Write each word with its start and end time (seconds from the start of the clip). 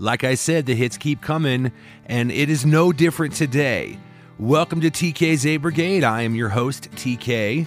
Like 0.00 0.24
I 0.24 0.34
said, 0.34 0.64
the 0.64 0.74
hits 0.74 0.96
keep 0.96 1.20
coming, 1.20 1.72
and 2.06 2.32
it 2.32 2.48
is 2.48 2.64
no 2.64 2.90
different 2.90 3.34
today. 3.34 3.98
Welcome 4.38 4.80
to 4.80 4.90
TK's 4.90 5.44
A 5.44 5.58
Brigade. 5.58 6.04
I 6.04 6.22
am 6.22 6.34
your 6.34 6.48
host, 6.48 6.90
TK. 6.92 7.66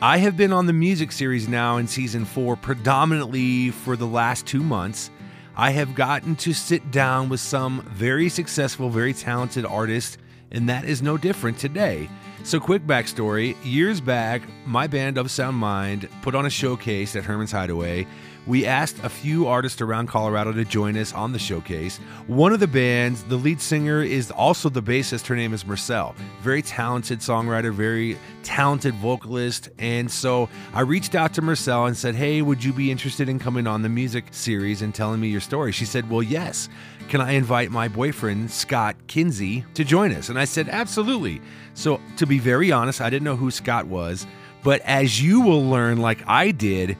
I 0.00 0.16
have 0.16 0.34
been 0.34 0.54
on 0.54 0.64
the 0.64 0.72
music 0.72 1.12
series 1.12 1.46
now 1.46 1.76
in 1.76 1.86
season 1.86 2.24
four 2.24 2.56
predominantly 2.56 3.70
for 3.70 3.96
the 3.96 4.06
last 4.06 4.46
two 4.46 4.62
months. 4.62 5.10
I 5.58 5.72
have 5.72 5.94
gotten 5.94 6.36
to 6.36 6.54
sit 6.54 6.90
down 6.90 7.28
with 7.28 7.40
some 7.40 7.82
very 7.90 8.30
successful, 8.30 8.88
very 8.88 9.12
talented 9.12 9.66
artists, 9.66 10.16
and 10.50 10.70
that 10.70 10.86
is 10.86 11.02
no 11.02 11.18
different 11.18 11.58
today. 11.58 12.08
So, 12.44 12.58
quick 12.58 12.86
backstory 12.86 13.56
years 13.62 14.00
back, 14.00 14.40
my 14.64 14.86
band 14.86 15.18
of 15.18 15.30
Sound 15.30 15.58
Mind 15.58 16.08
put 16.22 16.34
on 16.34 16.46
a 16.46 16.50
showcase 16.50 17.14
at 17.14 17.24
Herman's 17.24 17.52
Hideaway. 17.52 18.06
We 18.46 18.64
asked 18.64 18.98
a 19.02 19.08
few 19.08 19.46
artists 19.46 19.80
around 19.80 20.06
Colorado 20.06 20.52
to 20.52 20.64
join 20.64 20.96
us 20.96 21.12
on 21.12 21.32
the 21.32 21.38
showcase. 21.38 21.98
One 22.26 22.52
of 22.52 22.60
the 22.60 22.66
bands, 22.66 23.22
the 23.24 23.36
lead 23.36 23.60
singer, 23.60 24.02
is 24.02 24.30
also 24.30 24.68
the 24.68 24.82
bassist. 24.82 25.26
Her 25.26 25.36
name 25.36 25.52
is 25.52 25.64
Mersal. 25.64 26.14
Very 26.40 26.62
talented 26.62 27.18
songwriter, 27.20 27.72
very 27.72 28.16
talented 28.42 28.94
vocalist. 28.94 29.68
And 29.78 30.10
so 30.10 30.48
I 30.72 30.80
reached 30.80 31.14
out 31.14 31.34
to 31.34 31.42
Mersal 31.42 31.88
and 31.88 31.96
said, 31.96 32.14
Hey, 32.14 32.40
would 32.40 32.64
you 32.64 32.72
be 32.72 32.90
interested 32.90 33.28
in 33.28 33.38
coming 33.38 33.66
on 33.66 33.82
the 33.82 33.88
music 33.88 34.24
series 34.30 34.80
and 34.80 34.94
telling 34.94 35.20
me 35.20 35.28
your 35.28 35.42
story? 35.42 35.72
She 35.72 35.84
said, 35.84 36.08
Well, 36.08 36.22
yes. 36.22 36.68
Can 37.08 37.20
I 37.22 37.32
invite 37.32 37.70
my 37.70 37.88
boyfriend, 37.88 38.50
Scott 38.50 38.94
Kinsey, 39.06 39.64
to 39.74 39.82
join 39.82 40.12
us? 40.12 40.28
And 40.28 40.38
I 40.38 40.44
said, 40.44 40.68
Absolutely. 40.68 41.40
So, 41.74 42.00
to 42.16 42.26
be 42.26 42.38
very 42.38 42.72
honest, 42.72 43.00
I 43.00 43.10
didn't 43.10 43.24
know 43.24 43.36
who 43.36 43.50
Scott 43.50 43.86
was. 43.86 44.26
But 44.62 44.80
as 44.82 45.22
you 45.22 45.40
will 45.40 45.64
learn, 45.64 45.98
like 45.98 46.26
I 46.26 46.50
did, 46.50 46.96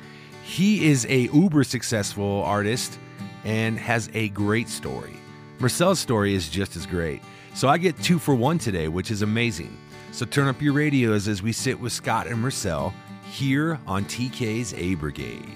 he 0.49 0.87
is 0.87 1.05
a 1.11 1.29
uber 1.35 1.63
successful 1.63 2.43
artist 2.43 2.99
and 3.45 3.79
has 3.79 4.09
a 4.15 4.31
great 4.31 4.71
story. 4.71 5.15
Mersal's 5.59 5.99
story 5.99 6.35
is 6.35 6.49
just 6.49 6.75
as 6.75 6.87
great. 6.87 7.21
So 7.55 7.69
I 7.69 7.77
get 7.77 8.03
two 8.03 8.19
for 8.19 8.35
one 8.35 8.57
today, 8.59 8.89
which 8.89 9.11
is 9.11 9.21
amazing. 9.21 9.77
So 10.11 10.25
turn 10.25 10.49
up 10.49 10.63
your 10.63 10.73
radios 10.73 11.29
as 11.29 11.43
we 11.43 11.53
sit 11.53 11.79
with 11.79 11.93
Scott 11.93 12.27
and 12.29 12.43
Mersal 12.43 12.95
here 13.31 13.79
on 13.87 14.07
TK's 14.07 14.73
A 14.73 14.95
Brigade. 14.95 15.53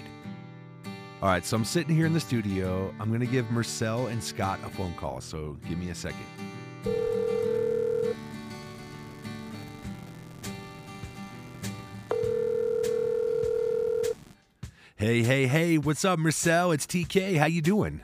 All 1.23 1.29
right, 1.29 1.43
so 1.43 1.57
I'm 1.57 1.65
sitting 1.65 1.95
here 1.95 2.05
in 2.05 2.13
the 2.13 2.19
studio. 2.19 2.93
I'm 2.99 3.07
going 3.07 3.19
to 3.19 3.25
give 3.25 3.47
Mersal 3.47 4.11
and 4.11 4.23
Scott 4.23 4.59
a 4.63 4.69
phone 4.69 4.93
call. 4.93 5.21
So 5.21 5.57
give 5.67 5.79
me 5.79 5.89
a 5.89 5.95
second. 5.95 6.27
Hey, 15.05 15.21
hey, 15.21 15.47
hey, 15.47 15.77
what's 15.77 16.05
up, 16.05 16.17
Mersal? 16.17 16.73
It's 16.73 16.85
TK. 16.85 17.35
How 17.37 17.45
you 17.45 17.61
doing? 17.61 17.99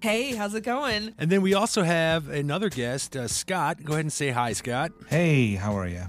Hey, 0.00 0.34
how's 0.34 0.52
it 0.56 0.62
going? 0.64 1.14
And 1.16 1.30
then 1.30 1.42
we 1.42 1.54
also 1.54 1.84
have 1.84 2.28
another 2.28 2.68
guest, 2.68 3.14
uh, 3.14 3.28
Scott. 3.28 3.84
Go 3.84 3.92
ahead 3.92 4.06
and 4.06 4.12
say 4.12 4.30
hi, 4.30 4.52
Scott. 4.52 4.90
Hey, 5.08 5.54
how 5.54 5.78
are 5.78 5.86
you? 5.86 6.06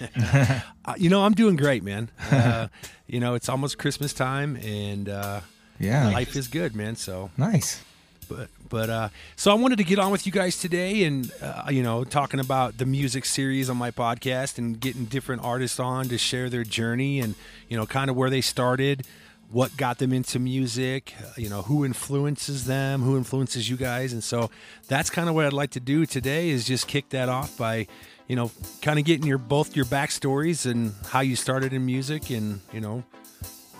Uh, 0.84 0.94
you 0.96 1.10
know, 1.10 1.24
I'm 1.24 1.32
doing 1.32 1.56
great, 1.56 1.82
man. 1.82 2.08
Uh, 2.30 2.68
you 3.08 3.18
know, 3.18 3.34
it's 3.34 3.48
almost 3.48 3.78
Christmas 3.78 4.12
time, 4.12 4.54
and 4.62 5.08
uh, 5.08 5.40
Yeah. 5.80 6.10
life 6.10 6.36
is 6.36 6.46
good, 6.46 6.76
man. 6.76 6.94
So, 6.94 7.32
Nice. 7.36 7.82
but 8.28 8.48
but 8.68 8.90
uh, 8.90 9.08
so 9.34 9.50
I 9.50 9.54
wanted 9.54 9.78
to 9.78 9.84
get 9.84 9.98
on 9.98 10.12
with 10.12 10.24
you 10.24 10.30
guys 10.32 10.56
today, 10.56 11.02
and 11.02 11.32
uh, 11.42 11.64
you 11.70 11.82
know, 11.82 12.04
talking 12.04 12.38
about 12.38 12.78
the 12.78 12.86
music 12.86 13.24
series 13.24 13.68
on 13.68 13.76
my 13.76 13.90
podcast, 13.90 14.56
and 14.58 14.78
getting 14.78 15.04
different 15.06 15.42
artists 15.44 15.80
on 15.80 16.08
to 16.10 16.16
share 16.18 16.48
their 16.48 16.64
journey, 16.64 17.18
and 17.18 17.34
you 17.68 17.76
know, 17.76 17.86
kind 17.86 18.08
of 18.08 18.14
where 18.16 18.30
they 18.30 18.40
started, 18.40 19.04
what 19.52 19.76
got 19.76 19.98
them 19.98 20.12
into 20.12 20.38
music, 20.38 21.14
uh, 21.22 21.26
you 21.36 21.48
know, 21.48 21.62
who 21.62 21.84
influences 21.84 22.64
them, 22.64 23.02
who 23.02 23.16
influences 23.16 23.68
you 23.68 23.76
guys, 23.76 24.12
and 24.12 24.24
so 24.24 24.50
that's 24.88 25.10
kind 25.10 25.28
of 25.28 25.34
what 25.34 25.44
I'd 25.46 25.52
like 25.52 25.70
to 25.70 25.80
do 25.80 26.06
today 26.06 26.48
is 26.48 26.66
just 26.66 26.88
kick 26.88 27.08
that 27.10 27.28
off 27.28 27.56
by. 27.56 27.86
You 28.28 28.36
know, 28.36 28.50
kind 28.80 28.98
of 28.98 29.04
getting 29.04 29.26
your 29.26 29.36
both 29.36 29.76
your 29.76 29.84
backstories 29.84 30.64
and 30.64 30.94
how 31.08 31.20
you 31.20 31.36
started 31.36 31.74
in 31.74 31.84
music, 31.84 32.30
and 32.30 32.60
you 32.72 32.80
know, 32.80 33.04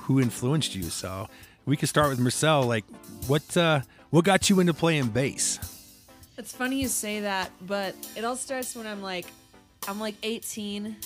who 0.01 0.21
influenced 0.21 0.75
you. 0.75 0.83
So 0.83 1.29
we 1.65 1.77
could 1.77 1.89
start 1.89 2.11
with 2.11 2.19
Mersal. 2.19 2.67
Like, 2.67 2.85
what 3.29 3.57
uh, 3.57 3.81
what 4.11 4.25
got 4.25 4.51
you 4.51 4.61
into 4.61 4.75
playing 4.75 5.09
bass? 5.09 5.59
It's 6.37 6.53
funny 6.53 6.83
you 6.83 6.89
say 6.89 7.21
that, 7.21 7.51
but 7.63 7.95
it 8.15 8.25
all 8.25 8.37
starts 8.37 8.75
when 8.77 8.87
I'm 8.87 9.01
like 9.01 9.27
I'm 9.89 9.99
like 9.99 10.17
18 10.23 10.97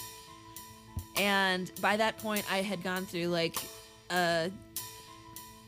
and 1.17 1.71
by 1.81 1.97
that 1.97 2.19
point 2.19 2.45
I 2.51 2.59
had 2.59 2.83
gone 2.83 3.07
through 3.07 3.29
like 3.29 3.57
a 4.11 4.51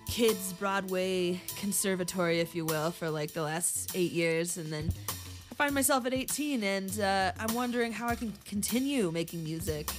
kids 0.06 0.52
Broadway 0.54 1.40
conservatory 1.56 2.40
if 2.40 2.54
you 2.54 2.64
will 2.64 2.90
for 2.90 3.10
like 3.10 3.32
the 3.32 3.42
last 3.42 3.94
8 3.94 4.10
years 4.10 4.56
and 4.56 4.72
then 4.72 4.90
I 5.52 5.54
find 5.54 5.74
myself 5.74 6.06
at 6.06 6.14
18 6.14 6.62
and 6.62 7.00
uh, 7.00 7.32
I'm 7.38 7.54
wondering 7.54 7.92
how 7.92 8.08
I 8.08 8.14
can 8.14 8.32
continue 8.44 9.10
making 9.10 9.44
music. 9.44 9.90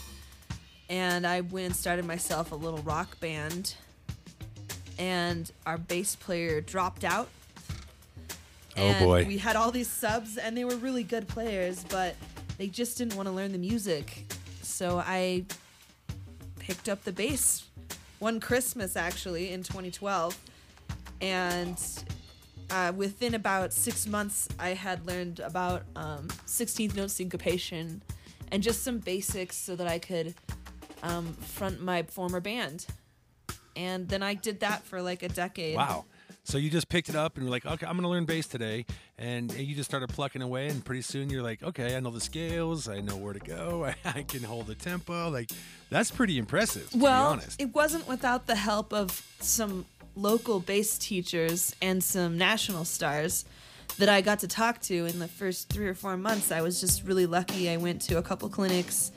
And 0.89 1.27
I 1.27 1.41
went 1.41 1.67
and 1.67 1.75
started 1.75 2.05
myself 2.05 2.51
a 2.51 2.55
little 2.55 2.79
rock 2.79 3.19
band 3.19 3.75
and 4.97 5.51
our 5.65 5.77
bass 5.77 6.15
player 6.15 6.61
dropped 6.61 7.03
out 7.03 7.29
Oh, 8.79 8.99
boy. 8.99 9.25
We 9.25 9.37
had 9.37 9.55
all 9.55 9.71
these 9.71 9.89
subs, 9.89 10.37
and 10.37 10.55
they 10.55 10.63
were 10.63 10.75
really 10.75 11.03
good 11.03 11.27
players, 11.27 11.83
but 11.89 12.15
they 12.57 12.67
just 12.67 12.97
didn't 12.97 13.15
want 13.15 13.27
to 13.27 13.33
learn 13.33 13.51
the 13.51 13.57
music. 13.57 14.31
So 14.61 15.03
I 15.05 15.45
picked 16.59 16.87
up 16.87 17.03
the 17.03 17.11
bass 17.11 17.65
one 18.19 18.39
Christmas, 18.39 18.95
actually, 18.95 19.51
in 19.51 19.63
2012. 19.63 20.37
And 21.21 21.81
uh, 22.69 22.93
within 22.95 23.35
about 23.35 23.73
six 23.73 24.07
months, 24.07 24.47
I 24.59 24.69
had 24.69 25.05
learned 25.05 25.39
about 25.39 25.83
um, 25.95 26.27
16th 26.45 26.95
note 26.95 27.11
syncopation 27.11 28.01
and 28.51 28.63
just 28.63 28.83
some 28.83 28.99
basics 28.99 29.55
so 29.55 29.75
that 29.75 29.87
I 29.87 29.99
could 29.99 30.35
um, 31.03 31.33
front 31.33 31.81
my 31.81 32.03
former 32.03 32.39
band. 32.39 32.85
And 33.75 34.07
then 34.07 34.23
I 34.23 34.33
did 34.33 34.59
that 34.59 34.83
for 34.83 35.01
like 35.01 35.23
a 35.23 35.29
decade. 35.29 35.75
Wow. 35.75 36.05
So 36.49 36.57
you 36.57 36.71
just 36.71 36.89
picked 36.89 37.09
it 37.09 37.15
up 37.15 37.35
and 37.35 37.45
you're 37.45 37.51
like, 37.51 37.67
okay, 37.67 37.85
I'm 37.85 37.91
going 37.91 38.01
to 38.01 38.09
learn 38.09 38.25
bass 38.25 38.47
today, 38.47 38.87
and 39.19 39.53
you 39.53 39.75
just 39.75 39.87
started 39.87 40.09
plucking 40.09 40.41
away, 40.41 40.67
and 40.69 40.83
pretty 40.83 41.03
soon 41.03 41.29
you're 41.29 41.43
like, 41.43 41.61
okay, 41.61 41.95
I 41.95 41.99
know 41.99 42.09
the 42.09 42.19
scales, 42.19 42.89
I 42.89 43.01
know 43.01 43.15
where 43.17 43.33
to 43.33 43.39
go, 43.39 43.93
I 44.05 44.23
can 44.23 44.41
hold 44.41 44.65
the 44.65 44.73
tempo. 44.73 45.29
Like, 45.29 45.51
that's 45.91 46.09
pretty 46.09 46.39
impressive. 46.39 46.89
To 46.89 46.97
well, 46.97 47.27
be 47.27 47.33
honest. 47.33 47.61
it 47.61 47.75
wasn't 47.75 48.07
without 48.07 48.47
the 48.47 48.55
help 48.55 48.93
of 48.93 49.23
some 49.39 49.85
local 50.15 50.59
bass 50.59 50.97
teachers 50.97 51.75
and 51.83 52.03
some 52.03 52.35
national 52.35 52.83
stars 52.85 53.45
that 53.99 54.09
I 54.09 54.21
got 54.21 54.39
to 54.39 54.47
talk 54.47 54.81
to 54.81 55.05
in 55.05 55.19
the 55.19 55.27
first 55.27 55.69
three 55.69 55.87
or 55.87 55.93
four 55.93 56.17
months. 56.17 56.51
I 56.51 56.61
was 56.61 56.81
just 56.81 57.03
really 57.03 57.27
lucky. 57.27 57.69
I 57.69 57.77
went 57.77 58.01
to 58.03 58.17
a 58.17 58.23
couple 58.23 58.49
clinics. 58.49 59.11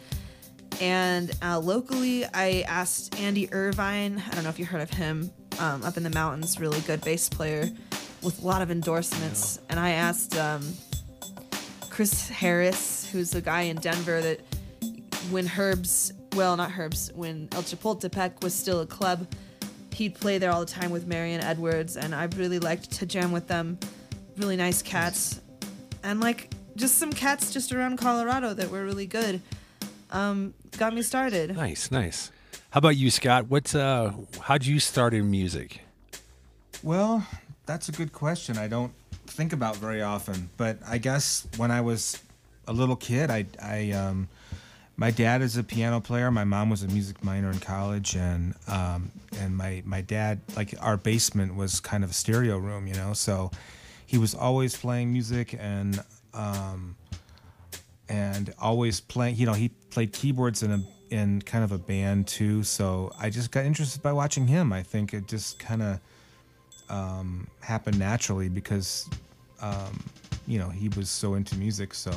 And 0.82 1.30
uh, 1.42 1.60
locally, 1.60 2.26
I 2.26 2.66
asked 2.68 3.18
Andy 3.18 3.50
Irvine. 3.54 4.22
I 4.26 4.34
don't 4.34 4.44
know 4.44 4.50
if 4.50 4.58
you 4.58 4.66
heard 4.66 4.82
of 4.82 4.90
him. 4.90 5.30
Um, 5.58 5.82
up 5.84 5.96
in 5.96 6.02
the 6.02 6.10
mountains, 6.10 6.58
really 6.58 6.80
good 6.80 7.02
bass 7.02 7.28
player 7.28 7.70
with 8.22 8.42
a 8.42 8.46
lot 8.46 8.62
of 8.62 8.70
endorsements. 8.70 9.60
And 9.68 9.78
I 9.78 9.90
asked 9.90 10.36
um, 10.36 10.62
Chris 11.90 12.28
Harris, 12.28 13.08
who's 13.10 13.30
the 13.30 13.40
guy 13.40 13.62
in 13.62 13.76
Denver 13.76 14.20
that 14.20 14.40
when 15.30 15.46
Herbs, 15.46 16.12
well, 16.34 16.56
not 16.56 16.70
Herbs, 16.76 17.12
when 17.14 17.48
El 17.52 17.62
Chapultepec 17.62 18.42
was 18.42 18.54
still 18.54 18.80
a 18.80 18.86
club, 18.86 19.26
he'd 19.92 20.14
play 20.14 20.38
there 20.38 20.50
all 20.50 20.60
the 20.60 20.66
time 20.66 20.90
with 20.90 21.06
Marion 21.06 21.40
Edwards, 21.42 21.96
and 21.96 22.14
I 22.14 22.24
really 22.36 22.58
liked 22.58 22.90
to 22.92 23.06
jam 23.06 23.32
with 23.32 23.46
them. 23.46 23.78
Really 24.36 24.56
nice 24.56 24.80
cats, 24.82 25.40
and 26.02 26.20
like 26.20 26.50
just 26.76 26.96
some 26.96 27.12
cats 27.12 27.52
just 27.52 27.72
around 27.72 27.98
Colorado 27.98 28.54
that 28.54 28.70
were 28.70 28.84
really 28.84 29.06
good. 29.06 29.42
Um, 30.10 30.54
got 30.78 30.94
me 30.94 31.02
started. 31.02 31.54
nice, 31.54 31.90
nice. 31.90 32.30
How 32.72 32.78
about 32.78 32.96
you, 32.96 33.10
Scott? 33.10 33.48
What's 33.50 33.74
uh, 33.74 34.14
how'd 34.40 34.64
you 34.64 34.80
start 34.80 35.12
in 35.12 35.30
music? 35.30 35.82
Well, 36.82 37.26
that's 37.66 37.90
a 37.90 37.92
good 37.92 38.14
question. 38.14 38.56
I 38.56 38.66
don't 38.66 38.94
think 39.26 39.52
about 39.52 39.76
very 39.76 40.00
often, 40.00 40.48
but 40.56 40.78
I 40.88 40.96
guess 40.96 41.46
when 41.58 41.70
I 41.70 41.82
was 41.82 42.22
a 42.66 42.72
little 42.72 42.96
kid, 42.96 43.30
I, 43.30 43.44
I, 43.62 43.90
um, 43.90 44.26
my 44.96 45.10
dad 45.10 45.42
is 45.42 45.58
a 45.58 45.62
piano 45.62 46.00
player. 46.00 46.30
My 46.30 46.44
mom 46.44 46.70
was 46.70 46.82
a 46.82 46.88
music 46.88 47.22
minor 47.22 47.50
in 47.50 47.58
college, 47.60 48.16
and 48.16 48.54
um, 48.66 49.12
and 49.38 49.54
my 49.54 49.82
my 49.84 50.00
dad 50.00 50.40
like 50.56 50.74
our 50.80 50.96
basement 50.96 51.54
was 51.54 51.78
kind 51.78 52.02
of 52.02 52.08
a 52.08 52.14
stereo 52.14 52.56
room, 52.56 52.86
you 52.86 52.94
know. 52.94 53.12
So 53.12 53.50
he 54.06 54.16
was 54.16 54.34
always 54.34 54.74
playing 54.74 55.12
music 55.12 55.54
and 55.60 56.02
um, 56.32 56.96
and 58.08 58.54
always 58.58 58.98
playing. 58.98 59.36
You 59.36 59.44
know, 59.44 59.52
he 59.52 59.68
played 59.90 60.14
keyboards 60.14 60.62
in 60.62 60.70
a 60.70 60.82
in 61.12 61.42
kind 61.42 61.62
of 61.62 61.72
a 61.72 61.78
band 61.78 62.26
too. 62.26 62.62
So 62.62 63.12
I 63.20 63.28
just 63.28 63.50
got 63.50 63.66
interested 63.66 64.02
by 64.02 64.12
watching 64.12 64.46
him. 64.46 64.72
I 64.72 64.82
think 64.82 65.12
it 65.12 65.28
just 65.28 65.58
kind 65.58 65.82
of 65.82 66.00
um, 66.88 67.46
happened 67.60 67.98
naturally 67.98 68.48
because 68.48 69.08
um, 69.60 70.02
you 70.46 70.58
know 70.58 70.70
he 70.70 70.88
was 70.88 71.10
so 71.10 71.34
into 71.34 71.54
music. 71.56 71.92
So 71.92 72.12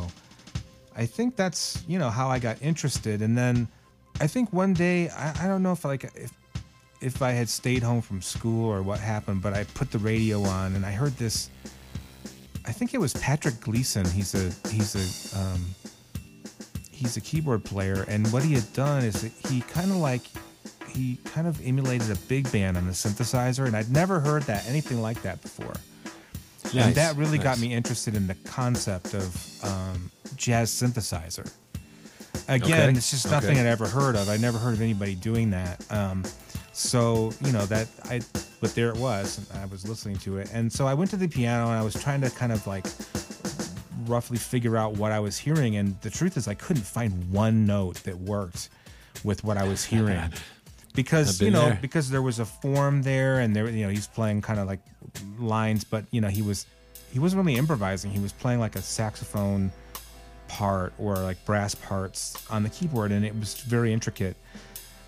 I 0.95 1.06
think 1.06 1.36
that's 1.36 1.83
you 1.88 2.00
know 2.00 2.09
how 2.09 2.30
I 2.30 2.39
got 2.39 2.62
interested, 2.62 3.21
and 3.21 3.38
then 3.38 3.68
I 4.21 4.27
think 4.27 4.53
one 4.53 4.74
day 4.74 5.09
I, 5.09 5.44
I 5.44 5.48
don't 5.48 5.62
know 5.62 5.74
if 5.74 5.83
like 5.83 6.06
if 6.15 6.31
if 7.01 7.21
I 7.21 7.31
had 7.31 7.50
stayed 7.50 7.83
home 7.83 8.01
from 8.01 8.21
school 8.21 8.69
or 8.69 8.81
what 8.81 9.00
happened, 9.00 9.41
but 9.41 9.53
I 9.53 9.65
put 9.65 9.91
the 9.91 10.00
radio 10.00 10.41
on 10.44 10.74
and 10.74 10.86
I 10.86 10.91
heard 10.91 11.18
this. 11.18 11.50
I 12.65 12.71
think 12.71 12.94
it 12.94 13.00
was 13.00 13.13
Patrick 13.13 13.59
Gleeson. 13.59 14.06
He's 14.09 14.33
a 14.33 14.69
he's 14.69 14.95
a 14.95 15.38
um, 15.38 15.65
he's 16.95 17.18
a 17.18 17.21
keyboard 17.21 17.63
player, 17.63 18.06
and 18.07 18.31
what 18.31 18.44
he 18.44 18.53
had 18.53 18.71
done 18.74 19.03
is 19.03 19.21
that 19.21 19.31
he 19.50 19.62
kind 19.62 19.92
of 19.92 19.97
like 19.97 20.21
he 20.88 21.18
kind 21.25 21.45
of 21.47 21.59
emulated 21.65 22.09
a 22.09 22.15
big 22.27 22.50
band 22.51 22.77
on 22.77 22.86
the 22.86 22.94
synthesizer, 22.94 23.65
and 23.68 23.75
I'd 23.75 23.92
never 23.92 24.19
heard 24.19 24.44
that 24.44 24.68
anything 24.68 25.01
like 25.01 25.21
that 25.24 25.42
before. 25.42 25.74
Nice, 26.74 26.75
And 26.88 26.95
that 26.95 27.15
really 27.15 27.38
got 27.38 27.59
me 27.59 27.74
interested 27.74 28.15
in 28.15 28.27
the 28.27 28.36
concept 28.45 29.13
of 29.13 29.63
um, 29.63 30.09
jazz 30.36 30.71
synthesizer. 30.71 31.51
Again, 32.47 32.89
Okay, 32.89 32.98
it's 32.98 33.12
just 33.12 33.30
nothing 33.30 33.51
okay. 33.51 33.62
I'd 33.62 33.65
ever 33.68 33.88
heard 33.88 34.15
of. 34.15 34.30
I 34.30 34.38
never 34.38 34.57
heard 34.57 34.74
of 34.74 34.81
anybody 34.81 35.15
doing 35.15 35.51
that. 35.51 35.86
Um, 35.91 36.24
so 36.74 37.31
you 37.44 37.51
know 37.51 37.65
that 37.68 37.88
I, 38.06 38.21
but 38.62 38.75
there 38.75 38.89
it 38.89 38.98
was. 38.98 39.50
and 39.50 39.59
I 39.59 39.65
was 39.65 39.88
listening 39.88 40.18
to 40.18 40.38
it, 40.38 40.50
and 40.53 40.71
so 40.71 40.86
I 40.88 40.94
went 40.94 41.09
to 41.12 41.18
the 41.18 41.27
piano 41.27 41.69
and 41.69 41.77
I 41.77 41.83
was 41.83 41.94
trying 42.01 42.21
to 42.21 42.30
kind 42.30 42.51
of 42.51 42.65
like 42.68 42.86
roughly 44.10 44.38
figure 44.38 44.78
out 44.78 44.94
what 44.94 45.12
I 45.12 45.19
was 45.19 45.38
hearing. 45.38 45.75
And 45.75 46.00
the 46.02 46.10
truth 46.10 46.38
is, 46.38 46.48
I 46.48 46.54
couldn't 46.54 46.84
find 46.84 47.31
one 47.31 47.66
note 47.66 47.96
that 48.04 48.18
worked 48.18 48.69
with 49.24 49.44
what 49.44 49.57
I 49.57 49.68
was 49.68 49.84
hearing. 49.94 50.19
Because 50.96 51.42
you 51.42 51.52
know, 51.52 51.66
there. 51.66 51.80
because 51.81 52.10
there 52.10 52.22
was 52.22 52.40
a 52.40 52.46
form 52.46 53.02
there, 53.02 53.40
and 53.40 53.54
there, 53.54 53.69
you 53.69 53.84
know, 53.84 53.92
he's 53.92 54.07
playing 54.07 54.42
kind 54.42 54.60
of 54.60 54.68
like 54.68 54.80
lines, 55.38 55.84
but 55.84 56.06
you 56.12 56.22
know, 56.22 56.30
he 56.30 56.42
was 56.42 56.66
he 57.12 57.19
wasn't 57.19 57.46
really 57.46 57.57
improvising. 57.57 58.12
He 58.12 58.19
was 58.19 58.31
playing 58.31 58.62
like 58.62 58.78
a 58.78 58.81
saxophone 58.81 59.74
part 60.48 60.94
or 60.98 61.16
like 61.18 61.44
brass 61.46 61.75
parts 61.75 62.36
on 62.50 62.63
the 62.63 62.69
keyboard, 62.69 63.12
and 63.12 63.25
it 63.25 63.38
was 63.38 63.56
very 63.56 63.92
intricate. 63.92 64.38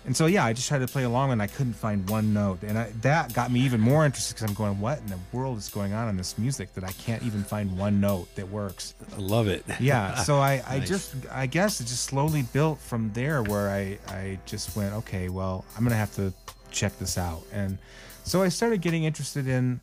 And 0.08 0.16
so 0.16 0.24
yeah, 0.24 0.42
I 0.46 0.54
just 0.54 0.68
tried 0.68 0.78
to 0.78 0.86
play 0.86 1.04
along, 1.04 1.32
and 1.32 1.42
I 1.42 1.48
couldn't 1.48 1.74
find 1.74 2.08
one 2.08 2.32
note, 2.32 2.62
and 2.62 2.78
I, 2.78 2.90
that 3.02 3.34
got 3.34 3.52
me 3.52 3.60
even 3.60 3.78
more 3.78 4.06
interested 4.06 4.36
because 4.36 4.48
I'm 4.48 4.54
going, 4.54 4.80
what 4.80 5.00
in 5.00 5.06
the 5.08 5.18
world 5.32 5.58
is 5.58 5.68
going 5.68 5.92
on 5.92 6.08
in 6.08 6.16
this 6.16 6.38
music 6.38 6.72
that 6.76 6.82
I 6.82 6.92
can't 6.92 7.22
even 7.24 7.44
find 7.44 7.76
one 7.76 8.00
note 8.00 8.34
that 8.36 8.48
works? 8.48 8.94
I 9.14 9.20
love 9.20 9.48
it. 9.48 9.66
yeah 9.78 10.14
so 10.28 10.38
i 10.38 10.62
i 10.66 10.80
just 10.80 11.14
i 11.30 11.44
guess 11.44 11.82
it 11.82 11.84
just 11.84 12.04
slowly 12.04 12.40
built 12.54 12.78
from 12.78 13.12
there 13.12 13.42
where 13.42 13.68
i 13.68 13.98
i 14.08 14.38
just 14.46 14.74
went 14.74 14.94
okay 14.94 15.28
well 15.28 15.64
i'm 15.76 15.84
gonna 15.84 15.94
have 15.94 16.14
to 16.14 16.32
check 16.70 16.98
this 16.98 17.18
out. 17.18 17.42
And 17.52 17.76
so 18.24 18.40
i 18.40 18.48
started 18.48 18.80
getting 18.80 19.04
interested 19.04 19.46
in 19.46 19.78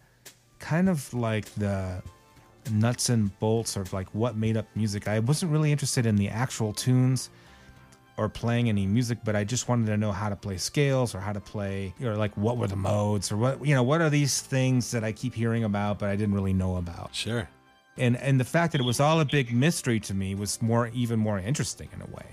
kind 0.57 0.89
of 0.89 1.13
like 1.13 1.53
the 1.53 2.01
nuts 2.71 3.09
and 3.09 3.37
bolts 3.39 3.75
of 3.75 3.93
like 3.93 4.07
what 4.15 4.35
made 4.35 4.57
up 4.57 4.65
music. 4.75 5.07
I 5.07 5.19
wasn't 5.19 5.51
really 5.51 5.71
interested 5.71 6.07
in 6.07 6.15
the 6.15 6.29
actual 6.29 6.73
tunes 6.73 7.29
or 8.17 8.29
playing 8.29 8.69
any 8.69 8.85
music 8.85 9.17
but 9.23 9.35
i 9.35 9.43
just 9.43 9.67
wanted 9.67 9.85
to 9.87 9.97
know 9.97 10.11
how 10.11 10.29
to 10.29 10.35
play 10.35 10.57
scales 10.57 11.13
or 11.13 11.19
how 11.19 11.33
to 11.33 11.41
play 11.41 11.93
or 12.01 12.15
like 12.15 12.35
what 12.37 12.57
were 12.57 12.67
the 12.67 12.75
modes 12.75 13.31
or 13.31 13.37
what 13.37 13.65
you 13.65 13.75
know 13.75 13.83
what 13.83 13.99
are 14.01 14.09
these 14.09 14.41
things 14.41 14.91
that 14.91 15.03
i 15.03 15.11
keep 15.11 15.33
hearing 15.33 15.63
about 15.63 15.99
but 15.99 16.09
i 16.09 16.15
didn't 16.15 16.33
really 16.35 16.53
know 16.53 16.77
about 16.77 17.13
Sure. 17.13 17.47
and 17.97 18.15
and 18.17 18.39
the 18.39 18.45
fact 18.45 18.71
that 18.71 18.79
it 18.81 18.85
was 18.85 18.99
all 18.99 19.19
a 19.19 19.25
big 19.25 19.53
mystery 19.53 19.99
to 20.01 20.13
me 20.13 20.33
was 20.35 20.61
more 20.61 20.87
even 20.93 21.19
more 21.19 21.39
interesting 21.39 21.89
in 21.93 22.01
a 22.01 22.05
way. 22.07 22.25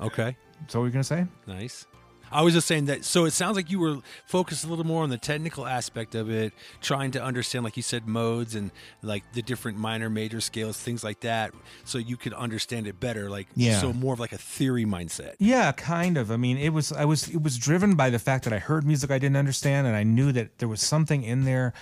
Okay. 0.00 0.36
So 0.68 0.78
what 0.78 0.82
were 0.82 0.86
you 0.88 0.92
gonna 0.92 1.04
say? 1.04 1.26
Nice. 1.46 1.86
I 2.32 2.42
was 2.42 2.54
just 2.54 2.66
saying 2.66 2.86
that. 2.86 3.04
So 3.04 3.24
it 3.24 3.32
sounds 3.32 3.56
like 3.56 3.70
you 3.70 3.78
were 3.78 3.98
focused 4.26 4.64
a 4.64 4.68
little 4.68 4.86
more 4.86 5.02
on 5.02 5.10
the 5.10 5.18
technical 5.18 5.66
aspect 5.66 6.14
of 6.14 6.30
it, 6.30 6.52
trying 6.80 7.10
to 7.12 7.22
understand, 7.22 7.64
like 7.64 7.76
you 7.76 7.82
said, 7.82 8.06
modes 8.06 8.54
and 8.54 8.70
like 9.02 9.22
the 9.34 9.42
different 9.42 9.78
minor, 9.78 10.08
major 10.08 10.40
scales, 10.40 10.78
things 10.78 11.04
like 11.04 11.20
that, 11.20 11.52
so 11.84 11.98
you 11.98 12.16
could 12.16 12.32
understand 12.32 12.86
it 12.86 12.98
better. 12.98 13.28
Like, 13.30 13.48
Yeah. 13.54 13.80
So 13.80 13.92
more 13.92 14.14
of 14.14 14.20
like 14.20 14.32
a 14.32 14.38
theory 14.38 14.84
mindset. 14.84 15.34
Yeah, 15.38 15.72
kind 15.72 16.16
of. 16.16 16.30
I 16.30 16.36
mean, 16.36 16.58
it 16.58 16.70
was 16.70 16.92
I 16.92 17.04
was 17.04 17.28
it 17.28 17.42
was 17.42 17.58
driven 17.58 17.94
by 17.94 18.10
the 18.10 18.18
fact 18.18 18.44
that 18.44 18.52
I 18.52 18.58
heard 18.58 18.84
music 18.84 19.10
I 19.10 19.18
didn't 19.18 19.36
understand, 19.36 19.86
and 19.86 19.96
I 19.96 20.02
knew 20.02 20.32
that 20.32 20.58
there 20.58 20.68
was 20.68 20.80
something 20.80 21.22
in 21.22 21.44
there, 21.44 21.72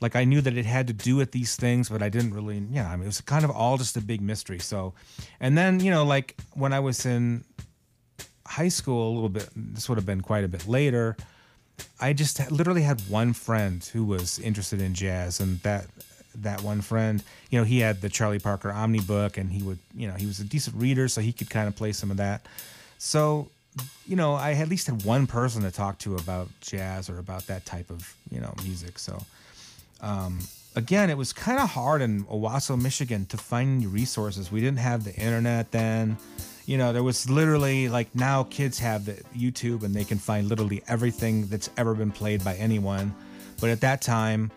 like 0.00 0.16
I 0.16 0.24
knew 0.24 0.40
that 0.40 0.56
it 0.56 0.66
had 0.66 0.86
to 0.86 0.92
do 0.92 1.16
with 1.16 1.32
these 1.32 1.56
things, 1.56 1.88
but 1.88 2.02
I 2.02 2.08
didn't 2.08 2.34
really. 2.34 2.62
Yeah, 2.70 2.90
I 2.90 2.96
mean, 2.96 3.04
it 3.04 3.06
was 3.06 3.20
kind 3.20 3.44
of 3.44 3.50
all 3.50 3.76
just 3.78 3.96
a 3.96 4.00
big 4.00 4.20
mystery. 4.20 4.58
So, 4.58 4.94
and 5.40 5.56
then 5.58 5.80
you 5.80 5.90
know, 5.90 6.04
like 6.04 6.36
when 6.54 6.72
I 6.72 6.80
was 6.80 7.04
in 7.04 7.44
high 8.48 8.68
school, 8.68 9.12
a 9.12 9.14
little 9.14 9.28
bit. 9.28 9.48
This 9.54 9.88
would 9.88 9.98
have 9.98 10.06
been 10.06 10.22
quite 10.22 10.44
a 10.44 10.48
bit 10.48 10.66
later. 10.66 11.16
I 12.00 12.12
just 12.12 12.50
literally 12.50 12.82
had 12.82 13.00
one 13.02 13.32
friend 13.32 13.84
who 13.84 14.04
was 14.04 14.38
interested 14.38 14.80
in 14.80 14.94
jazz, 14.94 15.38
and 15.40 15.60
that 15.60 15.86
that 16.42 16.62
one 16.62 16.80
friend, 16.80 17.22
you 17.50 17.58
know, 17.58 17.64
he 17.64 17.80
had 17.80 18.00
the 18.00 18.08
Charlie 18.08 18.38
Parker 18.38 18.70
Omni 18.70 19.00
book, 19.00 19.36
and 19.36 19.50
he 19.50 19.62
would, 19.62 19.78
you 19.94 20.08
know, 20.08 20.14
he 20.14 20.26
was 20.26 20.40
a 20.40 20.44
decent 20.44 20.76
reader, 20.76 21.08
so 21.08 21.20
he 21.20 21.32
could 21.32 21.50
kind 21.50 21.68
of 21.68 21.76
play 21.76 21.92
some 21.92 22.10
of 22.10 22.16
that. 22.16 22.46
So, 22.98 23.48
you 24.06 24.16
know, 24.16 24.34
I 24.34 24.52
at 24.52 24.68
least 24.68 24.86
had 24.86 25.04
one 25.04 25.26
person 25.26 25.62
to 25.62 25.70
talk 25.70 25.98
to 26.00 26.16
about 26.16 26.48
jazz 26.60 27.10
or 27.10 27.18
about 27.18 27.46
that 27.46 27.66
type 27.66 27.90
of, 27.90 28.14
you 28.30 28.40
know, 28.40 28.54
music. 28.62 28.98
So, 28.98 29.22
um, 30.00 30.40
again, 30.74 31.10
it 31.10 31.16
was 31.16 31.32
kind 31.32 31.58
of 31.58 31.70
hard 31.70 32.02
in 32.02 32.24
Owosso, 32.24 32.80
Michigan, 32.80 33.26
to 33.26 33.36
find 33.36 33.84
resources. 33.86 34.50
We 34.50 34.60
didn't 34.60 34.78
have 34.78 35.04
the 35.04 35.14
internet 35.14 35.70
then. 35.72 36.16
You 36.68 36.76
know, 36.76 36.92
there 36.92 37.02
was 37.02 37.30
literally 37.30 37.88
like 37.88 38.14
now 38.14 38.42
kids 38.44 38.78
have 38.78 39.06
the 39.06 39.14
YouTube 39.34 39.84
and 39.84 39.94
they 39.94 40.04
can 40.04 40.18
find 40.18 40.50
literally 40.50 40.82
everything 40.86 41.46
that's 41.46 41.70
ever 41.78 41.94
been 41.94 42.10
played 42.10 42.44
by 42.44 42.56
anyone. 42.56 43.14
But 43.58 43.70
at 43.70 43.80
that 43.80 44.02
time, 44.02 44.50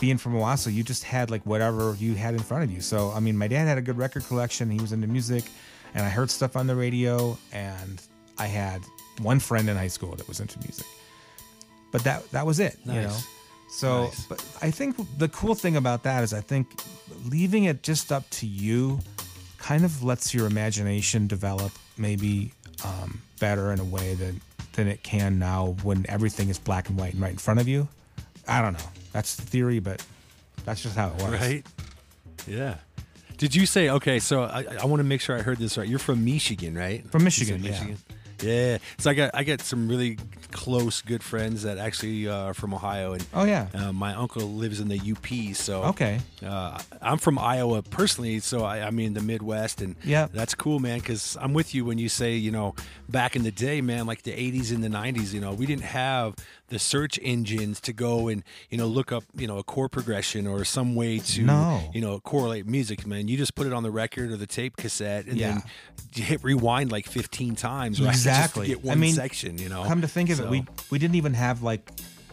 being 0.00 0.16
from 0.16 0.32
Owosso, 0.32 0.72
you 0.72 0.82
just 0.82 1.04
had 1.04 1.30
like 1.30 1.44
whatever 1.44 1.94
you 1.98 2.14
had 2.14 2.32
in 2.32 2.40
front 2.40 2.64
of 2.64 2.70
you. 2.70 2.80
So, 2.80 3.10
I 3.14 3.20
mean, 3.20 3.36
my 3.36 3.46
dad 3.46 3.66
had 3.66 3.76
a 3.76 3.82
good 3.82 3.98
record 3.98 4.24
collection. 4.24 4.70
He 4.70 4.80
was 4.80 4.92
into 4.92 5.06
music, 5.06 5.44
and 5.92 6.02
I 6.02 6.08
heard 6.08 6.30
stuff 6.30 6.56
on 6.56 6.66
the 6.66 6.74
radio. 6.74 7.36
And 7.52 8.00
I 8.38 8.46
had 8.46 8.80
one 9.20 9.38
friend 9.38 9.68
in 9.68 9.76
high 9.76 9.88
school 9.88 10.16
that 10.16 10.26
was 10.28 10.40
into 10.40 10.58
music, 10.60 10.86
but 11.92 12.02
that 12.04 12.30
that 12.30 12.46
was 12.46 12.58
it. 12.58 12.78
You 12.86 13.02
know. 13.02 13.16
So, 13.68 14.04
Nice. 14.04 14.24
but 14.24 14.42
I 14.62 14.70
think 14.70 14.96
the 15.18 15.28
cool 15.28 15.54
thing 15.54 15.76
about 15.76 16.04
that 16.04 16.24
is 16.24 16.32
I 16.32 16.40
think 16.40 16.68
leaving 17.26 17.64
it 17.64 17.82
just 17.82 18.12
up 18.12 18.24
to 18.30 18.46
you 18.46 18.98
kind 19.58 19.84
of 19.84 20.02
lets 20.02 20.32
your 20.32 20.46
imagination 20.46 21.26
develop 21.26 21.72
maybe 21.96 22.52
um, 22.84 23.20
better 23.40 23.72
in 23.72 23.80
a 23.80 23.84
way 23.84 24.14
than 24.14 24.40
than 24.72 24.86
it 24.88 25.02
can 25.02 25.38
now 25.38 25.76
when 25.82 26.06
everything 26.08 26.48
is 26.48 26.58
black 26.58 26.88
and 26.88 26.96
white 26.98 27.12
and 27.12 27.22
right 27.22 27.32
in 27.32 27.38
front 27.38 27.58
of 27.60 27.66
you. 27.66 27.88
I 28.46 28.62
don't 28.62 28.74
know. 28.74 28.88
That's 29.12 29.34
the 29.34 29.42
theory, 29.42 29.80
but 29.80 30.04
that's 30.64 30.82
just 30.82 30.96
how 30.96 31.08
it 31.08 31.22
works. 31.22 31.40
Right? 31.40 31.66
Yeah. 32.46 32.76
Did 33.36 33.54
you 33.54 33.66
say 33.66 33.90
okay? 33.90 34.18
So 34.18 34.42
I, 34.42 34.64
I 34.80 34.86
want 34.86 35.00
to 35.00 35.04
make 35.04 35.20
sure 35.20 35.36
I 35.36 35.42
heard 35.42 35.58
this 35.58 35.76
right. 35.78 35.86
You're 35.86 35.98
from 35.98 36.24
Michigan, 36.24 36.76
right? 36.76 37.08
From 37.10 37.22
You 37.22 37.24
Michigan, 37.24 37.62
yeah. 37.62 37.84
Yeah. 38.42 38.78
So 38.98 39.10
I 39.10 39.14
got 39.14 39.30
I 39.34 39.44
got 39.44 39.60
some 39.60 39.88
really 39.88 40.18
close 40.50 41.02
good 41.02 41.22
friends 41.22 41.62
that 41.64 41.78
actually 41.78 42.26
uh, 42.28 42.34
are 42.48 42.54
from 42.54 42.72
Ohio, 42.72 43.12
and 43.12 43.26
Oh 43.34 43.44
yeah. 43.44 43.68
uh, 43.74 43.92
my 43.92 44.14
uncle 44.14 44.42
lives 44.48 44.80
in 44.80 44.88
the 44.88 44.98
UP. 44.98 45.54
So 45.54 45.84
Okay. 45.84 46.20
Uh, 46.44 46.78
I'm 47.02 47.18
from 47.18 47.38
Iowa 47.38 47.82
personally, 47.82 48.40
so 48.40 48.64
I, 48.64 48.80
I 48.86 48.90
mean 48.90 49.14
the 49.14 49.20
Midwest, 49.22 49.82
and 49.82 49.96
Yeah. 50.04 50.28
that's 50.32 50.54
cool, 50.54 50.78
man. 50.78 50.98
Because 51.00 51.36
I'm 51.40 51.52
with 51.52 51.74
you 51.74 51.84
when 51.84 51.98
you 51.98 52.08
say, 52.08 52.36
you 52.36 52.50
know, 52.50 52.74
back 53.08 53.36
in 53.36 53.42
the 53.42 53.50
day, 53.52 53.80
man, 53.80 54.06
like 54.06 54.22
the 54.22 54.32
'80s 54.32 54.70
and 54.72 54.82
the 54.82 54.88
'90s, 54.88 55.32
you 55.34 55.40
know, 55.40 55.52
we 55.52 55.66
didn't 55.66 55.84
have 55.84 56.34
the 56.68 56.78
search 56.78 57.18
engines 57.22 57.80
to 57.80 57.92
go 57.92 58.28
and 58.28 58.42
you 58.70 58.76
know 58.78 58.86
look 58.86 59.10
up, 59.12 59.24
you 59.36 59.46
know, 59.46 59.58
a 59.58 59.62
chord 59.62 59.90
progression 59.90 60.46
or 60.46 60.64
some 60.64 60.94
way 60.94 61.18
to, 61.18 61.42
No. 61.42 61.90
you 61.94 62.00
know, 62.00 62.20
correlate 62.20 62.66
music. 62.66 63.06
Man, 63.06 63.26
you 63.28 63.36
just 63.36 63.54
put 63.54 63.66
it 63.66 63.72
on 63.72 63.82
the 63.82 63.90
record 63.90 64.30
or 64.30 64.36
the 64.36 64.46
tape 64.46 64.76
cassette, 64.76 65.26
and 65.26 65.36
Yeah. 65.38 65.52
then 65.52 65.62
you 66.14 66.22
hit 66.24 66.42
rewind 66.44 66.92
like 66.92 67.06
15 67.06 67.54
times, 67.56 68.00
right? 68.00 68.10
Exactly. 68.10 68.68
get 68.68 68.88
I 68.90 68.94
mean, 68.94 69.14
section, 69.14 69.58
you 69.58 69.68
know. 69.68 69.84
Come 69.84 70.02
to 70.02 70.08
think 70.08 70.30
of 70.30 70.40
it, 70.40 70.48
we 70.48 70.64
we 70.90 70.98
didn't 70.98 71.16
even 71.16 71.34
have 71.34 71.62
like 71.62 71.90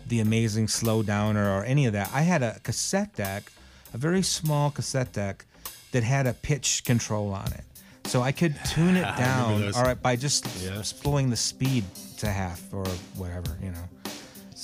the 0.07 0.19
amazing 0.19 0.67
slow 0.67 1.01
downer 1.01 1.49
or 1.57 1.63
any 1.63 1.85
of 1.85 1.93
that. 1.93 2.09
I 2.13 2.21
had 2.21 2.43
a 2.43 2.59
cassette 2.63 3.15
deck, 3.15 3.51
a 3.93 3.97
very 3.97 4.21
small 4.21 4.69
cassette 4.69 5.13
deck 5.13 5.45
that 5.93 6.03
had 6.03 6.27
a 6.27 6.33
pitch 6.33 6.83
control 6.85 7.31
on 7.33 7.51
it. 7.53 7.63
So 8.05 8.21
I 8.21 8.31
could 8.31 8.55
tune 8.65 8.97
it 8.97 9.01
down 9.17 9.73
all 9.73 9.81
right 9.83 9.99
by 9.99 10.15
just 10.15 10.45
Yeah. 10.61 10.83
pulling 11.01 11.29
the 11.31 11.35
speed 11.37 11.85
to 12.17 12.27
half 12.29 12.61
or 12.71 12.85
whatever, 13.15 13.57
you 13.63 13.71
know. 13.71 13.89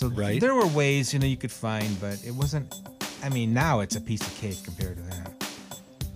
So 0.01 0.07
Right. 0.09 0.41
there 0.41 0.55
were 0.55 0.65
ways, 0.65 1.13
you 1.13 1.19
know, 1.19 1.27
you 1.27 1.37
could 1.37 1.51
find, 1.51 1.99
but 2.01 2.19
it 2.25 2.31
wasn't 2.31 2.73
I 3.23 3.29
mean, 3.29 3.53
now 3.53 3.81
it's 3.81 3.95
a 3.95 4.01
piece 4.01 4.21
of 4.21 4.35
cake 4.41 4.57
compared 4.63 4.97
to 4.97 5.03
that. 5.03 5.31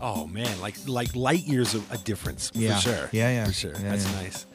Oh 0.02 0.26
man, 0.26 0.60
like 0.60 0.76
like 0.88 1.16
light 1.16 1.44
years 1.44 1.76
of 1.76 1.90
a 1.92 1.98
difference 2.00 2.52
Yeah. 2.56 2.76
for 2.78 2.82
sure. 2.82 3.10
Yeah, 3.12 3.30
yeah. 3.30 3.46
for 3.46 3.54
sure. 3.54 3.74
Yeah, 3.74 3.90
That's 3.92 4.10
yeah. 4.12 4.22
nice. 4.22 4.46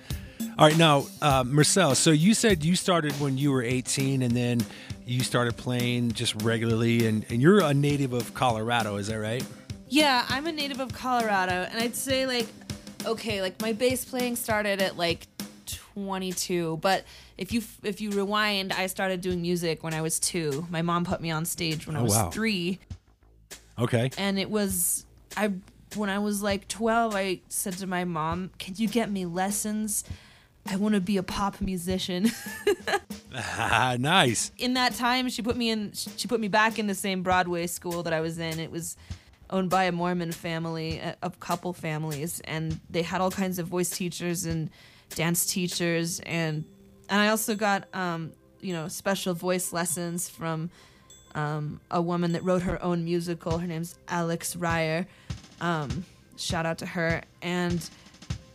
All 0.59 0.67
right, 0.67 0.77
now 0.77 1.07
uh, 1.23 1.45
Mersal. 1.45 1.95
So 1.95 2.11
you 2.11 2.35
said 2.35 2.65
you 2.65 2.75
started 2.75 3.13
when 3.21 3.39
you 3.39 3.53
were 3.53 3.63
18, 3.63 4.23
and 4.23 4.37
then 4.37 4.61
you 5.07 5.21
started 5.23 5.57
playing 5.57 6.11
just 6.13 6.43
regularly, 6.43 7.07
and, 7.07 7.25
and 7.31 7.41
you're 7.41 7.61
a 7.63 7.73
native 7.73 8.13
of 8.13 8.35
Colorado, 8.35 8.97
is 8.97 9.07
that 9.07 9.19
right? 9.21 9.45
Yeah, 9.89 10.27
I'm 10.29 10.47
a 10.47 10.53
native 10.53 10.81
of 10.81 10.93
Colorado, 10.93 11.67
and 11.71 11.79
I'd 11.79 11.95
say 11.97 12.27
like, 12.27 12.47
okay, 13.07 13.41
like 13.43 13.61
my 13.63 13.73
bass 13.73 14.05
playing 14.05 14.37
started 14.37 14.83
at 14.83 14.97
like 14.99 15.27
22, 16.07 16.79
but 16.83 17.05
if 17.39 17.53
you 17.53 17.63
if 17.83 18.01
you 18.01 18.11
rewind, 18.11 18.73
I 18.73 18.87
started 18.87 19.21
doing 19.21 19.41
music 19.43 19.83
when 19.83 19.95
I 19.95 20.01
was 20.03 20.19
two. 20.19 20.67
My 20.71 20.83
mom 20.83 21.05
put 21.05 21.21
me 21.21 21.31
on 21.31 21.45
stage 21.45 21.87
when 21.87 21.97
I 21.97 22.01
Oh, 22.01 22.05
was 22.05 22.15
wow. 22.17 22.31
three, 22.31 22.79
Okay. 23.79 24.11
and 24.19 24.39
it 24.39 24.51
was 24.51 25.07
I 25.37 25.53
when 25.97 26.09
I 26.11 26.19
was 26.19 26.43
like 26.43 26.69
12, 26.69 27.15
I 27.17 27.41
said 27.49 27.75
to 27.79 27.87
my 27.87 28.05
mom, 28.05 28.51
"Can 28.59 28.75
you 28.77 28.89
get 28.89 29.11
me 29.11 29.27
lessons?" 29.27 30.05
I 30.67 30.77
want 30.77 30.95
to 30.95 31.01
be 31.01 31.17
a 31.17 31.23
pop 31.23 31.61
musician. 31.61 32.31
nice. 33.99 34.53
in 34.59 34.75
that 34.75 34.95
time, 34.95 35.29
she 35.29 35.43
put 35.43 35.57
me 35.57 35.71
in. 35.71 35.93
She 35.95 36.29
put 36.29 36.41
me 36.41 36.49
back 36.49 36.79
in 36.79 36.87
the 36.87 36.95
same 36.95 37.23
Broadway 37.23 37.67
school 37.67 38.03
that 38.03 38.13
I 38.13 38.21
was 38.21 38.39
in. 38.39 38.59
It 38.61 38.71
was 38.71 38.97
owned 39.49 39.71
by 39.71 39.85
a 39.85 39.93
Mormon 39.93 40.31
family, 40.33 40.99
a, 40.99 41.17
a 41.23 41.31
couple 41.31 41.73
families, 41.73 42.41
and 42.45 42.79
they 42.89 43.03
had 43.03 43.21
all 43.21 43.31
kinds 43.31 43.59
of 43.59 43.67
voice 43.67 43.91
teachers 43.91 44.45
and 44.45 44.71
dance 45.15 45.47
teachers, 45.47 46.21
and 46.21 46.65
and 47.09 47.21
I 47.21 47.29
also 47.29 47.55
got 47.55 47.93
um, 47.95 48.33
you 48.61 48.73
know 48.73 48.89
special 48.89 49.35
voice 49.35 49.73
lessons 49.73 50.29
from 50.29 50.71
um, 51.35 51.81
a 51.91 52.01
woman 52.01 52.33
that 52.33 52.45
wrote 52.45 52.63
her 52.63 52.83
own 52.83 53.05
musical. 53.05 53.59
Her 53.59 53.67
name's 53.67 53.99
Alex 54.09 54.57
Ryer. 54.57 55.07
Um, 55.61 56.05
shout 56.37 56.67
out 56.67 56.79
to 56.79 56.87
her. 56.87 57.23
And 57.43 57.89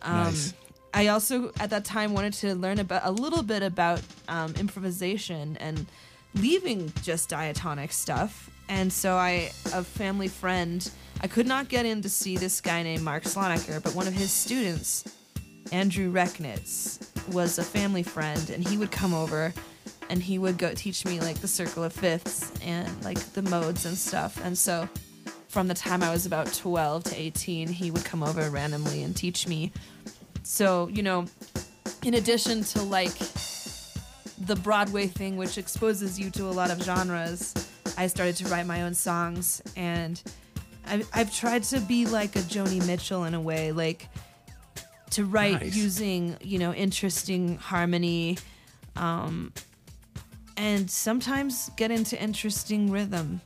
um, 0.02 0.24
Nice. 0.24 0.54
I 0.92 1.08
also 1.08 1.52
at 1.60 1.70
that 1.70 1.84
time 1.84 2.14
wanted 2.14 2.32
to 2.34 2.54
learn 2.54 2.78
about 2.78 3.02
a 3.04 3.10
little 3.10 3.42
bit 3.42 3.62
about 3.62 4.00
um, 4.28 4.54
improvisation 4.58 5.56
and 5.58 5.86
leaving 6.34 6.92
just 7.02 7.28
diatonic 7.28 7.92
stuff. 7.92 8.50
And 8.68 8.92
so 8.92 9.14
I, 9.14 9.50
a 9.72 9.84
family 9.84 10.28
friend, 10.28 10.88
I 11.20 11.28
could 11.28 11.46
not 11.46 11.68
get 11.68 11.86
in 11.86 12.02
to 12.02 12.08
see 12.08 12.36
this 12.36 12.60
guy 12.60 12.82
named 12.82 13.02
Mark 13.02 13.24
Sloniker, 13.24 13.82
but 13.82 13.94
one 13.94 14.06
of 14.08 14.12
his 14.12 14.30
students, 14.32 15.04
Andrew 15.72 16.12
Recknitz, 16.12 16.98
was 17.32 17.58
a 17.58 17.62
family 17.62 18.02
friend, 18.02 18.50
and 18.50 18.66
he 18.66 18.76
would 18.76 18.90
come 18.90 19.14
over 19.14 19.52
and 20.08 20.22
he 20.22 20.38
would 20.38 20.58
go 20.58 20.72
teach 20.72 21.04
me 21.04 21.20
like 21.20 21.40
the 21.40 21.48
circle 21.48 21.82
of 21.82 21.92
fifths 21.92 22.52
and 22.62 23.04
like 23.04 23.18
the 23.32 23.42
modes 23.42 23.86
and 23.86 23.96
stuff. 23.96 24.40
And 24.44 24.56
so 24.56 24.88
from 25.48 25.68
the 25.68 25.74
time 25.74 26.02
I 26.02 26.10
was 26.10 26.26
about 26.26 26.52
12 26.52 27.04
to 27.04 27.16
18, 27.16 27.68
he 27.68 27.90
would 27.90 28.04
come 28.04 28.22
over 28.22 28.48
randomly 28.50 29.02
and 29.02 29.16
teach 29.16 29.48
me. 29.48 29.72
So, 30.42 30.88
you 30.88 31.02
know, 31.02 31.26
in 32.04 32.14
addition 32.14 32.62
to 32.64 32.82
like 32.82 33.16
the 34.38 34.56
Broadway 34.62 35.06
thing, 35.08 35.36
which 35.36 35.58
exposes 35.58 36.20
you 36.20 36.30
to 36.30 36.44
a 36.44 36.52
lot 36.52 36.70
of 36.70 36.82
genres, 36.82 37.54
I 37.98 38.06
started 38.06 38.36
to 38.36 38.48
write 38.48 38.66
my 38.66 38.82
own 38.82 38.94
songs. 38.94 39.62
And 39.76 40.22
I've, 40.86 41.08
I've 41.12 41.34
tried 41.34 41.64
to 41.64 41.80
be 41.80 42.06
like 42.06 42.36
a 42.36 42.40
Joni 42.40 42.86
Mitchell 42.86 43.24
in 43.24 43.34
a 43.34 43.40
way, 43.40 43.72
like 43.72 44.08
to 45.10 45.24
write 45.24 45.60
Nice. 45.62 45.76
using, 45.76 46.36
you 46.40 46.58
know, 46.58 46.72
interesting 46.74 47.56
harmony. 47.58 48.38
Um, 48.96 49.52
and 50.56 50.90
sometimes 50.90 51.70
get 51.76 51.90
into 51.90 52.20
interesting 52.20 52.90
rhythm, 52.90 53.40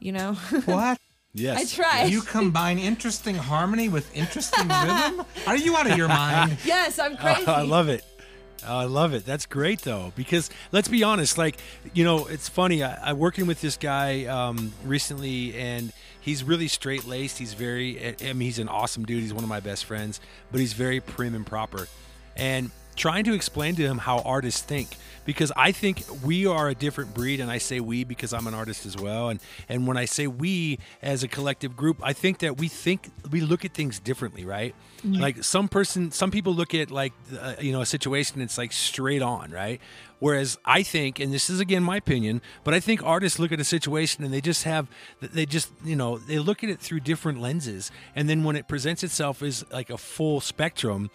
you 0.00 0.12
know? 0.12 0.34
What? 0.64 0.98
Yes. 1.34 1.76
I 1.78 1.82
try. 1.82 2.04
You 2.04 2.22
combine 2.22 2.78
interesting 2.78 3.34
harmony 3.36 3.88
with 3.88 4.12
interesting 4.16 4.66
rhythm? 4.68 5.24
Are 5.46 5.56
you 5.56 5.76
out 5.76 5.88
of 5.88 5.96
your 5.96 6.08
mind? 6.08 6.56
yes, 6.64 6.98
I'm 6.98 7.12
Oh, 7.16 7.16
crazy. 7.16 7.46
I 7.46 7.62
love 7.62 7.88
it. 7.88 8.02
Oh, 8.66 8.76
I 8.78 8.84
love 8.84 9.14
it. 9.14 9.24
That's 9.24 9.46
great 9.46 9.82
though, 9.82 10.12
because 10.16 10.50
let's 10.72 10.88
be 10.88 11.04
honest. 11.04 11.38
Like, 11.38 11.58
you 11.94 12.02
know, 12.02 12.26
it's 12.26 12.48
funny. 12.48 12.82
I, 12.82 13.10
I'm 13.10 13.18
working 13.18 13.46
with 13.46 13.60
this 13.60 13.76
guy 13.76 14.24
um, 14.24 14.72
recently, 14.84 15.54
and 15.56 15.92
he's 16.20 16.44
really 16.44 16.68
straight 16.68 17.04
laced. 17.04 17.38
He's 17.38 17.54
very. 17.54 18.16
I 18.20 18.32
mean, 18.32 18.40
he's 18.40 18.58
an 18.58 18.68
awesome 18.68 19.04
dude. 19.04 19.22
He's 19.22 19.34
one 19.34 19.44
of 19.44 19.50
my 19.50 19.60
best 19.60 19.84
friends, 19.84 20.20
but 20.50 20.60
he's 20.60 20.72
very 20.72 21.00
prim 21.00 21.34
and 21.34 21.46
proper. 21.46 21.88
And 22.36 22.70
trying 22.98 23.24
to 23.24 23.32
explain 23.32 23.76
to 23.76 23.82
him 23.82 23.98
how 23.98 24.18
artists 24.18 24.60
think, 24.60 24.88
because 25.24 25.52
I 25.56 25.72
think 25.72 26.04
we 26.24 26.46
are 26.46 26.68
a 26.68 26.74
different 26.74 27.14
breed, 27.14 27.40
and 27.40 27.50
I 27.50 27.58
say 27.58 27.80
we 27.80 28.04
because 28.04 28.34
I'm 28.34 28.46
an 28.46 28.54
artist 28.54 28.84
as 28.84 28.96
well. 28.96 29.28
And 29.30 29.40
and 29.68 29.86
when 29.86 29.96
I 29.96 30.04
say 30.04 30.26
we 30.26 30.78
as 31.00 31.22
a 31.22 31.28
collective 31.28 31.76
group, 31.76 31.98
I 32.02 32.12
think 32.12 32.38
that 32.38 32.58
we 32.58 32.68
think 32.68 33.08
we 33.30 33.40
look 33.40 33.64
at 33.64 33.72
things 33.72 33.98
differently, 34.00 34.44
right? 34.44 34.74
Like 35.04 35.44
some 35.44 35.68
person, 35.68 36.10
some 36.10 36.32
people 36.32 36.52
look 36.54 36.74
at 36.74 36.90
like 36.90 37.12
uh, 37.40 37.54
you 37.60 37.72
know 37.72 37.80
a 37.80 37.86
situation 37.86 38.40
it's 38.40 38.58
like 38.58 38.72
straight 38.72 39.22
on, 39.22 39.52
right? 39.52 39.80
Whereas 40.18 40.58
I 40.64 40.82
think, 40.82 41.20
and 41.20 41.32
this 41.32 41.48
is 41.48 41.60
again 41.60 41.84
my 41.84 41.96
opinion, 41.96 42.42
but 42.64 42.74
I 42.74 42.80
think 42.80 43.04
artists 43.04 43.38
look 43.38 43.52
at 43.52 43.60
a 43.60 43.64
situation 43.64 44.24
and 44.24 44.34
they 44.34 44.40
just 44.40 44.64
have, 44.64 44.88
they 45.20 45.46
just 45.46 45.70
you 45.84 45.94
know 45.94 46.18
they 46.18 46.40
look 46.40 46.64
at 46.64 46.70
it 46.70 46.80
through 46.80 47.00
different 47.00 47.40
lenses, 47.40 47.92
and 48.16 48.28
then 48.28 48.42
when 48.42 48.56
it 48.56 48.66
presents 48.66 49.04
itself 49.04 49.40
as 49.42 49.64
like 49.70 49.88
a 49.88 49.98
full 49.98 50.40
spectrum, 50.40 51.10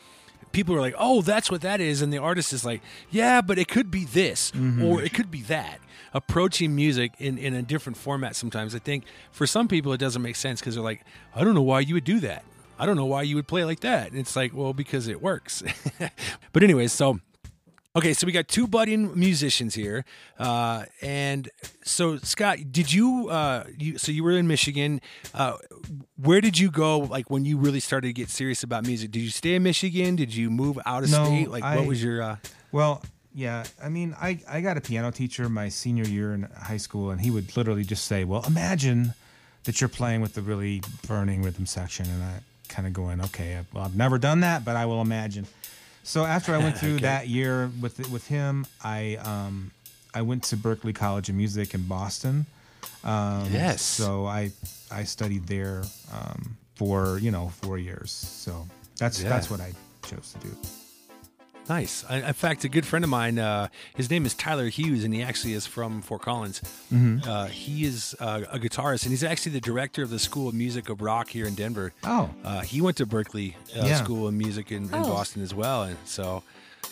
people 0.53 0.73
are 0.75 0.79
like, 0.79 0.95
"Oh, 0.97 1.21
that's 1.21 1.51
what 1.51 1.61
that 1.61 1.81
is," 1.81 2.01
and 2.01 2.13
the 2.13 2.17
artist 2.17 2.53
is 2.53 2.63
like, 2.63 2.81
"Yeah, 3.11 3.41
but 3.41 3.59
it 3.59 3.67
could 3.67 3.91
be 3.91 4.05
this 4.05 4.51
mm-hmm. 4.51 4.83
or 4.83 5.01
it 5.01 5.13
could 5.13 5.29
be 5.29 5.41
that." 5.43 5.79
Approaching 6.13 6.75
music 6.75 7.13
in 7.17 7.37
in 7.37 7.53
a 7.53 7.61
different 7.61 7.97
format 7.97 8.35
sometimes, 8.35 8.73
I 8.73 8.79
think 8.79 9.03
for 9.31 9.45
some 9.45 9.67
people 9.67 9.91
it 9.93 9.97
doesn't 9.97 10.21
make 10.21 10.35
sense 10.37 10.61
because 10.61 10.75
they're 10.75 10.83
like, 10.83 11.03
"I 11.35 11.43
don't 11.43 11.55
know 11.55 11.61
why 11.61 11.81
you 11.81 11.95
would 11.95 12.05
do 12.05 12.19
that. 12.21 12.45
I 12.79 12.85
don't 12.85 12.95
know 12.95 13.05
why 13.05 13.23
you 13.23 13.35
would 13.35 13.47
play 13.47 13.65
like 13.65 13.81
that." 13.81 14.11
And 14.11 14.19
it's 14.19 14.35
like, 14.35 14.53
well, 14.53 14.73
because 14.73 15.07
it 15.07 15.21
works. 15.21 15.63
but 16.53 16.63
anyways, 16.63 16.93
so 16.93 17.19
Okay, 17.95 18.13
so 18.15 18.25
we 18.25 18.31
got 18.33 18.47
two 18.47 18.65
budding 18.65 19.11
musicians 19.17 19.75
here, 19.75 20.03
uh, 20.39 20.85
and 21.03 21.47
so 21.83 22.17
Scott, 22.17 22.57
did 22.71 22.91
you, 22.91 23.29
uh, 23.29 23.65
you? 23.77 23.99
So 23.99 24.11
you 24.11 24.23
were 24.23 24.31
in 24.31 24.47
Michigan. 24.47 24.99
Uh, 25.31 25.57
where 26.19 26.41
did 26.41 26.57
you 26.57 26.71
go? 26.71 26.97
Like 26.97 27.29
when 27.29 27.45
you 27.45 27.55
really 27.59 27.79
started 27.79 28.07
to 28.07 28.13
get 28.13 28.31
serious 28.31 28.63
about 28.63 28.83
music? 28.87 29.11
Did 29.11 29.19
you 29.21 29.29
stay 29.29 29.53
in 29.53 29.61
Michigan? 29.61 30.15
Did 30.15 30.33
you 30.33 30.49
move 30.49 30.79
out 30.87 31.03
of 31.03 31.11
No, 31.11 31.23
state? 31.25 31.51
Like 31.51 31.63
I- 31.63 31.75
what 31.77 31.85
was 31.85 32.03
your? 32.03 32.23
Uh, 32.23 32.37
Well, 32.71 33.03
yeah. 33.31 33.63
I 33.83 33.89
mean, 33.89 34.15
I, 34.19 34.39
I 34.49 34.61
got 34.61 34.75
a 34.75 34.81
piano 34.81 35.11
teacher 35.11 35.47
my 35.47 35.69
senior 35.69 36.05
year 36.05 36.33
in 36.33 36.47
high 36.63 36.77
school, 36.77 37.11
and 37.11 37.21
he 37.21 37.29
would 37.29 37.55
literally 37.55 37.83
just 37.83 38.05
say, 38.05 38.23
Well, 38.23 38.43
imagine 38.47 39.13
that 39.65 39.81
you're 39.81 39.87
playing 39.87 40.21
with 40.21 40.33
the 40.33 40.41
really 40.41 40.81
burning 41.07 41.43
rhythm 41.43 41.67
section. 41.67 42.07
And 42.09 42.23
I 42.23 42.39
kind 42.69 42.87
of 42.87 42.93
going, 42.93 43.21
Okay, 43.25 43.55
I- 43.55 43.65
well, 43.71 43.83
I've 43.85 43.95
never 43.95 44.17
done 44.17 44.39
that, 44.39 44.65
but 44.65 44.75
I 44.75 44.87
will 44.87 45.01
imagine. 45.01 45.45
So 46.03 46.25
after 46.25 46.53
I 46.53 46.57
went 46.57 46.77
through 46.81 46.95
Okay. 46.95 47.03
that 47.03 47.27
year 47.27 47.69
with 47.81 47.99
with 48.11 48.27
him, 48.27 48.65
I 48.83 49.15
um, 49.23 49.71
I 50.13 50.21
went 50.21 50.43
to 50.45 50.57
Berklee 50.57 50.93
College 50.95 51.29
of 51.29 51.35
Music 51.35 51.73
in 51.73 51.83
Boston. 51.83 52.45
Um, 53.03 53.49
Yes. 53.51 53.81
So 53.81 54.25
I 54.25 54.51
I 54.91 55.03
studied 55.05 55.47
there 55.47 55.83
um, 56.11 56.57
for 56.75 57.17
you 57.19 57.31
know 57.31 57.49
four 57.61 57.77
years. 57.77 58.11
So 58.11 58.67
that's 58.97 59.21
Yeah. 59.21 59.29
that's 59.29 59.49
what 59.49 59.59
I 59.61 59.73
chose 60.07 60.33
to 60.33 60.47
do. 60.47 60.55
Nice. 61.69 62.03
I, 62.09 62.17
in 62.27 62.33
fact, 62.33 62.65
a 62.65 62.69
good 62.69 62.85
friend 62.85 63.05
of 63.05 63.09
mine, 63.09 63.39
uh, 63.39 63.69
his 63.95 64.09
name 64.09 64.25
is 64.25 64.33
Tyler 64.33 64.67
Hughes, 64.67 65.03
and 65.05 65.13
he 65.13 65.21
actually 65.21 65.53
is 65.53 65.65
from 65.65 66.01
Fort 66.01 66.21
Collins. 66.21 66.59
Mm-hmm. 66.93 67.27
Uh, 67.29 67.45
he 67.45 67.85
is 67.85 68.15
uh, 68.19 68.41
a 68.51 68.59
guitarist, 68.59 69.03
and 69.03 69.11
he's 69.11 69.23
actually 69.23 69.53
the 69.53 69.61
director 69.61 70.03
of 70.03 70.09
the 70.09 70.19
School 70.19 70.49
of 70.49 70.53
Music 70.53 70.89
of 70.89 71.01
Rock 71.01 71.29
here 71.29 71.45
in 71.45 71.55
Denver. 71.55 71.93
Oh. 72.03 72.29
Uh, 72.43 72.61
he 72.61 72.81
went 72.81 72.97
to 72.97 73.05
Berklee 73.05 73.53
uh, 73.79 73.85
Yeah. 73.85 73.95
School 74.03 74.27
of 74.27 74.33
Music 74.33 74.71
in, 74.73 74.83
in 74.83 74.93
Oh. 74.93 75.03
Boston 75.07 75.41
as 75.41 75.53
well, 75.53 75.83
and 75.83 75.97
so 76.05 76.43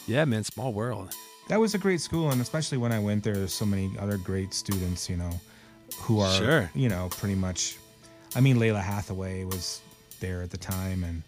yeah, 0.07 0.23
man, 0.23 0.43
small 0.45 0.71
world. 0.71 1.13
That 1.49 1.59
was 1.59 1.73
a 1.75 1.77
great 1.77 1.99
school, 1.99 2.29
and 2.31 2.39
especially 2.39 2.77
when 2.77 2.93
I 2.93 2.99
went 2.99 3.25
there, 3.25 3.35
there's 3.35 3.53
so 3.53 3.65
many 3.65 3.91
other 3.99 4.15
great 4.17 4.53
students, 4.53 5.09
you 5.09 5.17
know, 5.17 5.31
who 5.97 6.21
are, 6.21 6.33
Sure. 6.33 6.69
you 6.73 6.87
know, 6.87 7.09
pretty 7.11 7.35
much. 7.35 7.75
I 8.37 8.39
mean, 8.39 8.55
Lalah 8.55 8.81
Hathaway 8.81 9.43
was 9.43 9.81
there 10.21 10.41
at 10.41 10.49
the 10.49 10.57
time, 10.57 11.03
and 11.03 11.23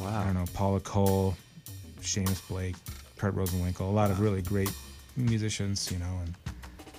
Wow. 0.00 0.20
I 0.20 0.24
don't 0.24 0.34
know, 0.34 0.44
Paula 0.52 0.80
Cole, 0.80 1.36
Seamus 2.06 2.46
Blake, 2.48 2.76
Kurt 3.18 3.34
Rosenwinkel, 3.34 3.80
a 3.80 3.84
lot 3.84 4.10
of 4.10 4.20
really 4.20 4.42
great 4.42 4.72
musicians, 5.16 5.90
you 5.92 5.98
know, 5.98 6.20
and 6.24 6.34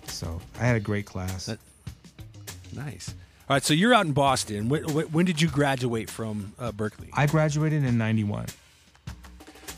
so 0.09 0.39
I 0.59 0.65
had 0.65 0.75
a 0.75 0.79
great 0.81 1.05
class. 1.05 1.45
That- 1.47 1.59
Nice. 2.75 3.13
All 3.49 3.55
right, 3.55 3.63
so 3.63 3.73
you're 3.73 3.93
out 3.93 4.05
in 4.05 4.11
Boston. 4.11 4.67
When, 4.67 4.83
when, 4.93 5.05
when 5.07 5.25
did 5.25 5.41
you 5.41 5.47
graduate 5.47 6.09
from 6.09 6.53
uh, 6.59 6.73
Berklee? 6.73 7.09
I 7.13 7.25
graduated 7.27 7.83
in 7.85 7.97
'91. 7.97 8.45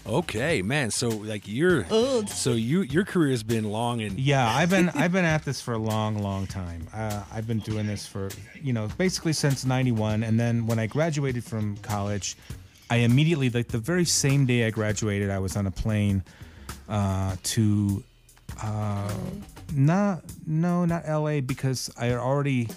Okay, 0.07 0.63
man. 0.63 0.89
So 0.89 1.09
like 1.09 1.48
you're 1.48 1.86
Old. 1.91 2.29
So 2.29 2.53
you 2.53 2.81
your 2.81 3.05
career 3.05 3.29
has 3.29 3.43
been 3.43 3.65
long 3.65 4.01
and 4.01 4.19
Yeah, 4.19 4.48
I've 4.55 4.71
been 4.71 4.89
I've 4.89 5.12
been 5.12 5.25
at 5.25 5.45
this 5.45 5.62
for 5.62 5.74
a 5.75 5.77
long, 5.77 6.17
long 6.17 6.48
time. 6.48 6.88
Uh, 6.93 7.21
I've 7.31 7.45
been 7.45 7.59
doing 7.59 7.86
this 7.86 8.07
for 8.07 8.29
you 8.59 8.74
know 8.74 8.88
basically 8.98 9.33
since 9.33 9.65
'91, 9.65 10.24
and 10.24 10.39
then 10.39 10.65
when 10.65 10.79
I 10.79 10.88
graduated 10.88 11.43
from 11.43 11.77
college, 11.77 12.38
I 12.89 12.98
immediately 12.98 13.50
like 13.50 13.67
the 13.67 13.77
very 13.77 14.05
same 14.05 14.46
day 14.46 14.65
I 14.65 14.72
graduated, 14.72 15.29
I 15.29 15.39
was 15.39 15.55
on 15.55 15.67
a 15.67 15.72
plane 15.72 16.24
uh, 16.88 17.36
to 17.43 18.03
uh, 18.62 19.13
not 19.74 20.24
no 20.48 20.86
not 20.86 21.03
L.A. 21.05 21.41
because 21.41 21.91
I 21.98 22.13
already 22.13 22.67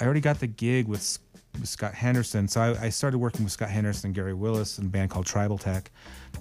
I 0.00 0.04
already 0.04 0.20
got 0.20 0.40
the 0.40 0.46
gig 0.46 0.88
with, 0.88 1.18
with 1.54 1.68
Scott 1.68 1.94
Henderson. 1.94 2.48
So 2.48 2.60
I, 2.60 2.86
I 2.86 2.88
started 2.88 3.18
working 3.18 3.44
with 3.44 3.52
Scott 3.52 3.70
Henderson 3.70 4.12
Gary 4.12 4.34
Willis 4.34 4.78
and 4.78 4.88
a 4.88 4.90
band 4.90 5.10
called 5.10 5.26
Tribal 5.26 5.58
Tech. 5.58 5.90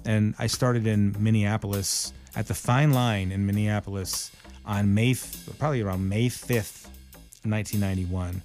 And 0.05 0.35
I 0.39 0.47
started 0.47 0.87
in 0.87 1.15
Minneapolis 1.19 2.13
at 2.35 2.47
the 2.47 2.53
Fine 2.53 2.93
Line 2.93 3.31
in 3.31 3.45
Minneapolis 3.45 4.31
on 4.65 4.93
May, 4.93 5.11
f- 5.11 5.49
probably 5.59 5.81
around 5.81 6.09
May 6.09 6.27
5th, 6.27 6.87
1991. 7.43 8.41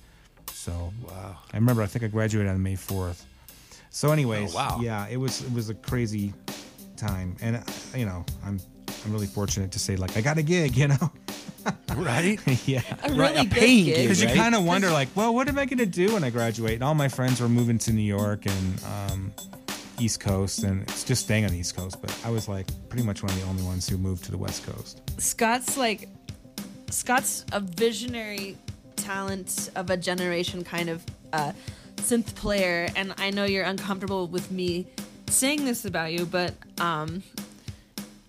So 0.53 0.93
wow. 1.07 1.37
I 1.53 1.57
remember, 1.57 1.83
I 1.83 1.87
think 1.87 2.05
I 2.05 2.09
graduated 2.09 2.53
on 2.53 2.63
May 2.63 2.75
4th. 2.75 3.23
So, 3.91 4.13
anyways, 4.13 4.55
Oh, 4.55 4.57
wow. 4.59 4.79
yeah, 4.83 5.07
it 5.09 5.17
was 5.17 5.43
it 5.43 5.53
was 5.53 5.71
a 5.71 5.75
crazy 5.75 6.33
time, 6.97 7.37
and 7.41 7.57
uh, 7.57 7.63
you 7.97 8.05
know, 8.07 8.25
I'm 8.45 8.61
I'm 9.05 9.13
really 9.13 9.27
fortunate 9.27 9.71
to 9.73 9.79
say 9.79 9.97
like 9.97 10.17
I 10.17 10.21
got 10.21 10.39
a 10.39 10.43
gig, 10.43 10.77
you 10.77 10.89
know. 10.89 11.13
Right? 11.97 12.39
yeah. 12.67 12.81
A 13.03 13.09
Right, 13.09 13.17
really 13.33 13.37
a 13.37 13.43
good 13.43 13.51
paying 13.51 13.85
gig. 13.85 13.95
gig. 13.97 14.05
Because 14.05 14.23
you 14.23 14.29
kind 14.29 14.55
of 14.55 14.65
wonder, 14.65 14.91
like, 14.91 15.09
well, 15.15 15.35
what 15.35 15.49
am 15.49 15.59
I 15.59 15.67
going 15.67 15.79
to 15.79 15.87
do 15.87 16.15
when 16.15 16.23
I 16.25 16.31
graduate? 16.31 16.75
And 16.75 16.83
all 16.85 16.95
my 16.95 17.09
friends 17.09 17.41
were 17.43 17.49
moving 17.49 17.77
to 17.79 17.93
New 17.93 18.01
York, 18.03 18.47
and 18.47 18.83
um, 18.85 19.33
East 19.99 20.21
Coast, 20.21 20.63
and 20.63 20.83
it's 20.83 21.05
just 21.05 21.23
staying 21.25 21.45
on 21.45 21.51
the 21.51 21.59
East 21.59 21.77
Coast. 21.77 22.01
But 22.01 22.15
I 22.25 22.31
was 22.31 22.49
like 22.49 22.67
pretty 22.89 23.05
much 23.05 23.23
one 23.23 23.33
of 23.33 23.41
the 23.41 23.47
only 23.47 23.63
ones 23.65 23.87
who 23.89 23.99
moved 23.99 24.25
to 24.25 24.31
the 24.31 24.39
West 24.39 24.65
Coast. 24.65 25.03
Scott's 25.21 25.77
like 25.77 26.09
Scott's 26.91 27.45
a 27.53 27.61
visionary 27.61 28.57
talent 28.97 29.71
of 29.77 29.91
a 29.91 29.97
generation 29.97 30.65
kind 30.65 30.89
of 30.89 31.05
uh, 31.33 31.53
synth 31.99 32.35
player, 32.35 32.89
and 32.97 33.15
I 33.19 33.31
know 33.31 33.45
you're 33.45 33.65
uncomfortable 33.65 34.27
with 34.27 34.51
me 34.51 34.87
saying 35.27 35.65
this 35.65 35.85
about 35.85 36.13
you, 36.13 36.27
but 36.27 36.55
um, 36.81 37.23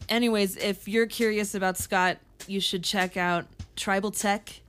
anyways, 0.10 0.58
if 0.58 0.88
you're 0.88 1.08
curious 1.08 1.56
about 1.56 1.78
Scott, 1.78 2.18
you 2.48 2.60
should 2.60 2.84
check 2.84 3.18
out 3.18 3.46
Tribal 3.76 4.12
Tech 4.12 4.62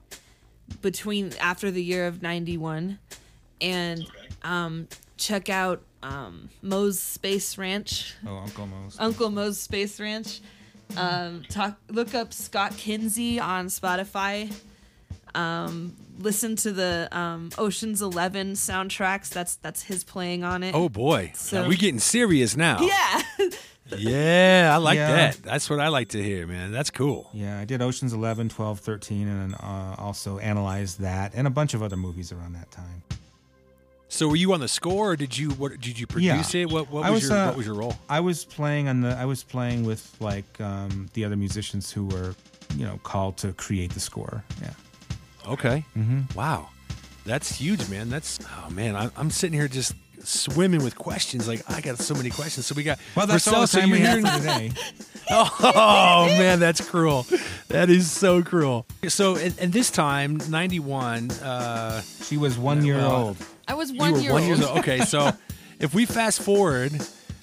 between 0.82 1.32
after 1.40 1.70
the 1.70 1.82
year 1.82 2.06
of 2.06 2.22
91 2.22 2.98
and 3.60 4.06
um, 4.42 4.88
check 5.16 5.48
out 5.48 5.82
um, 6.02 6.48
Moe's 6.62 6.98
Space 6.98 7.58
Ranch. 7.58 8.14
Oh, 8.26 8.38
Uncle 8.38 8.66
Mo's. 8.66 8.96
Uncle 8.98 9.30
Moe's 9.30 9.58
Space 9.58 10.00
Ranch. 10.00 10.40
Um, 10.96 11.44
talk, 11.48 11.78
look 11.88 12.14
up 12.14 12.32
Scott 12.32 12.76
Kinsey 12.76 13.38
on 13.38 13.66
Spotify. 13.66 14.52
Um, 15.34 15.96
listen 16.18 16.56
to 16.56 16.72
the 16.72 17.08
um, 17.12 17.50
Ocean's 17.58 18.02
Eleven 18.02 18.52
soundtracks. 18.52 19.28
That's 19.30 19.56
that's 19.56 19.82
his 19.82 20.04
playing 20.04 20.44
on 20.44 20.62
it. 20.62 20.74
Oh 20.74 20.88
boy, 20.88 21.32
So- 21.34 21.68
we 21.68 21.76
getting 21.76 22.00
serious 22.00 22.56
now. 22.56 22.80
yeah. 22.82 23.22
yeah, 23.96 24.70
I 24.72 24.76
like 24.78 24.96
Yeah. 24.96 25.10
that. 25.12 25.42
That's 25.42 25.68
what 25.70 25.80
I 25.80 25.88
like 25.88 26.08
to 26.10 26.22
hear, 26.22 26.46
man. 26.46 26.72
That's 26.72 26.90
cool. 26.90 27.28
Yeah, 27.32 27.58
I 27.58 27.64
did 27.64 27.82
Ocean's 27.82 28.12
11, 28.12 28.48
12, 28.50 28.80
13, 28.80 29.28
and 29.28 29.54
uh, 29.54 29.94
also 29.98 30.38
analyzed 30.38 31.00
that 31.00 31.32
and 31.34 31.46
a 31.46 31.50
bunch 31.50 31.74
of 31.74 31.82
other 31.82 31.96
movies 31.96 32.32
around 32.32 32.52
that 32.54 32.70
time. 32.70 33.02
So, 34.12 34.26
were 34.26 34.34
you 34.36 34.52
on 34.52 34.58
the 34.60 34.66
score, 34.66 35.12
or 35.12 35.16
did 35.16 35.38
you 35.38 35.50
what 35.50 35.80
did 35.80 35.96
you 35.98 36.06
produce 36.08 36.52
Yeah. 36.52 36.62
it? 36.62 36.70
What 36.70 36.90
what 36.90 37.04
was, 37.04 37.22
was, 37.22 37.28
your 37.30 37.38
uh, 37.38 37.46
what 37.46 37.56
was 37.56 37.66
your 37.66 37.76
role? 37.76 37.94
I 38.08 38.18
was 38.18 38.44
playing 38.44 38.88
on 38.88 39.02
the. 39.02 39.10
I 39.16 39.24
was 39.24 39.44
playing 39.44 39.84
with 39.84 40.16
like 40.18 40.60
um, 40.60 41.08
the 41.14 41.24
other 41.24 41.36
musicians 41.36 41.92
who 41.92 42.06
were, 42.06 42.34
you 42.76 42.84
know, 42.84 42.98
called 43.04 43.36
to 43.38 43.52
create 43.52 43.92
the 43.92 44.00
score. 44.00 44.42
Yeah. 44.60 44.70
Okay. 45.48 45.84
Mm-hmm. 45.96 46.36
Wow, 46.38 46.68
that's 47.24 47.52
huge, 47.56 47.88
man. 47.88 48.08
That's 48.10 48.38
oh 48.66 48.70
man, 48.70 48.96
I, 48.96 49.10
I'm 49.16 49.30
sitting 49.30 49.58
here 49.58 49.68
just 49.68 49.94
swimming 50.22 50.82
with 50.84 50.96
questions. 50.96 51.48
Like 51.48 51.62
I 51.70 51.80
got 51.80 51.98
so 51.98 52.14
many 52.14 52.30
questions. 52.30 52.66
So 52.66 52.74
we 52.74 52.82
got 52.82 52.98
Well, 53.16 53.26
that's 53.26 53.46
all 53.48 53.54
Mersal, 53.54 53.60
the 53.62 53.66
so 53.66 53.80
time 53.80 53.88
you're 53.88 53.98
we 53.98 54.04
have 54.04 54.42
hearing- 54.44 54.72
today. 54.72 54.80
Oh 55.32 56.26
man, 56.26 56.58
that's 56.58 56.80
cruel. 56.80 57.24
That 57.68 57.88
is 57.88 58.10
so 58.10 58.42
cruel. 58.42 58.84
So, 59.06 59.36
and, 59.36 59.54
and 59.60 59.72
this 59.72 59.88
time, 59.90 60.40
'91. 60.48 61.30
Uh, 61.30 62.02
She 62.24 62.36
was 62.36 62.58
one 62.58 62.84
year 62.84 62.96
well, 62.96 63.14
old. 63.28 63.36
I 63.68 63.74
was 63.74 63.92
you 63.92 63.98
one 64.00 64.12
were 64.14 64.18
year 64.18 64.32
one 64.32 64.42
old. 64.42 64.48
years 64.48 64.64
old. 64.64 64.78
Okay, 64.80 65.00
so 65.02 65.30
if 65.78 65.94
we 65.94 66.04
fast 66.04 66.42
forward, 66.42 66.90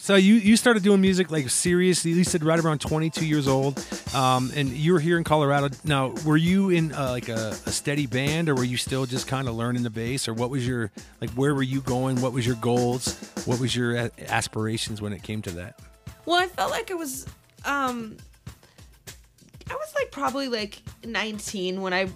so 0.08 0.16
you 0.16 0.36
you 0.36 0.56
started 0.56 0.84
doing 0.84 1.02
music 1.02 1.32
like 1.32 1.50
seriously. 1.50 2.12
You 2.12 2.24
said 2.24 2.42
right 2.42 2.58
around 2.58 2.80
22 2.80 3.26
years 3.26 3.46
old, 3.46 3.86
um, 4.16 4.54
and 4.56 4.70
you 4.70 4.94
were 4.94 5.02
here 5.02 5.18
in 5.18 5.26
Colorado. 5.26 5.68
Now, 5.84 6.14
were 6.26 6.38
you 6.38 6.70
in 6.70 6.94
uh, 6.94 7.10
like 7.12 7.28
a, 7.28 7.50
a 7.66 7.72
steady 7.74 8.06
band, 8.06 8.48
or 8.48 8.56
were 8.56 8.64
you 8.64 8.78
still 8.78 9.06
just 9.06 9.28
kind 9.28 9.50
of 9.50 9.56
learning 9.56 9.84
the 9.84 9.90
bass, 9.90 10.30
or 10.30 10.34
what 10.34 10.50
was 10.50 10.66
your 10.66 10.92
like? 11.20 11.30
Where 11.32 11.54
were 11.54 11.62
you 11.62 11.82
going? 11.82 12.22
What 12.22 12.32
was 12.32 12.48
your 12.48 12.56
goals? 12.56 13.18
What 13.44 13.60
was 13.60 13.76
your 13.76 14.10
aspirations 14.30 15.02
when 15.02 15.12
it 15.12 15.24
came 15.24 15.42
to 15.42 15.52
that? 15.52 15.78
Well, 16.26 16.42
I 16.42 16.48
felt 16.48 16.72
like 16.72 16.90
it 16.90 16.98
was 16.98 17.26
um 17.66 18.16
I 19.70 19.74
was 19.74 19.94
like 19.94 20.10
probably 20.12 20.48
like 20.48 20.84
19 21.06 21.82
when 21.82 21.94
I 21.94 22.10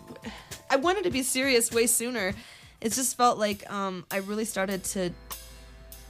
I 0.70 0.78
wanted 0.78 1.04
to 1.04 1.12
be 1.12 1.24
serious 1.24 1.74
way 1.74 1.88
sooner. 1.88 2.36
It 2.80 2.94
just 2.94 3.18
felt 3.18 3.38
like 3.38 3.70
um 3.70 4.06
I 4.10 4.20
really 4.20 4.46
started 4.46 4.86
to 4.86 5.12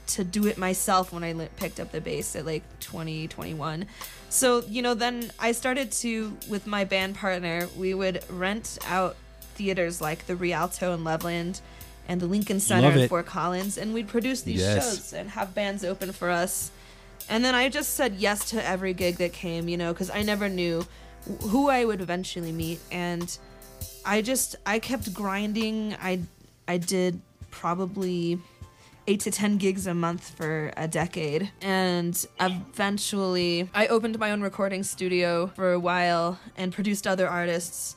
to 0.07 0.23
do 0.23 0.47
it 0.47 0.57
myself 0.57 1.13
when 1.13 1.23
I 1.23 1.33
picked 1.57 1.79
up 1.79 1.91
the 1.91 2.01
bass 2.01 2.35
at 2.35 2.45
like 2.45 2.63
20 2.79 3.27
21. 3.27 3.85
So, 4.29 4.63
you 4.67 4.81
know, 4.81 4.93
then 4.93 5.31
I 5.39 5.51
started 5.51 5.91
to 5.93 6.35
with 6.49 6.67
my 6.67 6.83
band 6.83 7.15
partner, 7.15 7.67
we 7.77 7.93
would 7.93 8.23
rent 8.29 8.77
out 8.87 9.15
theaters 9.55 10.01
like 10.01 10.25
the 10.27 10.35
Rialto 10.35 10.93
in 10.93 11.03
Loveland 11.03 11.61
and 12.07 12.19
the 12.19 12.25
Lincoln 12.25 12.59
Center 12.59 12.91
in. 12.91 13.07
Fort 13.09 13.25
Collins 13.25 13.77
and 13.77 13.93
we'd 13.93 14.07
produce 14.07 14.41
these 14.41 14.59
Yes. 14.61 14.83
shows 14.83 15.13
and 15.13 15.29
have 15.31 15.53
bands 15.53 15.83
open 15.85 16.11
for 16.11 16.29
us. 16.29 16.71
And 17.29 17.45
then 17.45 17.55
I 17.55 17.69
just 17.69 17.93
said 17.93 18.15
yes 18.15 18.49
to 18.49 18.65
every 18.67 18.93
gig 18.93 19.17
that 19.17 19.31
came, 19.33 19.69
you 19.69 19.77
know, 19.77 19.93
because 19.93 20.09
I 20.09 20.21
never 20.23 20.49
knew 20.49 20.85
who 21.41 21.69
I 21.69 21.85
would 21.85 22.01
eventually 22.01 22.51
meet. 22.51 22.79
And 22.91 23.37
I 24.03 24.21
just 24.21 24.55
I 24.65 24.79
kept 24.79 25.13
grinding. 25.13 25.95
I 26.01 26.21
I 26.67 26.77
did 26.77 27.21
probably 27.51 28.39
eight 29.07 29.19
to 29.21 29.31
ten 29.31 29.57
gigs 29.57 29.87
a 29.87 29.93
month 29.93 30.29
for 30.29 30.71
a 30.77 30.87
decade, 30.87 31.51
and 31.61 32.25
eventually 32.39 33.69
I 33.73 33.87
opened 33.87 34.19
my 34.19 34.31
own 34.31 34.41
recording 34.41 34.83
studio 34.83 35.47
for 35.47 35.73
a 35.73 35.79
while 35.79 36.39
and 36.55 36.71
produced 36.71 37.07
other 37.07 37.27
artists 37.27 37.95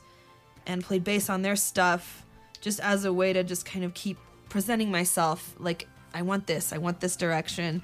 and 0.65 0.83
played 0.83 1.03
bass 1.03 1.29
on 1.29 1.41
their 1.41 1.55
stuff 1.55 2.25
just 2.59 2.79
as 2.79 3.05
a 3.05 3.13
way 3.13 3.33
to 3.33 3.43
just 3.43 3.65
kind 3.65 3.85
of 3.85 3.93
keep 3.93 4.17
presenting 4.49 4.89
myself 4.89 5.53
like 5.59 5.87
I 6.13 6.21
want 6.21 6.47
this, 6.47 6.73
I 6.73 6.77
want 6.77 7.01
this 7.01 7.15
direction. 7.15 7.83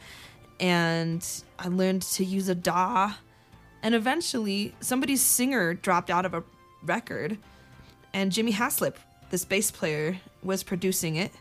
And 0.59 1.25
I 1.59 1.67
learned 1.67 2.03
to 2.03 2.23
use 2.23 2.47
a 2.47 2.55
DAW. 2.55 3.13
And 3.83 3.95
eventually, 3.95 4.75
somebody's 4.79 5.21
singer 5.21 5.73
dropped 5.73 6.11
out 6.11 6.23
of 6.23 6.35
a 6.35 6.43
record, 6.83 7.39
and 8.13 8.31
Jimmy 8.31 8.53
Haslip, 8.53 8.95
this 9.31 9.43
bass 9.43 9.71
player, 9.71 10.19
was 10.43 10.61
producing 10.61 11.15
it. 11.15 11.31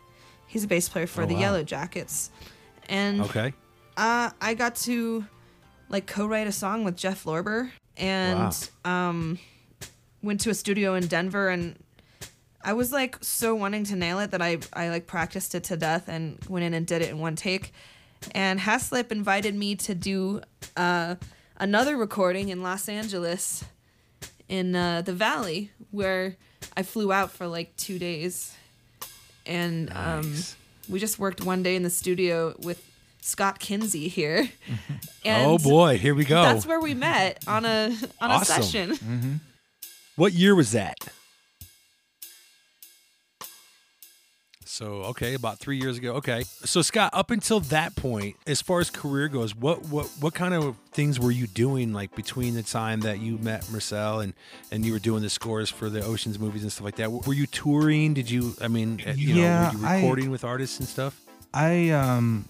He's 0.51 0.65
a 0.65 0.67
bass 0.67 0.89
player 0.89 1.07
for 1.07 1.23
Oh, 1.23 1.25
the 1.25 1.33
wow. 1.35 1.39
Yellow 1.39 1.63
Jackets. 1.63 2.29
And 2.89 3.21
Okay. 3.21 3.53
uh, 3.95 4.31
I 4.41 4.53
got 4.53 4.75
to 4.87 5.25
like 5.87 6.07
co-write 6.07 6.45
a 6.47 6.51
song 6.51 6.83
with 6.83 6.97
Jeff 6.97 7.23
Lorber 7.23 7.71
and 7.95 8.69
um, 8.83 9.39
went 10.21 10.41
to 10.41 10.49
a 10.49 10.53
studio 10.53 10.95
in 10.95 11.07
Denver 11.07 11.47
and 11.47 11.77
I 12.63 12.73
was 12.73 12.91
like 12.91 13.17
so 13.21 13.55
wanting 13.55 13.85
to 13.85 13.95
nail 13.95 14.19
it 14.19 14.31
that 14.31 14.41
I 14.41 14.59
I 14.73 14.89
like 14.89 15.07
practiced 15.07 15.55
it 15.55 15.63
to 15.65 15.77
death 15.77 16.07
and 16.09 16.37
went 16.49 16.65
in 16.65 16.73
and 16.73 16.85
did 16.85 17.01
it 17.01 17.09
in 17.09 17.17
one 17.19 17.35
take. 17.37 17.73
And 18.35 18.59
Haslip 18.59 19.11
invited 19.11 19.55
me 19.55 19.75
to 19.77 19.95
do 19.95 20.41
uh, 20.77 21.15
another 21.57 21.95
recording 21.97 22.49
in 22.49 22.61
Los 22.61 22.87
Angeles 22.89 23.63
in 24.49 24.75
uh, 24.75 25.01
the 25.01 25.13
Valley 25.13 25.71
where 25.91 26.35
I 26.77 26.83
flew 26.83 27.11
out 27.11 27.31
for 27.31 27.47
like 27.47 27.75
two 27.77 27.97
days 27.97 28.53
and 29.45 29.91
um, 29.95 30.35
we 30.89 30.99
just 30.99 31.19
worked 31.19 31.41
one 31.43 31.63
day 31.63 31.75
in 31.75 31.83
the 31.83 31.89
studio 31.89 32.55
with 32.59 32.83
Scott 33.21 33.59
Kinsey 33.59 34.07
here. 34.07 34.49
and 35.25 35.45
oh 35.51 35.57
boy, 35.57 35.97
here 35.97 36.15
we 36.15 36.25
go. 36.25 36.41
That's 36.43 36.65
where 36.65 36.79
we 36.79 36.93
met 36.93 37.43
on 37.47 37.65
a 37.65 37.95
on 38.19 38.31
Awesome. 38.31 38.61
a 38.61 38.63
session. 38.63 39.41
What 40.15 40.33
year 40.33 40.55
was 40.55 40.71
that? 40.73 40.97
So 44.71 45.03
okay, 45.11 45.33
about 45.33 45.59
three 45.59 45.77
years 45.77 45.97
ago. 45.97 46.13
Okay, 46.13 46.43
so 46.63 46.81
Scott, 46.81 47.09
up 47.11 47.29
until 47.29 47.59
that 47.59 47.93
point, 47.97 48.37
as 48.47 48.61
far 48.61 48.79
as 48.79 48.89
career 48.89 49.27
goes, 49.27 49.53
what 49.53 49.83
what 49.89 50.05
what 50.21 50.33
kind 50.33 50.53
of 50.53 50.77
things 50.93 51.19
were 51.19 51.29
you 51.29 51.45
doing 51.45 51.91
like 51.91 52.15
between 52.15 52.53
the 52.55 52.63
time 52.63 53.01
that 53.01 53.19
you 53.19 53.37
met 53.37 53.63
Mersal 53.65 54.23
and 54.23 54.33
and 54.71 54.85
you 54.85 54.93
were 54.93 54.99
doing 54.99 55.23
the 55.23 55.29
scores 55.29 55.69
for 55.69 55.89
the 55.89 56.01
Ocean's 56.01 56.39
movies 56.39 56.63
and 56.63 56.71
stuff 56.71 56.85
like 56.85 56.95
that? 56.95 57.11
Were 57.11 57.33
you 57.33 57.47
touring? 57.47 58.13
Did 58.13 58.29
you? 58.29 58.55
I 58.61 58.69
mean, 58.69 59.01
uh, 59.05 59.11
you 59.13 59.35
Yeah, 59.35 59.65
know, 59.71 59.71
were 59.73 59.79
you 59.81 59.85
I- 59.85 59.95
recording 59.95 60.31
with 60.31 60.45
artists 60.45 60.79
and 60.79 60.87
stuff? 60.87 61.19
I 61.53 61.89
um 61.89 62.45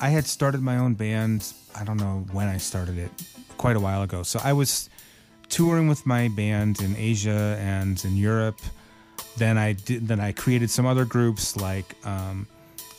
I 0.00 0.08
had 0.08 0.24
started 0.24 0.62
my 0.62 0.78
own 0.78 0.94
band. 0.94 1.52
I 1.74 1.84
don't 1.84 1.98
know 1.98 2.24
when 2.32 2.48
I 2.48 2.56
started 2.56 2.96
it, 2.96 3.10
quite 3.58 3.76
a 3.76 3.80
while 3.80 4.02
ago. 4.02 4.22
So 4.22 4.40
I 4.42 4.54
was 4.54 4.88
touring 5.50 5.86
with 5.86 6.06
my 6.06 6.28
band 6.28 6.80
in 6.80 6.96
Asia 6.96 7.58
and 7.60 8.02
in 8.06 8.16
Europe. 8.16 8.58
Then 9.38 9.56
I 9.56 9.72
did. 9.72 10.08
Then 10.08 10.20
I 10.20 10.32
created 10.32 10.70
some 10.70 10.86
other 10.86 11.04
groups. 11.04 11.56
Like, 11.56 11.94
um, 12.04 12.46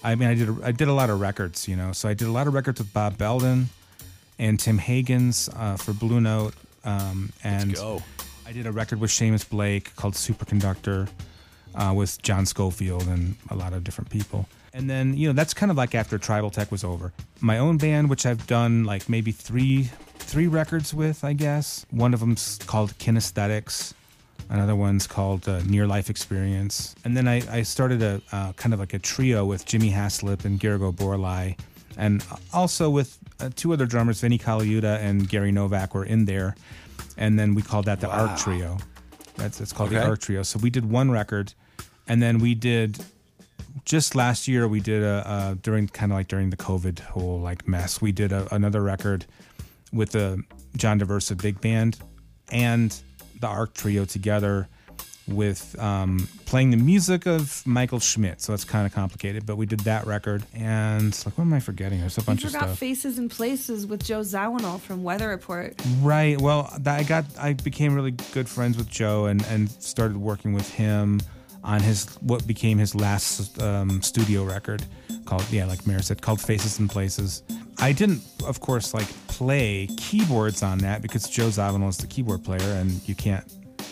I 0.04 0.16
mean, 0.16 0.30
I 0.30 0.36
did. 0.36 0.64
I 0.64 0.72
did 0.72 0.88
a 0.88 0.94
lot 0.94 1.10
of 1.10 1.20
records. 1.20 1.68
You 1.68 1.76
know, 1.76 1.92
so 1.92 2.10
I 2.10 2.14
did 2.14 2.28
a 2.28 2.32
lot 2.32 2.48
of 2.48 2.54
records 2.54 2.80
with 2.80 2.94
Bob 2.94 3.18
Belden 3.18 3.70
and 4.38 4.60
Tim 4.60 4.80
Hagans 4.80 5.50
uh, 5.56 5.78
for 5.78 5.94
Blue 5.94 6.22
Note. 6.22 6.54
Um, 6.84 7.32
and 7.44 7.76
Go. 7.76 8.02
I 8.48 8.52
did 8.52 8.66
a 8.66 8.72
record 8.72 9.00
with 9.00 9.12
Seamus 9.12 9.48
Blake 9.48 9.96
called 9.96 10.16
Superconductor 10.16 11.08
uh, 11.76 11.94
with 11.96 12.22
John 12.22 12.46
Scofield 12.46 13.08
and 13.08 13.36
a 13.50 13.56
lot 13.56 13.74
of 13.74 13.84
different 13.84 14.10
people. 14.10 14.48
And 14.74 14.90
then, 14.90 15.18
you 15.18 15.28
know, 15.28 15.34
that's 15.34 15.54
kind 15.54 15.72
of 15.72 15.78
like 15.78 15.96
after 15.96 16.18
Tribal 16.18 16.50
Tech 16.50 16.72
was 16.72 16.84
over. 16.84 17.12
My 17.42 17.58
own 17.58 17.78
band, 17.78 18.10
which 18.10 18.26
I've 18.26 18.46
done 18.48 18.86
like 18.86 19.10
maybe 19.10 19.32
three 19.32 19.90
three 20.20 20.48
records 20.48 20.94
with, 20.94 21.24
I 21.24 21.34
guess. 21.34 21.86
One 21.90 22.14
of 22.14 22.20
them's 22.20 22.60
called 22.66 22.98
Kinesthetics. 23.00 23.94
Another 24.50 24.76
one's 24.76 25.06
called 25.08 25.48
uh, 25.48 25.62
Near 25.64 25.86
Life 25.86 26.10
Experience. 26.10 26.96
And 27.04 27.16
then 27.16 27.28
I, 27.28 27.42
I 27.52 27.62
started 27.64 28.02
a 28.02 28.22
uh, 28.32 28.54
kind 28.54 28.74
of 28.74 28.80
like 28.80 28.94
a 28.94 29.00
trio 29.00 29.46
with 29.46 29.66
Jimmy 29.66 29.92
Haslip 29.92 30.46
and 30.46 30.60
Gergo 30.60 30.92
Borlai. 30.94 31.58
And 31.98 32.24
also 32.54 32.90
with 32.90 33.18
uh, 33.40 33.50
two 33.56 33.74
other 33.74 33.86
drummers, 33.86 34.22
Vinnie 34.22 34.40
Colaiuta 34.40 34.98
and 35.00 35.28
Gary 35.30 35.52
Novak 35.52 35.94
were 35.94 36.06
in 36.06 36.26
there. 36.26 36.56
And 37.18 37.38
then 37.38 37.54
we 37.54 37.62
called 37.62 37.86
that 37.86 38.00
the 38.00 38.08
Wow. 38.08 38.28
Arc 38.28 38.40
Trio. 38.40 38.78
That's 39.36 39.62
it's 39.62 39.72
called 39.74 39.90
Okay. 39.90 40.00
the 40.00 40.06
Arc 40.08 40.20
Trio. 40.22 40.44
So 40.44 40.60
we 40.60 40.70
did 40.70 40.90
one 40.90 41.12
record, 41.12 41.54
and 42.08 42.22
then 42.22 42.40
we 42.40 42.56
did 42.56 43.00
just 43.86 44.16
last 44.16 44.48
year 44.48 44.68
we 44.68 44.80
did 44.80 45.04
a 45.04 45.28
uh, 45.28 45.56
during 45.62 45.88
kind 45.88 46.12
of 46.12 46.18
like 46.18 46.28
during 46.28 46.50
the 46.50 46.58
COVID 46.58 47.00
whole 47.00 47.40
like 47.40 47.68
mess. 47.68 48.02
We 48.02 48.12
did 48.12 48.32
a, 48.32 48.54
another 48.54 48.82
record 48.82 49.26
with 49.94 50.12
the 50.12 50.44
John 50.76 51.00
Daversa 51.00 51.42
big 51.42 51.60
band 51.62 52.00
and 52.52 53.00
the 53.40 53.48
Arc 53.48 53.74
Trio 53.74 54.06
together 54.06 54.68
with 55.28 55.78
um, 55.80 56.28
playing 56.46 56.72
the 56.72 56.78
music 56.78 57.26
of 57.26 57.66
Michael 57.66 58.00
Schmidt. 58.00 58.42
So 58.42 58.52
that's 58.52 58.64
kind 58.64 58.86
of 58.86 58.94
complicated, 58.94 59.46
but 59.46 59.58
we 59.58 59.66
did 59.66 59.82
that 59.82 60.06
record. 60.08 60.44
And 60.54 61.14
like, 61.26 61.38
what 61.38 61.44
am 61.44 61.54
I 61.54 61.60
forgetting? 61.60 62.00
There's 62.00 62.18
a 62.18 62.24
bunch 62.24 62.42
you 62.42 62.48
of 62.48 62.54
forgot 62.54 62.68
stuff. 62.70 62.80
Faces 62.80 63.18
and 63.18 63.30
Places 63.30 63.86
with 63.86 64.04
Joe 64.04 64.22
Zawinul 64.22 64.80
from 64.80 65.04
Weather 65.04 65.30
Report. 65.30 65.80
Right. 66.02 66.40
Well, 66.40 66.74
I 66.86 67.04
got 67.04 67.26
I 67.40 67.54
became 67.54 67.94
really 67.94 68.12
good 68.12 68.50
friends 68.50 68.78
with 68.78 68.90
Joe 68.90 69.26
and 69.26 69.46
and 69.48 69.70
started 69.70 70.18
working 70.18 70.54
with 70.54 70.70
him 70.74 71.22
on 71.64 71.82
his 71.82 72.06
what 72.22 72.46
became 72.48 72.78
his 72.78 72.96
last 72.96 73.62
um, 73.62 74.02
studio 74.02 74.44
record 74.44 74.84
called 75.26 75.46
yeah, 75.52 75.66
like 75.66 75.86
Mayor 75.86 76.02
said, 76.02 76.22
called 76.22 76.42
Faces 76.42 76.80
and 76.80 76.90
Places. 76.90 77.44
I 77.82 77.92
didn't, 77.94 78.22
of 78.46 78.60
course, 78.60 78.94
like 78.94 79.08
play 79.28 79.88
keyboards 79.98 80.64
on 80.64 80.80
that 80.80 81.02
because 81.02 81.30
Joe 81.30 81.48
Zawinul 81.48 81.90
is 81.90 81.98
the 81.98 82.08
keyboard 82.08 82.44
player, 82.44 82.74
and 82.74 83.08
you 83.08 83.16
can't, 83.16 83.46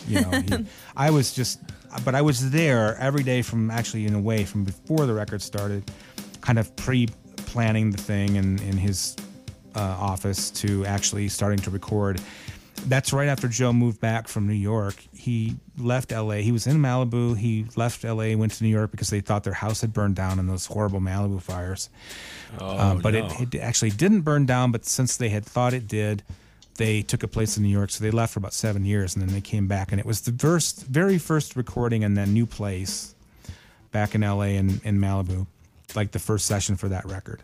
you 0.06 0.20
know. 0.20 0.30
he- 0.30 0.66
I 0.96 1.10
was 1.10 1.32
just, 1.32 1.60
but 2.04 2.14
I 2.14 2.20
was 2.22 2.50
there 2.50 2.96
every 2.98 3.22
day 3.22 3.40
from 3.42 3.70
actually 3.70 4.06
in 4.06 4.14
a 4.14 4.20
way 4.20 4.44
from 4.44 4.64
before 4.64 5.06
the 5.06 5.14
record 5.14 5.40
started, 5.40 5.90
kind 6.42 6.58
of 6.58 6.74
pre-planning 6.76 7.90
the 7.90 7.98
thing 7.98 8.36
in 8.36 8.58
in 8.60 8.76
his 8.76 9.16
uh, 9.74 9.80
office 9.80 10.50
to 10.50 10.84
actually 10.84 11.28
starting 11.28 11.58
to 11.60 11.70
record. 11.70 12.20
That's 12.86 13.12
right 13.12 13.28
after 13.28 13.48
Joe 13.48 13.72
moved 13.72 14.00
back 14.00 14.28
from 14.28 14.46
New 14.46 14.54
York. 14.54 14.94
He 15.14 15.56
left 15.76 16.12
LA. 16.12 16.36
He 16.36 16.52
was 16.52 16.66
in 16.66 16.78
Malibu. 16.78 17.36
He 17.36 17.66
left 17.76 18.04
LA, 18.04 18.36
went 18.36 18.52
to 18.52 18.64
New 18.64 18.70
York 18.70 18.90
because 18.90 19.10
they 19.10 19.20
thought 19.20 19.44
their 19.44 19.52
house 19.52 19.80
had 19.80 19.92
burned 19.92 20.16
down 20.16 20.38
in 20.38 20.46
those 20.46 20.66
horrible 20.66 21.00
Malibu 21.00 21.40
fires. 21.42 21.90
Um, 22.58 23.00
but 23.00 23.14
no. 23.14 23.26
it, 23.26 23.54
it 23.54 23.58
actually 23.58 23.90
didn't 23.90 24.22
burn 24.22 24.46
down. 24.46 24.72
But 24.72 24.84
since 24.84 25.16
they 25.16 25.28
had 25.28 25.44
thought 25.44 25.74
it 25.74 25.86
did, 25.86 26.22
they 26.76 27.02
took 27.02 27.22
a 27.22 27.28
place 27.28 27.56
in 27.56 27.62
New 27.62 27.68
York. 27.68 27.90
So 27.90 28.02
they 28.02 28.10
left 28.10 28.32
for 28.32 28.38
about 28.38 28.54
seven 28.54 28.84
years, 28.84 29.14
and 29.14 29.22
then 29.26 29.34
they 29.34 29.40
came 29.40 29.66
back. 29.66 29.92
And 29.92 30.00
it 30.00 30.06
was 30.06 30.22
the 30.22 30.32
first, 30.32 30.86
very 30.86 31.18
first 31.18 31.56
recording 31.56 32.02
in 32.02 32.14
that 32.14 32.28
new 32.28 32.46
place 32.46 33.14
back 33.90 34.14
in 34.14 34.22
LA 34.22 34.56
and 34.56 34.80
in 34.84 34.98
Malibu, 34.98 35.46
like 35.94 36.12
the 36.12 36.18
first 36.18 36.46
session 36.46 36.76
for 36.76 36.88
that 36.88 37.04
record, 37.04 37.42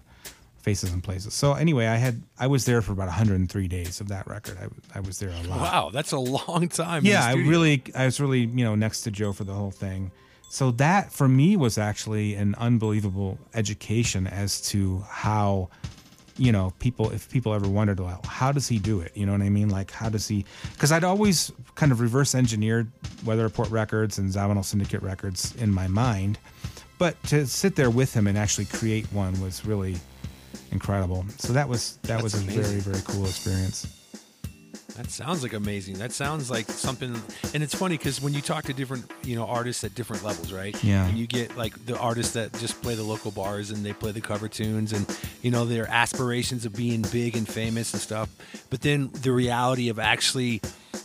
Faces 0.65 0.95
and 0.95 1.05
Places. 1.05 1.35
So 1.35 1.53
anyway, 1.53 1.87
I 1.89 1.97
had 1.97 2.23
I 2.39 2.47
was 2.47 2.65
there 2.65 2.81
for 2.81 2.93
about 2.93 3.09
103 3.09 3.69
days 3.69 4.01
of 4.01 4.09
that 4.09 4.27
record. 4.27 4.57
I, 4.59 4.99
I 4.99 5.01
was 5.01 5.19
there 5.19 5.29
a 5.29 5.47
lot. 5.47 5.61
Wow, 5.61 5.91
that's 5.93 6.13
a 6.13 6.19
long 6.19 6.69
time. 6.69 7.05
Yeah, 7.05 7.23
I 7.23 7.35
really 7.35 7.83
I 7.95 8.07
was 8.07 8.19
really 8.19 8.41
you 8.41 8.65
know 8.65 8.75
next 8.75 9.03
to 9.03 9.11
Joe 9.11 9.35
for 9.35 9.45
the 9.45 9.53
whole 9.53 9.71
thing. 9.71 10.11
So 10.49 10.71
that 10.73 11.13
for 11.13 11.29
me 11.29 11.57
was 11.57 11.77
actually 11.77 12.35
an 12.35 12.55
unbelievable 12.55 13.39
education 13.53 14.27
as 14.27 14.63
to 14.71 15.05
how 15.07 15.69
you 16.39 16.51
know 16.51 16.73
people 16.79 17.11
if 17.11 17.31
people 17.31 17.53
ever 17.53 17.69
wondered 17.69 18.01
well 18.01 18.21
how 18.25 18.51
does 18.51 18.67
he 18.67 18.77
do 18.81 18.99
it 19.01 19.17
you 19.17 19.25
know 19.25 19.31
what 19.31 19.41
i 19.41 19.49
mean 19.49 19.69
like 19.69 19.93
how 19.93 20.09
does 20.09 20.27
he 20.27 20.45
because 20.73 20.91
i'd 20.91 21.05
always 21.05 21.53
kind 21.77 21.93
of 21.93 22.01
reverse 22.01 22.35
engineered 22.35 22.91
weather 23.25 23.45
report 23.45 23.71
records 23.71 24.19
and 24.19 24.29
Zawinul 24.29 24.65
syndicate 24.65 25.01
records 25.01 25.55
in 25.55 25.73
my 25.73 25.87
mind 25.87 26.37
but 26.99 27.23
to 27.25 27.47
sit 27.47 27.77
there 27.77 27.89
with 27.89 28.13
him 28.13 28.27
and 28.27 28.37
actually 28.37 28.65
create 28.65 29.07
one 29.13 29.41
was 29.41 29.65
really 29.65 29.95
incredible 30.75 31.25
so 31.39 31.53
that 31.55 31.69
was 31.69 31.99
that 32.03 32.23
was 32.23 32.35
a 32.35 32.39
amazing. 32.39 32.63
very 32.63 32.81
very 32.81 33.03
cool 33.07 33.25
experience 33.25 33.87
That 34.97 35.11
sounds 35.11 35.43
like 35.43 35.55
amazing. 35.55 35.99
That 35.99 36.13
sounds 36.13 36.49
like 36.51 36.71
something, 36.71 37.21
and 37.53 37.63
it's 37.65 37.75
funny 37.75 37.97
because 37.99 38.23
when 38.23 38.33
you 38.33 38.41
talk 38.41 38.63
to 38.67 38.73
different, 38.73 39.11
you 39.25 39.35
know, 39.35 39.45
artists 39.45 39.83
at 39.83 39.93
different 39.97 40.23
levels, 40.23 40.53
right? 40.53 40.77
Yeah. 40.85 41.09
And 41.09 41.19
you 41.19 41.27
get 41.27 41.57
like 41.57 41.75
the 41.85 41.99
artists 41.99 42.35
that 42.35 42.53
just 42.61 42.81
play 42.81 42.95
the 42.95 43.03
local 43.03 43.33
bars 43.33 43.73
and 43.73 43.85
they 43.85 43.93
play 43.93 44.13
the 44.13 44.21
cover 44.21 44.49
tunes, 44.49 44.93
and 44.93 45.05
you 45.43 45.51
know 45.51 45.65
their 45.65 45.89
aspirations 45.91 46.65
of 46.65 46.75
being 46.75 47.03
big 47.11 47.37
and 47.37 47.49
famous 47.49 47.93
and 47.93 48.01
stuff. 48.01 48.29
But 48.71 48.83
then 48.83 49.11
the 49.23 49.33
reality 49.33 49.89
of 49.89 49.99
actually, 49.99 50.61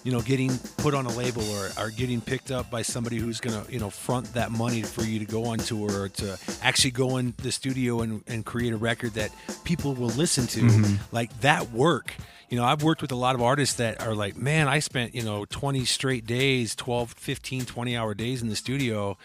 you 0.09 0.15
know, 0.15 0.21
getting 0.23 0.57
put 0.77 0.95
on 0.95 1.05
a 1.05 1.11
label 1.11 1.43
or, 1.51 1.69
or 1.77 1.91
getting 1.91 2.19
picked 2.19 2.49
up 2.49 2.71
by 2.71 2.81
somebody 2.81 3.17
who's 3.17 3.39
gonna, 3.39 3.63
you 3.69 3.77
know, 3.77 3.91
front 3.91 4.33
that 4.33 4.49
money 4.49 4.81
for 4.81 5.03
you 5.03 5.19
to 5.19 5.25
go 5.25 5.45
on 5.45 5.59
tour 5.59 6.01
or 6.01 6.09
to 6.09 6.35
actually 6.63 6.89
go 6.89 7.17
in 7.17 7.35
the 7.43 7.51
studio 7.51 8.01
and, 8.01 8.23
and 8.25 8.43
create 8.43 8.73
a 8.73 8.77
record 8.77 9.13
that 9.13 9.29
people 9.65 9.93
will 9.93 10.09
listen 10.09 10.47
to, 10.47 10.61
mm-hmm. 10.61 10.95
like 11.11 11.41
that 11.41 11.71
work. 11.71 12.15
You 12.49 12.57
know 12.57 12.65
i've 12.65 12.81
worked 12.81 13.03
with 13.03 13.11
a 13.11 13.15
lot 13.15 13.35
of 13.35 13.43
artists 13.43 13.75
that 13.75 14.01
are 14.01 14.15
like 14.15 14.35
man 14.35 14.67
i 14.67 14.79
spent 14.79 15.13
you 15.13 15.21
know 15.21 15.45
20 15.45 15.85
straight 15.85 16.25
days 16.25 16.75
12 16.75 17.11
15 17.11 17.65
20 17.65 17.95
hour 17.95 18.15
days 18.15 18.41
in 18.41 18.49
the 18.49 18.55
studio 18.55 19.19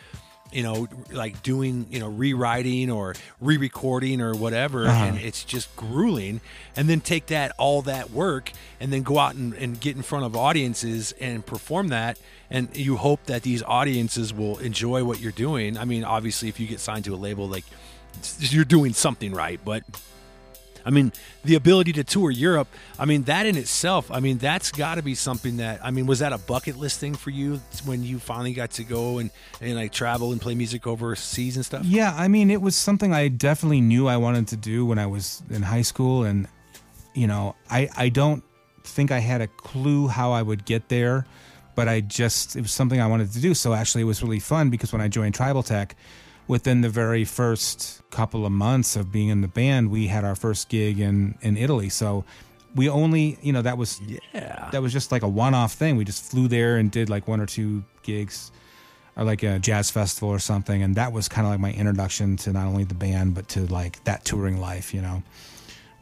you 0.55 0.62
know 0.62 0.88
like 1.12 1.43
doing 1.43 1.87
you 1.90 1.99
know 1.99 2.09
rewriting 2.09 2.90
or 2.90 3.14
re-recording 3.40 4.21
or 4.21 4.35
whatever 4.35 4.87
uh-huh. 4.87 5.05
and 5.07 5.19
it's 5.19 5.45
just 5.45 5.75
grueling 5.77 6.40
and 6.77 6.88
then 6.88 7.01
take 7.01 7.27
that 7.27 7.53
all 7.59 7.83
that 7.83 8.11
work 8.11 8.53
and 8.81 8.93
then 8.93 9.03
go 9.03 9.19
out 9.19 9.35
and, 9.35 9.53
and 9.55 9.81
get 9.81 9.97
in 9.97 10.03
front 10.03 10.25
of 10.25 10.37
audiences 10.37 11.12
and 11.21 11.45
perform 11.45 11.88
that 11.88 12.19
and 12.51 12.75
you 12.77 12.97
hope 12.97 13.25
that 13.25 13.43
these 13.43 13.62
audiences 13.64 14.33
will 14.33 14.59
enjoy 14.59 15.03
what 15.03 15.19
you're 15.19 15.33
doing. 15.33 15.77
I 15.77 15.85
mean 15.85 16.05
obviously 16.05 16.49
if 16.49 16.61
you 16.61 16.67
get 16.69 16.79
signed 16.79 17.05
to 17.07 17.14
a 17.14 17.17
label 17.17 17.49
like 17.49 17.64
you're 18.38 18.64
doing 18.64 18.93
something 18.93 19.33
right 19.33 19.59
but 19.64 19.83
I 20.85 20.90
mean, 20.90 21.12
the 21.44 21.55
ability 21.55 21.92
to 21.94 22.05
tour 22.05 22.31
Europe, 22.31 22.68
I 22.99 23.07
mean, 23.07 23.23
that 23.25 23.47
in 23.47 23.57
itself, 23.57 24.11
I 24.11 24.20
mean, 24.20 24.38
that's 24.38 24.70
got 24.70 24.97
to 24.97 25.03
be 25.03 25.14
something 25.14 25.57
that, 25.57 25.81
I 25.83 25.90
mean, 25.90 26.07
was 26.07 26.18
that 26.18 26.33
a 26.33 26.38
bucket 26.38 26.77
list 26.77 27.01
thing 27.01 27.14
for 27.14 27.31
you 27.31 27.61
when 27.85 28.05
you 28.05 28.18
finally 28.18 28.53
got 28.53 28.73
to 28.73 28.85
go 28.85 29.18
and, 29.18 29.31
and 29.61 29.77
like 29.77 29.92
travel 29.92 30.33
and 30.33 30.40
play 30.40 30.55
music 30.55 30.87
overseas 30.87 31.57
and 31.57 31.64
stuff? 31.64 31.85
Yeah, 31.85 32.14
I 32.16 32.29
mean, 32.29 32.51
it 32.51 32.61
was 32.61 32.77
something 32.77 33.12
I 33.12 33.29
definitely 33.29 33.81
knew 33.81 34.09
I 34.09 34.18
wanted 34.18 34.49
to 34.49 34.57
do 34.57 34.85
when 34.85 34.99
I 34.99 35.07
was 35.07 35.42
in 35.51 35.62
high 35.62 35.83
school, 35.83 36.25
and 36.25 36.49
you 37.14 37.27
know, 37.27 37.55
I 37.70 37.88
I 37.97 38.09
don't 38.09 38.42
think 38.85 39.11
I 39.11 39.18
had 39.18 39.40
a 39.40 39.47
clue 39.47 40.09
how 40.09 40.33
I 40.33 40.42
would 40.42 40.64
get 40.64 40.88
there, 40.88 41.27
but 41.75 41.88
I 41.88 42.01
just 42.01 42.57
it 42.57 42.61
was 42.61 42.73
something 42.73 43.01
I 43.01 43.07
wanted 43.07 43.33
to 43.33 43.40
do. 43.40 43.55
So 43.55 43.73
actually, 43.73 44.03
it 44.03 44.07
was 44.07 44.23
really 44.23 44.40
fun 44.40 44.70
because 44.70 44.92
when 44.92 45.01
I 45.01 45.09
joined 45.09 45.35
Tribal 45.35 45.62
Tech, 45.62 45.97
within 46.48 46.80
the 46.83 46.88
very 46.88 47.24
first 47.24 48.02
couple 48.11 48.44
of 48.46 48.52
months 48.52 48.96
of 48.96 49.11
being 49.11 49.28
in 49.28 49.40
the 49.40 49.48
band, 49.48 49.90
we 49.90 50.07
had 50.09 50.24
our 50.24 50.35
first 50.35 50.68
gig 50.68 51.00
in 51.00 51.37
in 51.42 51.57
Italy. 51.57 51.88
So 51.88 52.24
we 52.74 52.88
only, 52.88 53.38
you 53.42 53.52
know, 53.52 53.62
that 53.62 53.78
was 53.78 54.00
Yeah. 54.33 54.68
that 54.72 54.83
was 54.83 54.92
just 54.92 55.12
like 55.12 55.22
a 55.22 55.28
one-off 55.28 55.72
thing. 55.74 55.96
We 55.96 56.04
just 56.04 56.22
flew 56.30 56.48
there 56.48 56.76
and 56.76 56.90
did 56.90 57.09
like 57.09 57.28
one 57.28 57.40
or 57.40 57.46
two 57.46 57.85
gigs 58.02 58.50
or 59.16 59.24
like 59.24 59.42
a 59.44 59.59
jazz 59.61 59.90
festival 59.90 60.28
or 60.28 60.40
something 60.40 60.83
and 60.83 60.96
that 60.96 61.12
was 61.12 61.28
kind 61.28 61.46
of 61.46 61.52
like 61.52 61.61
my 61.61 61.72
introduction 61.72 62.37
to 62.38 62.52
not 62.52 62.66
only 62.66 62.83
the 62.85 62.94
band 62.94 63.35
but 63.35 63.46
to 63.50 63.61
like 63.66 64.02
that 64.04 64.24
touring 64.24 64.61
life, 64.61 64.92
you 64.92 65.00
know, 65.00 65.22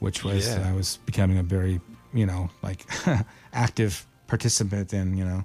which 0.01 0.25
was 0.25 0.47
Yeah. 0.49 0.67
I 0.69 0.73
was 0.73 0.99
becoming 1.05 1.37
a 1.39 1.43
very, 1.43 1.81
you 2.15 2.25
know, 2.27 2.49
like 2.63 2.87
active 3.53 4.07
participant 4.27 4.93
in, 4.95 5.17
you 5.17 5.25
know, 5.27 5.45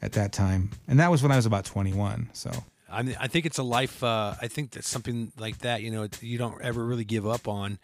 at 0.00 0.12
that 0.12 0.32
time. 0.32 0.70
And 0.88 0.98
that 1.00 1.10
was 1.10 1.22
when 1.22 1.30
I 1.32 1.36
was 1.36 1.44
about 1.46 1.64
21. 1.66 2.30
So 2.32 2.50
I 2.92 3.02
mean, 3.02 3.16
I 3.18 3.26
think 3.26 3.46
it's 3.46 3.58
a 3.58 3.62
life. 3.62 4.02
Uh, 4.02 4.34
I 4.40 4.48
think 4.48 4.72
that 4.72 4.84
something 4.84 5.32
like 5.38 5.58
that, 5.58 5.82
you 5.82 5.90
know, 5.90 6.08
you 6.20 6.38
don't 6.38 6.60
ever 6.62 6.84
really 6.84 7.04
give 7.04 7.26
up 7.26 7.48
on. 7.48 7.78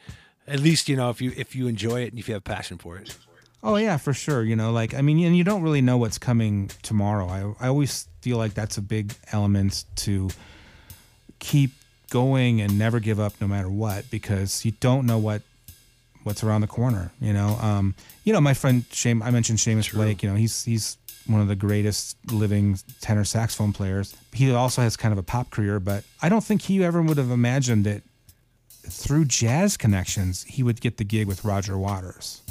At 0.46 0.60
least, 0.60 0.88
you 0.88 0.96
know, 0.96 1.10
if 1.10 1.20
you 1.20 1.32
if 1.36 1.54
you 1.54 1.66
enjoy 1.66 2.02
it 2.02 2.10
and 2.10 2.18
if 2.18 2.28
you 2.28 2.34
have 2.34 2.44
passion 2.44 2.78
for 2.78 2.96
it. 2.98 3.16
Oh 3.62 3.76
yeah, 3.76 3.96
for 3.96 4.12
sure. 4.12 4.42
You 4.44 4.56
know, 4.56 4.70
like 4.70 4.94
I 4.94 5.02
mean, 5.02 5.24
and 5.24 5.36
you 5.36 5.44
don't 5.44 5.62
really 5.62 5.80
know 5.80 5.98
what's 5.98 6.18
coming 6.18 6.70
tomorrow. 6.82 7.28
I 7.28 7.64
I 7.64 7.68
always 7.68 8.06
feel 8.20 8.36
like 8.38 8.54
that's 8.54 8.76
a 8.76 8.82
big 8.82 9.14
element 9.32 9.84
to 9.96 10.30
keep 11.38 11.72
going 12.10 12.60
and 12.60 12.78
never 12.78 13.00
give 13.00 13.20
up 13.20 13.34
no 13.40 13.46
matter 13.46 13.68
what 13.68 14.10
because 14.10 14.64
you 14.64 14.72
don't 14.80 15.06
know 15.06 15.18
what 15.18 15.42
what's 16.22 16.42
around 16.44 16.60
the 16.60 16.66
corner. 16.66 17.10
You 17.20 17.32
know, 17.32 17.58
um, 17.60 17.94
you 18.24 18.32
know, 18.32 18.40
my 18.40 18.54
friend 18.54 18.84
Shane. 18.92 19.22
I 19.22 19.30
mentioned 19.30 19.58
Seamus 19.58 19.92
Blake. 19.92 20.22
You 20.22 20.30
know, 20.30 20.36
he's 20.36 20.64
he's 20.64 20.96
one 21.28 21.40
of 21.40 21.48
the 21.48 21.56
greatest 21.56 22.16
living 22.32 22.78
tenor 23.00 23.24
saxophone 23.24 23.72
players. 23.72 24.16
He 24.32 24.52
also 24.52 24.82
has 24.82 24.96
kind 24.96 25.12
of 25.12 25.18
a 25.18 25.22
pop 25.22 25.50
career, 25.50 25.78
but 25.78 26.04
I 26.22 26.28
don't 26.28 26.42
think 26.44 26.62
he 26.62 26.82
ever 26.84 27.02
would 27.02 27.18
have 27.18 27.30
imagined 27.30 27.84
that 27.84 28.02
through 28.88 29.26
jazz 29.26 29.76
connections 29.76 30.44
he 30.44 30.62
would 30.62 30.80
get 30.80 30.96
the 30.96 31.04
gig 31.04 31.26
with 31.26 31.44
Roger 31.44 31.76
Waters. 31.76 32.42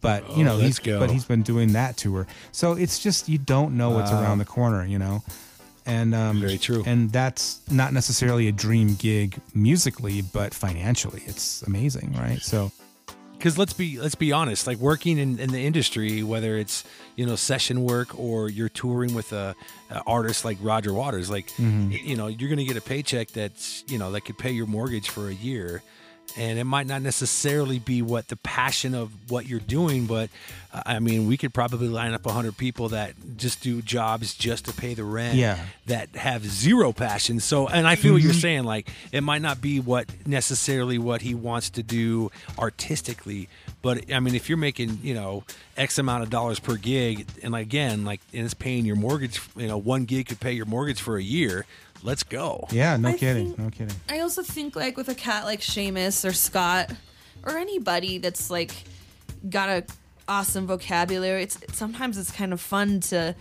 But 0.00 0.22
you 0.36 0.42
Oh, 0.44 0.56
know, 0.56 0.58
he's 0.58 0.78
go. 0.78 0.98
but 1.00 1.10
he's 1.10 1.24
been 1.24 1.42
doing 1.42 1.72
that 1.72 1.96
tour. 1.96 2.26
So 2.52 2.72
it's 2.74 2.98
just 3.00 3.28
you 3.28 3.36
don't 3.38 3.76
know 3.76 3.90
what's 3.90 4.10
Wow. 4.12 4.22
around 4.22 4.38
the 4.38 4.44
corner, 4.44 4.84
you 4.86 4.98
know. 4.98 5.22
And 5.84 6.14
um, 6.14 6.40
Very 6.40 6.58
true. 6.58 6.82
And 6.86 7.10
that's 7.10 7.60
not 7.70 7.92
necessarily 7.92 8.46
a 8.48 8.52
dream 8.52 8.94
gig 8.94 9.40
musically, 9.54 10.20
but 10.22 10.52
financially, 10.54 11.22
it's 11.26 11.62
amazing, 11.62 12.14
right? 12.18 12.40
So 12.42 12.70
because 13.38 13.56
let's 13.56 13.72
be 13.72 13.98
let's 14.00 14.14
be 14.16 14.32
honest 14.32 14.66
like 14.66 14.78
working 14.78 15.16
in, 15.18 15.38
in 15.38 15.50
the 15.50 15.64
industry 15.64 16.22
whether 16.22 16.56
it's 16.58 16.84
you 17.16 17.24
know 17.24 17.36
session 17.36 17.82
work 17.84 18.18
or 18.18 18.48
you're 18.50 18.68
touring 18.68 19.14
with 19.14 19.32
a, 19.32 19.54
a 19.90 20.02
artist 20.06 20.44
like 20.44 20.58
roger 20.60 20.92
waters 20.92 21.30
like 21.30 21.46
Mm-hmm. 21.58 21.92
you 21.92 22.16
know 22.16 22.26
you're 22.26 22.50
gonna 22.50 22.64
get 22.64 22.76
a 22.76 22.80
paycheck 22.82 23.28
that's 23.28 23.84
you 23.86 23.98
know 23.98 24.10
that 24.12 24.22
could 24.22 24.36
pay 24.38 24.50
your 24.50 24.66
mortgage 24.66 25.08
for 25.08 25.28
a 25.28 25.34
year 25.34 25.82
and 26.36 26.58
it 26.58 26.64
might 26.64 26.86
not 26.86 27.00
necessarily 27.02 27.78
be 27.78 28.02
what 28.02 28.28
the 28.28 28.36
passion 28.36 28.94
of 28.94 29.10
what 29.30 29.46
you're 29.46 29.58
doing 29.60 30.06
but 30.06 30.28
uh, 30.74 30.82
i 30.84 30.98
mean 30.98 31.26
we 31.26 31.36
could 31.36 31.54
probably 31.54 31.88
line 31.88 32.12
up 32.12 32.24
100 32.26 32.56
people 32.56 32.90
that 32.90 33.14
just 33.36 33.62
do 33.62 33.80
jobs 33.80 34.34
just 34.34 34.66
to 34.66 34.72
pay 34.72 34.94
the 34.94 35.04
rent 35.04 35.36
Yeah. 35.36 35.58
that 35.86 36.14
have 36.16 36.44
zero 36.44 36.92
passion 36.92 37.40
so 37.40 37.66
and 37.66 37.86
i 37.88 37.96
feel 37.96 38.12
what 38.12 38.22
you're 38.22 38.32
saying 38.34 38.64
like 38.64 38.90
it 39.10 39.22
might 39.22 39.40
not 39.42 39.60
be 39.60 39.80
what 39.80 40.06
necessarily 40.26 40.98
what 40.98 41.22
he 41.22 41.34
wants 41.34 41.70
to 41.70 41.82
do 41.82 42.30
artistically 42.58 43.48
but 43.82 44.12
i 44.12 44.20
mean 44.20 44.34
if 44.34 44.48
you're 44.48 44.58
making 44.58 44.98
you 45.02 45.14
know 45.14 45.42
x 45.76 45.98
amount 45.98 46.22
of 46.22 46.30
dollars 46.30 46.60
per 46.60 46.76
gig 46.76 47.26
and 47.42 47.54
again 47.54 48.04
like 48.04 48.20
and 48.34 48.44
it's 48.44 48.54
paying 48.54 48.84
your 48.84 48.96
mortgage 48.96 49.40
you 49.56 49.66
know 49.66 49.78
one 49.78 50.04
gig 50.04 50.26
could 50.28 50.40
pay 50.40 50.52
your 50.52 50.66
mortgage 50.66 51.00
for 51.00 51.16
a 51.16 51.22
year 51.22 51.64
let's 52.02 52.22
go 52.22 52.66
Yeah, 52.70 52.96
no 52.96 53.08
I 53.10 53.16
kidding, 53.16 53.46
think- 53.54 53.58
no 53.58 53.70
kidding. 53.70 53.96
I 54.08 54.20
also 54.20 54.42
think 54.42 54.76
like 54.76 54.96
with 54.96 55.08
a 55.08 55.14
cat 55.14 55.44
like 55.44 55.60
Seamus 55.60 56.28
or 56.28 56.32
Scott 56.32 56.90
or 57.44 57.56
anybody 57.58 58.18
that's 58.18 58.50
like 58.50 58.72
got 59.48 59.68
a 59.68 59.84
awesome 60.28 60.66
vocabulary, 60.66 61.42
it's 61.44 61.58
sometimes 61.72 62.18
it's 62.18 62.30
kind 62.30 62.52
of 62.52 62.60
fun 62.60 63.00
to 63.00 63.34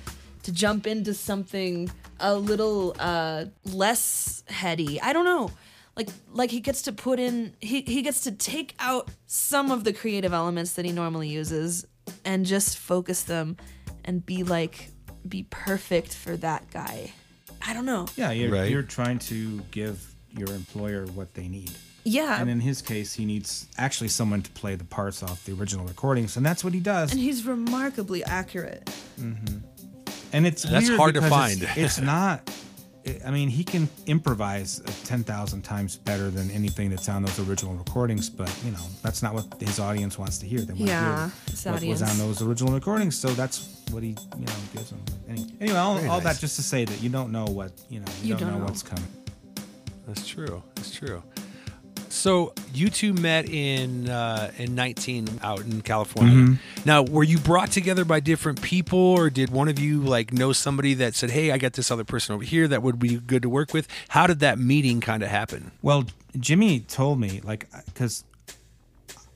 to 0.44 0.52
jump 0.52 0.88
into 0.88 1.14
something 1.14 1.92
a 2.20 2.34
little 2.36 2.96
uh 3.00 3.46
less 3.66 4.44
heady. 4.48 5.00
I 5.02 5.14
don't 5.14 5.26
know. 5.26 5.52
Like 5.96 6.10
like 6.32 6.52
he 6.52 6.60
gets 6.60 6.84
to 6.84 6.92
put 6.94 7.20
in 7.20 7.54
he, 7.60 7.82
he 7.82 8.02
gets 8.02 8.22
to 8.22 8.32
take 8.32 8.76
out 8.80 9.10
some 9.26 9.72
of 9.72 9.84
the 9.84 9.94
creative 9.94 10.32
elements 10.34 10.74
that 10.74 10.86
he 10.86 10.92
normally 10.92 11.28
uses 11.28 11.86
and 12.24 12.46
just 12.46 12.78
focus 12.78 13.24
them 13.24 13.58
and 14.06 14.26
be 14.26 14.44
like 14.44 14.90
be 15.28 15.44
perfect 15.50 16.14
for 16.16 16.38
that 16.38 16.70
guy. 16.72 17.12
I 17.66 17.74
don't 17.74 17.86
know. 17.86 18.06
Yeah, 18.16 18.32
you're, 18.32 18.52
Right. 18.52 18.70
you're 18.72 18.84
trying 18.84 19.20
to 19.20 19.60
give 19.72 20.14
your 20.38 20.50
employer 20.54 21.06
what 21.08 21.34
they 21.34 21.48
need. 21.48 21.72
Yeah. 22.04 22.40
And 22.40 22.50
in 22.50 22.60
his 22.62 22.82
case, 22.82 23.14
he 23.14 23.26
needs 23.26 23.68
actually 23.78 24.08
someone 24.10 24.42
to 24.42 24.52
play 24.52 24.76
the 24.76 24.84
parts 24.86 25.24
off 25.24 25.44
the 25.46 25.54
original 25.54 25.86
recordings, 25.86 26.38
and 26.38 26.46
that's 26.46 26.64
what 26.64 26.74
he 26.74 26.80
does. 26.80 27.12
and 27.12 27.20
he's 27.20 27.46
remarkably 27.46 28.24
accurate. 28.24 28.86
Mm-hmm. 29.20 29.58
And 30.34 30.46
it's 30.48 30.64
That's 30.64 30.88
weird 30.88 31.00
hard 31.00 31.14
to 31.16 31.22
because 31.22 31.56
it's- 31.62 31.68
find. 31.76 31.78
It's, 31.86 32.00
not. 32.02 32.50
I 33.26 33.32
mean, 33.32 33.48
he 33.48 33.64
can 33.64 33.88
improvise 34.06 34.82
ten 35.06 35.24
thousand 35.24 35.62
times 35.62 35.96
better 35.96 36.30
than 36.30 36.52
anything 36.52 36.90
that's 36.90 37.08
on 37.08 37.24
those 37.24 37.40
original 37.40 37.74
recordings. 37.74 38.30
But 38.30 38.54
you 38.66 38.72
know, 38.72 38.84
that's 39.02 39.24
not 39.24 39.34
what 39.34 39.46
his 39.62 39.80
audience 39.80 40.18
wants 40.20 40.38
to 40.40 40.46
hear. 40.46 40.60
They 40.60 40.74
want 40.74 40.88
Yeah, 40.88 41.30
to 41.46 41.52
his 41.52 41.64
hear 41.64 41.72
what 41.74 41.84
was 41.84 42.02
on 42.02 42.18
those 42.18 42.42
original 42.42 42.74
recordings. 42.74 43.18
So 43.18 43.30
that's 43.30 43.77
what 43.92 44.04
he, 44.04 44.10
you 44.38 44.46
know, 44.46 44.54
gives 44.74 44.90
them. 44.90 45.00
Any- 45.30 45.48
Anyway, 45.62 45.78
all, 45.78 45.96
Very 45.96 46.08
all 46.10 46.22
nice. 46.22 46.36
that 46.36 46.42
just 46.42 46.56
to 46.58 46.64
say 46.64 46.86
that 46.86 47.02
you 47.02 47.10
don't 47.10 47.32
know 47.32 47.46
what 47.46 47.72
you 47.90 48.00
know. 48.00 48.06
You, 48.22 48.30
You 48.30 48.34
don't, 48.36 48.40
don't 48.42 48.52
know, 48.54 48.58
know. 48.60 48.66
what's 48.66 48.84
coming. 48.84 49.08
That's 50.08 50.28
true. 50.28 50.64
That's 50.76 50.92
true. 50.94 51.22
So 52.10 52.54
you 52.74 52.90
two 52.90 53.14
met 53.14 53.50
in 53.50 54.10
uh, 54.10 54.52
in 54.58 54.76
19 54.76 55.28
out 55.44 55.60
in 55.62 55.82
California. 55.82 56.34
Mm-hmm. 56.34 56.82
Now, 56.86 57.04
were 57.04 57.24
you 57.24 57.38
brought 57.38 57.70
together 57.72 58.06
by 58.06 58.22
different 58.22 58.62
people, 58.62 58.98
or 58.98 59.30
did 59.30 59.50
one 59.50 59.68
of 59.68 59.78
you 59.78 60.02
like 60.02 60.32
know 60.34 60.54
somebody 60.54 60.94
that 60.96 61.16
said, 61.16 61.32
"Hey, 61.32 61.52
I 61.52 61.58
got 61.58 61.74
this 61.74 61.92
other 61.92 62.06
person 62.06 62.34
over 62.34 62.44
here 62.44 62.68
that 62.70 62.82
would 62.82 62.98
be 62.98 63.18
good 63.18 63.42
to 63.44 63.50
work 63.50 63.74
with"? 63.74 63.88
How 64.10 64.26
did 64.26 64.40
that 64.40 64.58
meeting 64.58 65.02
kind 65.02 65.22
of 65.22 65.30
happen? 65.30 65.72
Well, 65.82 66.06
Jimmy 66.40 66.80
told 66.80 67.20
me 67.20 67.42
like 67.44 67.68
because 67.88 68.24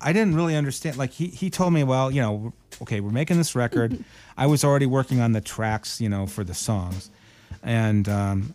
I 0.04 0.14
didn't 0.14 0.36
really 0.36 0.56
understand. 0.56 0.98
Like 0.98 1.12
he 1.12 1.28
he 1.28 1.50
told 1.50 1.74
me, 1.74 1.84
well, 1.84 2.12
you 2.12 2.22
know, 2.22 2.54
okay, 2.82 3.00
we're 3.00 3.12
making 3.12 3.38
this 3.38 3.56
record. 3.56 4.04
I 4.38 4.48
was 4.48 4.64
already 4.64 4.86
working 4.86 5.20
on 5.20 5.34
the 5.34 5.42
tracks, 5.42 6.02
you 6.02 6.10
know, 6.10 6.26
for 6.28 6.44
the 6.44 6.54
songs, 6.54 7.10
and 7.64 8.08
um, 8.10 8.54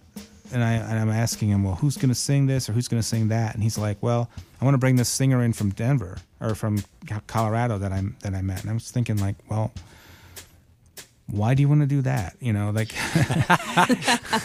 and 0.52 0.62
I 0.64 0.72
and 0.74 0.98
I'm 0.98 1.10
asking 1.10 1.48
him, 1.48 1.62
well, 1.64 1.76
who's 1.76 1.96
gonna 1.96 2.14
sing 2.14 2.46
this 2.46 2.68
or 2.68 2.72
who's 2.72 2.88
gonna 2.88 3.02
sing 3.02 3.28
that? 3.28 3.54
And 3.54 3.62
he's 3.62 3.78
like, 3.78 3.98
well, 4.00 4.28
I 4.60 4.64
want 4.64 4.74
to 4.74 4.78
bring 4.78 4.96
this 4.96 5.08
singer 5.08 5.42
in 5.44 5.52
from 5.52 5.70
Denver 5.70 6.18
or 6.40 6.54
from 6.54 6.82
Colorado 7.26 7.78
that 7.78 7.92
I'm 7.92 8.16
that 8.22 8.34
I 8.34 8.42
met. 8.42 8.62
And 8.62 8.70
I 8.70 8.74
was 8.74 8.90
thinking 8.90 9.16
like, 9.18 9.36
well. 9.48 9.72
Why 11.28 11.54
do 11.54 11.60
you 11.60 11.68
want 11.68 11.80
to 11.80 11.88
do 11.88 12.02
that? 12.02 12.36
You 12.38 12.52
know, 12.52 12.70
like, 12.70 12.92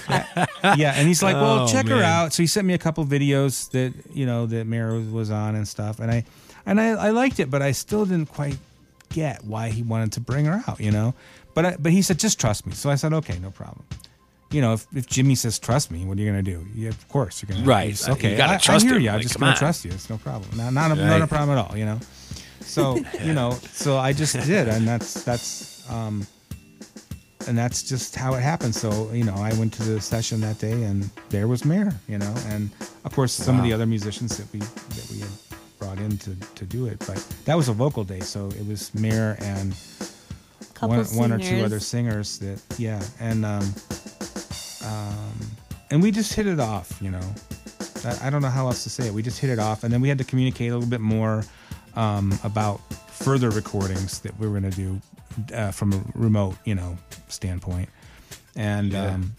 yeah. 0.09 0.93
And 0.95 1.07
he's 1.07 1.21
like, 1.21 1.35
well, 1.35 1.65
Oh, 1.65 1.67
check 1.67 1.87
her 1.87 2.01
out. 2.01 2.33
So 2.33 2.41
he 2.41 2.47
sent 2.47 2.65
me 2.65 2.73
a 2.73 2.79
couple 2.79 3.05
videos 3.05 3.69
that 3.71 3.93
you 4.15 4.25
know 4.25 4.47
that 4.47 4.65
Mira 4.65 4.99
was 4.99 5.29
on 5.29 5.53
and 5.55 5.67
stuff, 5.67 5.99
and 5.99 6.09
I 6.09 6.23
and 6.65 6.79
I, 6.79 6.89
I 6.89 7.09
liked 7.09 7.39
it, 7.39 7.49
but 7.49 7.61
I 7.61 7.71
still 7.71 8.05
didn't 8.05 8.29
quite 8.29 8.57
get 9.09 9.43
why 9.43 9.69
he 9.69 9.83
wanted 9.83 10.11
to 10.13 10.19
bring 10.21 10.45
her 10.45 10.63
out. 10.67 10.79
You 10.79 10.91
know, 10.91 11.13
but 11.53 11.65
I, 11.65 11.75
but 11.79 11.91
he 11.91 12.01
said 12.01 12.19
just 12.19 12.39
trust 12.39 12.65
me. 12.65 12.73
So 12.73 12.89
I 12.89 12.95
said 12.95 13.13
okay, 13.13 13.37
no 13.39 13.51
problem. 13.51 13.85
You 14.51 14.59
know, 14.59 14.73
if, 14.73 14.85
if 14.93 15.07
Jimmy 15.07 15.35
says 15.35 15.59
trust 15.59 15.91
me, 15.91 16.03
what 16.05 16.17
are 16.17 16.21
you 16.21 16.27
gonna 16.29 16.43
do? 16.43 16.65
Yeah, 16.75 16.89
of 16.89 17.07
course 17.07 17.41
you're 17.41 17.55
gonna. 17.55 17.65
Right. 17.65 18.09
Okay, 18.09 18.31
You 18.31 18.37
gotta 18.37 18.53
I, 18.55 18.57
trust 18.57 18.85
I 18.85 18.87
hear 18.89 18.97
him. 18.97 19.03
you. 19.03 19.09
I'm 19.09 19.15
Like, 19.15 19.23
just 19.23 19.39
gonna 19.39 19.51
on. 19.51 19.57
trust 19.57 19.85
you. 19.85 19.91
It's 19.91 20.09
no 20.09 20.17
problem. 20.17 20.57
Not 20.57 20.73
not 20.73 20.91
a, 20.91 20.95
not 20.95 21.21
a 21.21 21.27
problem 21.27 21.57
at 21.57 21.69
all. 21.69 21.77
You 21.77 21.85
know. 21.85 21.99
So 22.59 22.97
you 23.23 23.33
know, 23.33 23.51
so 23.71 23.97
I 23.97 24.11
just 24.13 24.33
did, 24.45 24.67
and 24.67 24.87
that's 24.87 25.23
that's 25.23 25.89
um, 25.89 26.27
and 27.47 27.57
that's 27.57 27.81
just 27.83 28.15
how 28.15 28.33
it 28.35 28.41
happened. 28.41 28.75
So 28.75 29.09
you 29.13 29.23
know, 29.23 29.35
I 29.35 29.53
went 29.53 29.73
to 29.75 29.83
the 29.83 29.99
session 30.01 30.41
that 30.41 30.59
day, 30.59 30.83
and 30.83 31.09
there 31.29 31.47
was 31.47 31.63
Mayor. 31.65 31.93
You 32.09 32.17
know, 32.17 32.33
and 32.47 32.69
of 33.05 33.13
course 33.13 33.31
some 33.33 33.57
of 33.57 33.63
the 33.63 33.71
other 33.73 33.85
musicians 33.85 34.37
that 34.37 34.51
we 34.53 34.59
that 34.59 35.07
we 35.11 35.19
had 35.21 35.29
brought 35.81 35.97
in 35.99 36.15
to, 36.19 36.35
to 36.55 36.65
do 36.65 36.85
it. 36.85 36.99
But 36.99 37.17
that 37.45 37.55
was 37.57 37.67
a 37.67 37.73
vocal 37.73 38.03
day, 38.03 38.19
so 38.21 38.47
it 38.49 38.65
was 38.67 38.93
Mayor 38.93 39.35
and 39.39 39.73
one, 40.79 40.99
one 41.17 41.31
or 41.33 41.39
two 41.39 41.55
other 41.65 41.79
singers 41.79 42.37
that 42.39 42.61
yeah, 42.77 43.01
and 43.19 43.43
um, 43.45 43.65
um, 44.85 45.33
and 45.89 46.01
we 46.01 46.11
just 46.11 46.33
hit 46.33 46.47
it 46.47 46.59
off. 46.59 47.01
You 47.01 47.11
know, 47.11 47.35
I, 48.05 48.27
I 48.27 48.29
don't 48.29 48.41
know 48.41 48.49
how 48.49 48.67
else 48.67 48.83
to 48.83 48.89
say 48.89 49.07
it. 49.07 49.13
We 49.13 49.23
just 49.23 49.39
hit 49.39 49.49
it 49.49 49.59
off, 49.59 49.83
and 49.83 49.91
then 49.93 50.01
we 50.01 50.07
had 50.09 50.17
to 50.19 50.23
communicate 50.23 50.71
a 50.71 50.75
little 50.75 50.89
bit 50.89 51.01
more 51.01 51.43
um, 51.95 52.37
about 52.43 52.79
further 53.09 53.49
recordings 53.49 54.19
that 54.21 54.37
we 54.39 54.47
were 54.47 54.59
going 54.59 54.71
to 54.71 54.77
do 54.77 55.01
uh, 55.55 55.71
from 55.71 55.93
a 55.93 56.01
remote, 56.15 56.55
you 56.65 56.75
know, 56.75 56.97
standpoint. 57.27 57.89
And 58.55 58.91
Yeah. 58.91 59.13
um, 59.15 59.35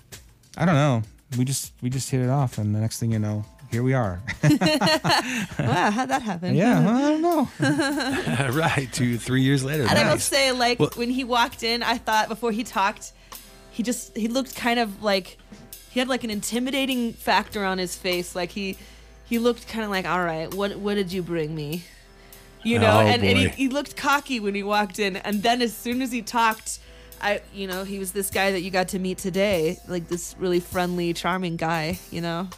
I 0.56 0.64
don't 0.64 0.74
know. 0.74 1.02
We 1.38 1.44
just 1.44 1.72
we 1.80 1.88
just 1.88 2.10
hit 2.10 2.20
it 2.20 2.28
off, 2.28 2.58
and 2.58 2.74
the 2.74 2.80
next 2.80 2.98
thing 3.00 3.12
you 3.12 3.18
know, 3.18 3.44
here 3.72 3.82
we 3.82 3.94
are. 3.94 4.20
wow, 4.42 5.90
how'd 5.90 6.08
that 6.10 6.22
happen? 6.22 6.54
yeah, 6.54 6.84
well, 6.84 6.96
I 6.96 7.00
don't 7.10 7.22
know. 7.22 8.50
right. 8.52 8.88
Two, 8.92 9.18
three 9.18 9.42
years 9.42 9.64
later. 9.64 9.84
And 9.88 9.98
I 9.98 10.12
will 10.12 10.20
say, 10.20 10.52
like 10.52 10.78
Well- 10.78 10.90
when 10.94 11.10
he 11.10 11.24
walked 11.24 11.62
in, 11.62 11.82
I 11.82 11.98
thought 11.98 12.28
before 12.28 12.52
he 12.52 12.62
talked, 12.64 13.12
he 13.70 13.82
just 13.82 14.16
he 14.16 14.28
looked 14.28 14.54
kind 14.54 14.78
of 14.78 15.02
like 15.02 15.38
he 15.90 15.98
had 15.98 16.08
like 16.08 16.22
an 16.22 16.30
intimidating 16.30 17.14
factor 17.14 17.64
on 17.64 17.78
his 17.78 17.96
face. 17.96 18.36
Like 18.36 18.50
he 18.50 18.76
he 19.24 19.38
looked 19.38 19.66
kind 19.66 19.84
of 19.84 19.90
like, 19.90 20.06
all 20.06 20.22
right, 20.22 20.52
what 20.54 20.76
what 20.76 20.94
did 20.94 21.10
you 21.12 21.22
bring 21.22 21.54
me? 21.54 21.84
You 22.64 22.78
know, 22.78 22.98
Oh, 22.98 23.00
and, 23.00 23.24
and 23.24 23.36
he, 23.38 23.48
he 23.48 23.68
looked 23.68 23.96
cocky 23.96 24.38
when 24.38 24.54
he 24.54 24.62
walked 24.62 25.00
in, 25.00 25.16
and 25.16 25.42
then 25.42 25.62
as 25.62 25.74
soon 25.76 26.02
as 26.02 26.12
he 26.12 26.22
talked. 26.22 26.78
I, 27.24 27.40
you 27.54 27.68
know, 27.68 27.84
he 27.84 28.00
was 28.00 28.10
this 28.10 28.30
guy 28.30 28.50
that 28.50 28.62
you 28.62 28.72
got 28.72 28.88
to 28.88 28.98
meet 28.98 29.16
today, 29.18 29.78
like 29.86 30.08
this 30.08 30.34
really 30.40 30.58
friendly, 30.58 31.12
charming 31.12 31.54
guy, 31.56 32.00
you 32.10 32.20
know. 32.20 32.48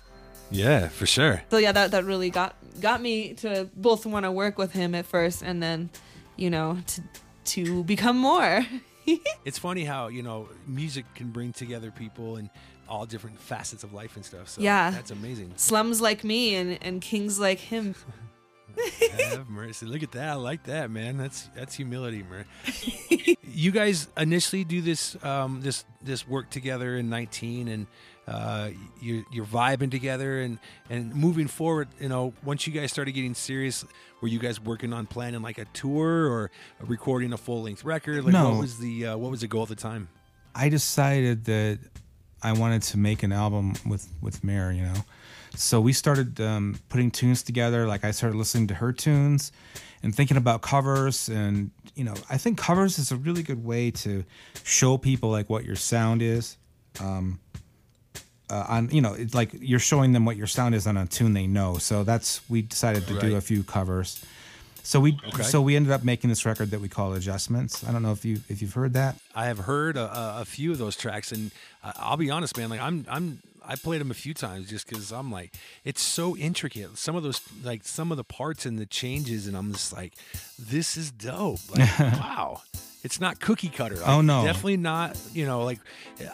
Yeah, 0.55 0.89
for 0.89 1.07
sure. 1.07 1.43
So 1.51 1.57
yeah, 1.59 1.73
that 1.73 1.91
that 1.91 2.05
really 2.05 2.31
got 2.31 2.55
got 2.81 3.01
me 3.03 3.35
to 3.35 3.69
both 3.77 4.07
want 4.07 4.25
to 4.25 4.31
work 4.33 4.57
with 4.59 4.73
him 4.73 4.95
at 4.95 5.05
first, 5.07 5.43
and 5.43 5.63
then, 5.63 5.91
you 6.37 6.49
know, 6.51 6.79
to 6.87 7.03
to 7.57 7.85
become 7.85 8.17
more. 8.19 8.65
It's 9.45 9.59
funny 9.59 9.85
how 9.85 10.09
you 10.09 10.23
know 10.23 10.49
music 10.67 11.05
can 11.15 11.31
bring 11.31 11.53
together 11.53 11.91
people 11.91 12.37
and 12.37 12.49
all 12.89 13.05
different 13.05 13.39
facets 13.39 13.85
of 13.85 13.93
life 13.93 14.17
and 14.17 14.25
stuff. 14.25 14.49
So 14.49 14.63
Yeah. 14.63 14.91
that's 14.93 15.11
amazing. 15.11 15.53
Slums 15.57 16.01
like 16.01 16.25
me 16.25 16.55
and 16.55 16.79
and 16.83 17.03
kings 17.03 17.39
like 17.39 17.59
him. 17.61 17.95
Have 19.19 19.49
mercy. 19.51 19.85
Look 19.87 20.03
at 20.03 20.13
that. 20.13 20.29
I 20.31 20.35
like 20.35 20.65
that, 20.65 20.91
man. 20.91 21.19
That's 21.19 21.51
that's 21.55 21.75
humility, 21.75 22.23
man. 22.23 22.47
you 23.45 23.71
guys 23.71 24.09
initially 24.17 24.65
do 24.65 24.81
this 24.81 25.23
um, 25.23 25.61
this 25.61 25.85
this 26.03 26.27
work 26.27 26.49
together 26.51 26.97
in 26.97 27.11
19, 27.11 27.69
and 27.69 27.87
uh, 28.27 28.71
you 29.01 29.25
you're 29.31 29.45
vibing 29.45 29.91
together, 29.91 30.41
and 30.41 30.59
and 30.91 31.15
moving 31.15 31.47
forward. 31.47 31.89
You 32.01 32.09
know, 32.09 32.33
once 32.43 32.67
you 32.67 32.73
guys 32.73 32.91
started 32.91 33.13
getting 33.13 33.35
serious, 33.35 33.85
were 34.21 34.29
you 34.29 34.39
guys 34.39 34.61
working 34.61 34.93
on 34.93 35.07
planning 35.07 35.43
like 35.43 35.59
a 35.59 35.67
tour 35.67 36.31
or 36.31 36.51
recording 36.81 37.33
a 37.33 37.37
full 37.37 37.63
length 37.63 37.85
record? 37.85 38.25
Like, 38.25 38.33
No. 38.33 38.53
What 38.53 38.61
was 38.61 38.79
the 38.79 39.07
uh, 39.07 39.17
what 39.17 39.31
was 39.31 39.41
the 39.43 39.49
goal 39.49 39.63
at 39.63 39.69
the 39.69 39.77
time? 39.77 40.09
I 40.55 40.69
decided 40.69 41.45
that 41.47 41.79
I 42.43 42.53
wanted 42.53 42.83
to 42.83 42.99
make 42.99 43.23
an 43.23 43.33
album 43.33 43.75
with 43.87 44.09
with 44.23 44.43
Mare, 44.45 44.73
you 44.73 44.83
know. 44.83 45.05
So 45.57 45.81
we 45.81 45.93
started 45.93 46.41
um, 46.41 46.77
putting 46.89 47.11
tunes 47.11 47.43
together. 47.43 47.87
Like 47.87 48.05
I 48.05 48.11
started 48.11 48.37
listening 48.37 48.67
to 48.69 48.75
her 48.75 48.93
tunes 48.93 49.53
and 50.03 50.15
thinking 50.15 50.37
about 50.37 50.63
covers, 50.63 51.29
and 51.29 51.71
you 51.95 52.05
know, 52.05 52.15
I 52.29 52.39
think 52.39 52.59
covers 52.59 52.99
is 52.99 53.13
a 53.13 53.17
really 53.17 53.43
good 53.43 53.65
way 53.65 53.91
to 53.93 54.25
show 54.65 54.99
people 54.99 55.31
like 55.31 55.49
what 55.49 55.65
your 55.65 55.77
sound 55.77 56.23
is. 56.23 56.57
Um, 57.01 57.41
uh, 58.51 58.67
on 58.69 58.91
you 58.91 59.01
know, 59.01 59.15
it's 59.15 59.35
like 59.35 59.51
you're 59.61 59.79
showing 59.79 60.13
them 60.13 60.25
what 60.25 60.37
your 60.37 60.47
sound 60.47 60.75
is 60.75 60.87
on 60.87 60.97
a 60.97 61.07
tune 61.07 61.33
they 61.35 61.47
know. 61.47 61.79
So 61.79 62.05
that's 62.05 62.41
we 62.49 62.63
decided 62.63 63.07
to 63.09 63.19
do 63.21 63.37
a 63.37 63.41
few 63.41 63.63
covers. 63.63 64.25
So 64.83 65.01
we 65.01 65.19
Okay. 65.29 65.43
so 65.45 65.63
we 65.63 65.77
ended 65.77 65.93
up 65.93 66.05
making 66.05 66.29
this 66.29 66.45
record 66.45 66.71
that 66.73 66.81
we 66.81 66.89
call 66.91 67.15
Adjustments. 67.15 67.83
I 67.89 67.93
don't 67.93 68.03
know 68.03 68.13
if 68.13 68.25
you 68.25 68.41
if 68.51 68.61
you've 68.61 68.75
heard 68.75 68.93
that. 68.93 69.17
I 69.35 69.47
have 69.47 69.59
heard 69.61 69.97
a, 69.97 70.41
a- 70.41 70.45
few 70.45 70.73
of 70.73 70.79
those 70.79 70.95
tracks, 70.95 71.33
and 71.33 71.51
I'll 71.83 72.19
be 72.19 72.31
honest, 72.31 72.57
man. 72.59 72.69
Like 72.69 72.83
I'm, 72.83 73.07
I'm, 73.09 73.41
I 73.67 73.77
played 73.77 74.03
them 74.03 74.11
a 74.11 74.15
few 74.15 74.35
times 74.35 74.69
just 74.69 74.87
because 74.87 75.11
I'm 75.11 75.33
like, 75.33 75.55
it's 75.85 76.03
so 76.03 76.37
intricate. 76.37 76.99
Some 76.99 77.17
of 77.17 77.23
those, 77.23 77.41
like 77.63 77.85
some 77.85 78.11
of 78.11 78.19
the 78.19 78.25
parts 78.25 78.67
and 78.67 78.79
the 78.79 78.85
changes, 78.85 79.47
and 79.47 79.57
I'm 79.57 79.73
just 79.73 79.91
like, 79.91 80.13
this 80.59 80.99
is 80.99 81.11
dope. 81.11 81.61
Like, 81.75 81.99
wow. 81.99 82.61
It's 83.05 83.21
not 83.21 83.39
cookie 83.39 83.69
cutter. 83.69 83.97
Like, 83.97 84.09
Oh, 84.09 84.23
no. 84.23 84.45
definitely 84.45 84.79
not. 84.79 85.17
You 85.35 85.45
know, 85.45 85.63
like, 85.63 85.79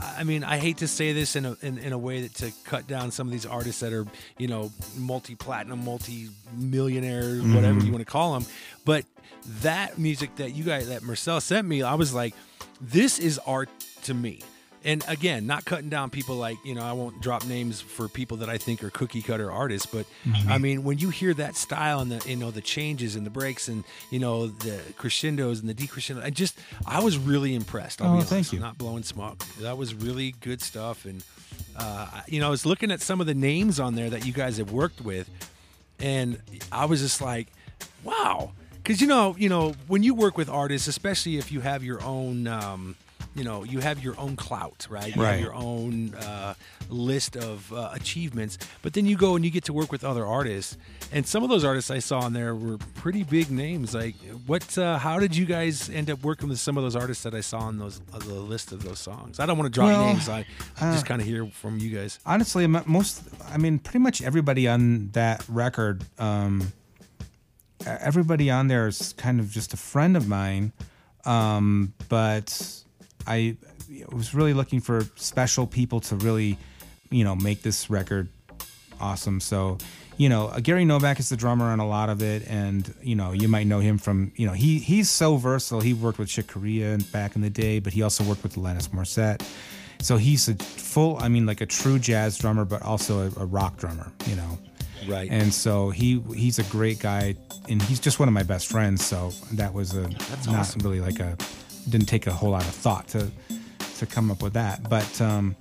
I 0.00 0.22
mean, 0.24 0.44
I 0.44 0.56
hate 0.58 0.78
to 0.78 0.88
say 0.88 1.12
this 1.12 1.34
in 1.34 1.44
a 1.44 1.56
in, 1.62 1.78
in 1.78 1.92
a 1.92 1.98
way 1.98 2.22
that 2.22 2.34
to 2.36 2.52
cut 2.64 2.86
down 2.86 3.10
some 3.10 3.26
of 3.26 3.32
these 3.32 3.44
artists 3.44 3.80
that 3.80 3.92
are, 3.92 4.06
you 4.38 4.46
know, 4.46 4.70
multi 4.96 5.34
platinum, 5.34 5.84
multi 5.84 6.28
millionaires, 6.56 7.42
mm-hmm. 7.42 7.54
whatever 7.56 7.80
you 7.80 7.90
want 7.90 8.06
to 8.06 8.10
call 8.10 8.34
them. 8.34 8.46
But 8.84 9.04
that 9.62 9.98
music 9.98 10.36
that 10.36 10.52
you 10.52 10.62
guys, 10.64 10.88
that 10.88 11.02
Mersal 11.02 11.42
sent 11.42 11.66
me, 11.66 11.82
I 11.82 11.94
was 11.94 12.14
like, 12.14 12.34
this 12.80 13.18
is 13.18 13.38
art 13.40 13.68
to 14.04 14.14
me. 14.14 14.40
And 14.82 15.04
again, 15.08 15.46
not 15.46 15.66
cutting 15.66 15.90
down 15.90 16.08
people 16.08 16.36
like, 16.36 16.56
you 16.64 16.74
know, 16.74 16.82
I 16.82 16.92
won't 16.92 17.20
drop 17.20 17.44
names 17.46 17.82
for 17.82 18.08
people 18.08 18.38
that 18.38 18.48
I 18.48 18.56
think 18.56 18.82
are 18.82 18.88
cookie 18.88 19.20
cutter 19.20 19.52
artists, 19.52 19.84
but 19.86 20.06
I 20.48 20.56
mean, 20.56 20.84
when 20.84 20.98
you 20.98 21.10
hear 21.10 21.34
that 21.34 21.54
style 21.54 22.00
and 22.00 22.10
the, 22.12 22.26
you 22.28 22.36
know, 22.36 22.50
the 22.50 22.62
changes 22.62 23.14
and 23.14 23.26
the 23.26 23.30
breaks 23.30 23.68
and, 23.68 23.84
you 24.10 24.18
know, 24.18 24.46
the 24.46 24.80
crescendos 24.96 25.60
and 25.60 25.68
the 25.68 25.74
decrescendo, 25.74 26.24
I 26.24 26.30
just, 26.30 26.58
I 26.86 27.00
was 27.04 27.18
really 27.18 27.54
impressed. 27.54 28.00
I'll 28.00 28.08
Oh, 28.08 28.12
be 28.12 28.16
honest. 28.18 28.30
thank 28.30 28.52
you. 28.54 28.58
Not 28.58 28.78
blowing 28.78 29.02
smoke. 29.02 29.44
That 29.60 29.76
was 29.76 29.94
really 29.94 30.34
good 30.40 30.62
stuff. 30.62 31.04
And, 31.04 31.22
uh, 31.76 32.22
you 32.26 32.40
know, 32.40 32.46
I 32.46 32.50
was 32.50 32.64
looking 32.64 32.90
at 32.90 33.02
some 33.02 33.20
of 33.20 33.26
the 33.26 33.34
names 33.34 33.78
on 33.78 33.96
there 33.96 34.08
that 34.08 34.24
you 34.24 34.32
guys 34.32 34.56
have 34.56 34.72
worked 34.72 35.02
with, 35.02 35.28
and 35.98 36.40
I 36.72 36.86
was 36.86 37.00
just 37.00 37.20
like, 37.20 37.48
wow. 38.02 38.52
Because, 38.82 39.02
you 39.02 39.06
know, 39.06 39.36
you 39.38 39.50
know, 39.50 39.74
when 39.88 40.02
you 40.02 40.14
work 40.14 40.38
with 40.38 40.48
artists, 40.48 40.88
especially 40.88 41.36
if 41.36 41.52
you 41.52 41.60
have 41.60 41.84
your 41.84 42.02
own, 42.02 42.46
um, 42.46 42.96
you 43.34 43.44
know, 43.44 43.62
you 43.64 43.78
have 43.80 44.02
your 44.02 44.18
own 44.18 44.36
clout, 44.36 44.86
right? 44.90 45.14
You 45.14 45.22
Right. 45.22 45.32
have 45.32 45.40
your 45.40 45.54
own 45.54 46.14
uh, 46.14 46.54
list 46.88 47.36
of 47.36 47.72
uh, 47.72 47.90
achievements. 47.92 48.58
But 48.82 48.92
then 48.94 49.06
you 49.06 49.16
go 49.16 49.36
and 49.36 49.44
you 49.44 49.50
get 49.50 49.64
to 49.64 49.72
work 49.72 49.92
with 49.92 50.04
other 50.04 50.26
artists, 50.26 50.76
and 51.12 51.26
some 51.26 51.42
of 51.42 51.48
those 51.50 51.64
artists 51.64 51.90
I 51.90 51.98
saw 52.00 52.20
on 52.20 52.32
there 52.32 52.54
were 52.54 52.78
pretty 52.94 53.22
big 53.24 53.50
names. 53.50 53.94
Like, 53.94 54.14
what? 54.46 54.76
Uh, 54.76 54.98
how 54.98 55.18
did 55.18 55.36
you 55.36 55.46
guys 55.46 55.88
end 55.90 56.10
up 56.10 56.22
working 56.22 56.48
with 56.48 56.58
some 56.58 56.76
of 56.76 56.82
those 56.82 56.96
artists 56.96 57.22
that 57.24 57.34
I 57.34 57.40
saw 57.40 57.60
on 57.60 57.78
those 57.78 58.00
uh, 58.12 58.18
the 58.18 58.34
list 58.34 58.72
of 58.72 58.82
those 58.82 58.98
songs? 58.98 59.38
I 59.40 59.46
don't 59.46 59.58
want 59.58 59.66
to 59.72 59.76
drop 59.78 59.88
Well, 59.88 60.06
names. 60.06 60.28
I 60.28 60.44
uh, 60.80 60.92
just 60.92 61.06
kind 61.06 61.20
of 61.20 61.26
hear 61.26 61.46
from 61.46 61.78
you 61.78 61.90
guys. 61.96 62.18
honestly 62.26 62.66
most 62.66 63.22
i 63.52 63.56
mean 63.58 63.78
pretty 63.78 63.98
much 63.98 64.22
everybody 64.22 64.66
on 64.68 65.08
that 65.12 65.44
record 65.48 66.04
um 66.18 66.72
everybody 67.86 68.50
on 68.50 68.68
there 68.68 68.86
is 68.88 69.12
kind 69.14 69.40
of 69.40 69.50
just 69.50 69.72
a 69.72 69.76
friend 69.76 70.16
of 70.16 70.28
mine 70.28 70.72
um 71.24 71.92
but 72.08 72.82
i 73.26 73.56
was 74.12 74.34
really 74.34 74.54
looking 74.54 74.80
for 74.80 75.04
special 75.16 75.66
people 75.66 76.00
to 76.00 76.16
really 76.16 76.56
you 77.10 77.24
know 77.24 77.34
make 77.36 77.62
this 77.62 77.90
record 77.90 78.28
awesome 79.00 79.40
so 79.40 79.78
you 80.16 80.28
know 80.28 80.46
uh, 80.48 80.60
gary 80.60 80.84
novak 80.84 81.18
is 81.18 81.28
the 81.28 81.36
drummer 81.36 81.66
on 81.66 81.80
a 81.80 81.86
lot 81.88 82.08
of 82.10 82.22
it 82.22 82.46
and 82.46 82.94
you 83.02 83.14
know 83.14 83.32
you 83.32 83.48
might 83.48 83.66
know 83.66 83.80
him 83.80 83.96
from 83.98 84.30
you 84.36 84.46
know 84.46 84.52
he 84.52 84.78
he's 84.78 85.08
so 85.08 85.36
versatile 85.36 85.80
he 85.80 85.94
worked 85.94 86.18
with 86.18 86.28
Chick 86.28 86.48
Corea 86.48 86.98
back 87.12 87.34
in 87.36 87.42
the 87.42 87.50
day 87.50 87.78
but 87.78 87.92
he 87.92 88.02
also 88.02 88.22
worked 88.24 88.42
with 88.42 88.56
Alanis 88.56 88.88
Morissette 88.90 89.42
so 90.02 90.16
he's 90.16 90.48
a 90.48 90.54
full 90.54 91.16
i 91.18 91.28
mean 91.28 91.46
like 91.46 91.60
a 91.60 91.66
true 91.66 91.98
jazz 91.98 92.36
drummer 92.38 92.64
but 92.64 92.82
also 92.82 93.20
a, 93.36 93.42
a 93.42 93.46
rock 93.46 93.76
drummer 93.76 94.12
you 94.26 94.36
know 94.36 94.58
Right. 95.08 95.30
and 95.30 95.52
so 95.54 95.88
he 95.88 96.22
he's 96.36 96.58
a 96.58 96.62
great 96.64 96.98
guy 96.98 97.34
and 97.70 97.80
he's 97.80 97.98
just 98.00 98.18
one 98.18 98.28
of 98.28 98.34
my 98.34 98.42
best 98.42 98.66
friends 98.66 99.02
so 99.02 99.30
that 99.52 99.72
was 99.72 99.94
a 99.96 100.02
That's 100.02 100.46
not 100.46 100.56
awesome. 100.56 100.82
really 100.82 101.00
like 101.00 101.20
a 101.20 101.38
didn't 101.88 102.06
take 102.06 102.26
a 102.26 102.32
whole 102.32 102.50
lot 102.50 102.62
of 102.62 102.74
thought 102.74 103.08
to 103.08 103.30
to 103.98 104.06
come 104.06 104.30
up 104.30 104.42
with 104.42 104.52
that 104.54 104.88
but 104.88 105.20
um 105.20 105.54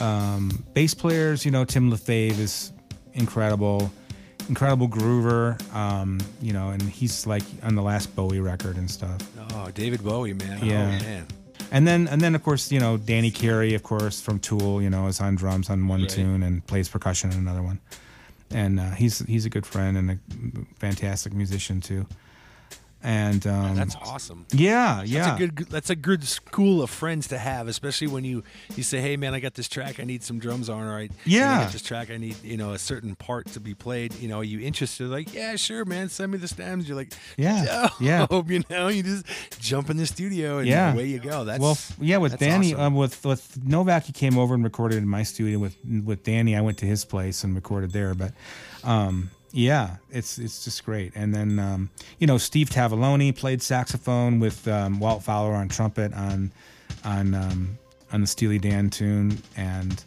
um 0.00 0.64
bass 0.74 0.94
players 0.94 1.44
you 1.44 1.50
know 1.50 1.64
tim 1.64 1.90
lefebvre 1.90 2.40
is 2.40 2.72
incredible 3.14 3.90
incredible 4.48 4.88
groover 4.88 5.60
um 5.74 6.18
you 6.40 6.52
know 6.52 6.70
and 6.70 6.82
he's 6.82 7.26
like 7.26 7.42
on 7.62 7.74
the 7.74 7.82
last 7.82 8.14
bowie 8.16 8.40
record 8.40 8.76
and 8.76 8.90
stuff 8.90 9.18
Oh, 9.52 9.68
David 9.72 10.02
Bowie, 10.04 10.32
man. 10.32 10.64
Yeah. 10.64 10.84
Oh, 10.84 11.04
man. 11.04 11.26
and 11.72 11.86
then 11.86 12.06
and 12.08 12.20
then 12.20 12.34
of 12.36 12.42
course 12.44 12.70
you 12.72 12.78
know 12.80 12.96
Danny 12.96 13.30
Carey 13.32 13.74
of 13.74 13.82
course 13.82 14.20
from 14.20 14.38
Tool 14.38 14.80
you 14.80 14.88
know 14.88 15.06
is 15.08 15.20
on 15.20 15.34
drums 15.34 15.68
on 15.68 15.86
one 15.88 16.02
Right. 16.02 16.08
tune 16.10 16.42
and 16.44 16.64
plays 16.66 16.88
percussion 16.88 17.30
on 17.32 17.36
another 17.38 17.62
one, 17.62 17.80
and 18.52 18.78
uh, 18.80 18.90
he's 18.92 19.18
he's 19.26 19.44
a 19.46 19.50
good 19.50 19.66
friend 19.66 19.98
and 19.98 20.10
a 20.12 20.18
fantastic 20.78 21.32
musician 21.34 21.80
too, 21.80 22.06
and 23.02 23.46
um, 23.46 23.76
That's 23.76 23.96
awesome. 23.96 24.46
yeah 24.52 25.02
yeah 25.02 25.24
That's 25.24 25.40
a 25.42 25.46
good. 25.46 25.66
That's 25.70 25.90
a 25.90 25.96
good 25.96 26.24
school 26.24 26.82
of 26.82 26.90
friends 26.90 27.28
to 27.28 27.38
have, 27.38 27.66
especially 27.68 28.08
when 28.08 28.24
you 28.24 28.42
you 28.76 28.82
say, 28.82 29.00
"Hey, 29.00 29.16
man, 29.16 29.32
I 29.34 29.40
got 29.40 29.54
this 29.54 29.68
track. 29.68 29.98
I 30.00 30.04
need 30.04 30.22
some 30.22 30.38
drums 30.38 30.68
on. 30.68 30.86
I 30.86 31.08
Yeah. 31.24 31.62
got 31.64 31.72
this 31.72 31.82
track. 31.82 32.10
I 32.10 32.16
need 32.18 32.36
you 32.42 32.56
know 32.56 32.72
a 32.72 32.78
certain 32.78 33.14
part 33.14 33.46
to 33.52 33.60
be 33.60 33.74
played. 33.74 34.14
You 34.14 34.28
know, 34.28 34.38
are 34.40 34.44
you 34.44 34.60
interested? 34.60 35.08
Like, 35.08 35.32
yeah, 35.32 35.56
sure, 35.56 35.84
man. 35.84 36.08
Send 36.10 36.32
me 36.32 36.38
the 36.38 36.48
stems. 36.48 36.86
You're 36.88 36.96
like, 36.96 37.12
Yeah, 37.38 37.88
yeah. 38.00 38.26
dope, 38.26 38.50
You 38.50 38.62
know, 38.68 38.88
you 38.88 39.02
just 39.02 39.24
jump 39.60 39.88
in 39.90 39.96
the 39.96 40.06
studio 40.06 40.58
and 40.58 40.68
Yeah. 40.68 40.92
away 40.92 41.06
you 41.06 41.20
go. 41.20 41.44
That's 41.44 41.60
well, 41.60 41.78
yeah, 42.00 42.18
with 42.18 42.38
Danny, 42.38 42.74
awesome. 42.74 42.80
um, 42.86 42.94
with 42.96 43.24
with 43.24 43.58
Novak, 43.64 44.04
he 44.04 44.12
came 44.12 44.36
over 44.38 44.54
and 44.54 44.62
recorded 44.64 44.98
in 44.98 45.08
my 45.08 45.22
studio. 45.22 45.58
With 45.58 45.76
with 46.04 46.22
Danny, 46.24 46.54
I 46.56 46.60
went 46.60 46.78
to 46.78 46.86
his 46.86 47.04
place 47.04 47.44
and 47.44 47.54
recorded 47.54 47.92
there. 47.92 48.14
But 48.14 48.32
um, 48.84 49.30
yeah, 49.52 49.96
it's 50.10 50.38
it's 50.38 50.64
just 50.64 50.84
great. 50.84 51.12
And 51.14 51.34
then 51.34 51.58
um, 51.58 51.90
you 52.18 52.26
know, 52.26 52.38
Steve 52.38 52.70
Tavaglione 52.70 53.36
played 53.36 53.62
saxophone 53.62 54.40
with 54.40 54.66
um, 54.68 55.00
Walt 55.00 55.22
Fowler 55.22 55.54
on 55.54 55.68
trumpet 55.68 56.12
on 56.14 56.52
on 57.04 57.34
um, 57.34 57.78
on 58.12 58.20
the 58.20 58.26
Steely 58.26 58.58
Dan 58.58 58.90
tune, 58.90 59.38
and 59.56 60.02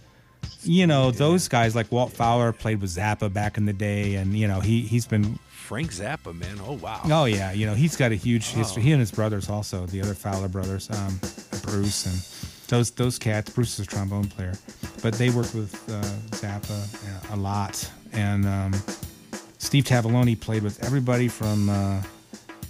you 0.64 0.88
know 0.88 1.12
those 1.12 1.48
guys 1.48 1.76
like 1.76 1.92
Walt 1.92 2.14
Fowler 2.14 2.54
played 2.54 2.82
with 2.82 2.92
Zappa 2.92 3.32
back 3.32 3.58
in 3.58 3.66
the 3.66 3.74
day, 3.74 4.16
and 4.16 4.38
you 4.38 4.48
know 4.48 4.60
he 4.60 4.82
he's 4.82 5.06
been 5.06 5.38
Frank 5.50 5.92
Zappa, 5.92 6.38
man. 6.38 6.60
Oh 6.66 6.74
wow. 6.74 7.02
Oh 7.06 7.26
yeah, 7.26 7.52
you 7.52 7.66
know 7.66 7.74
he's 7.74 7.98
got 7.98 8.12
a 8.12 8.16
huge 8.16 8.48
history. 8.48 8.82
Oh. 8.82 8.86
He 8.86 8.92
and 8.92 9.00
his 9.00 9.12
brothers 9.12 9.50
also, 9.50 9.86
the 9.86 10.02
other 10.02 10.14
Fowler 10.14 10.48
brothers, 10.48 10.90
um, 10.90 11.20
Bruce 11.64 12.06
and 12.06 12.70
those 12.70 12.92
those 12.92 13.20
cats. 13.20 13.50
Bruce 13.50 13.80
is 13.80 13.86
a 13.86 13.90
trombone 13.90 14.28
player, 14.28 14.54
but 15.02 15.14
they 15.16 15.30
worked 15.30 15.54
with 15.54 15.74
uh, 15.90 16.02
Zappa 16.38 17.32
uh, 17.32 17.36
a 17.36 17.38
lot. 17.38 17.90
And 18.14 18.46
um, 18.46 18.74
Steve 19.64 19.86
Tavaglione 19.86 20.40
played 20.40 20.62
with 20.62 20.84
everybody 20.84 21.28
from 21.28 21.70
uh, 21.70 22.02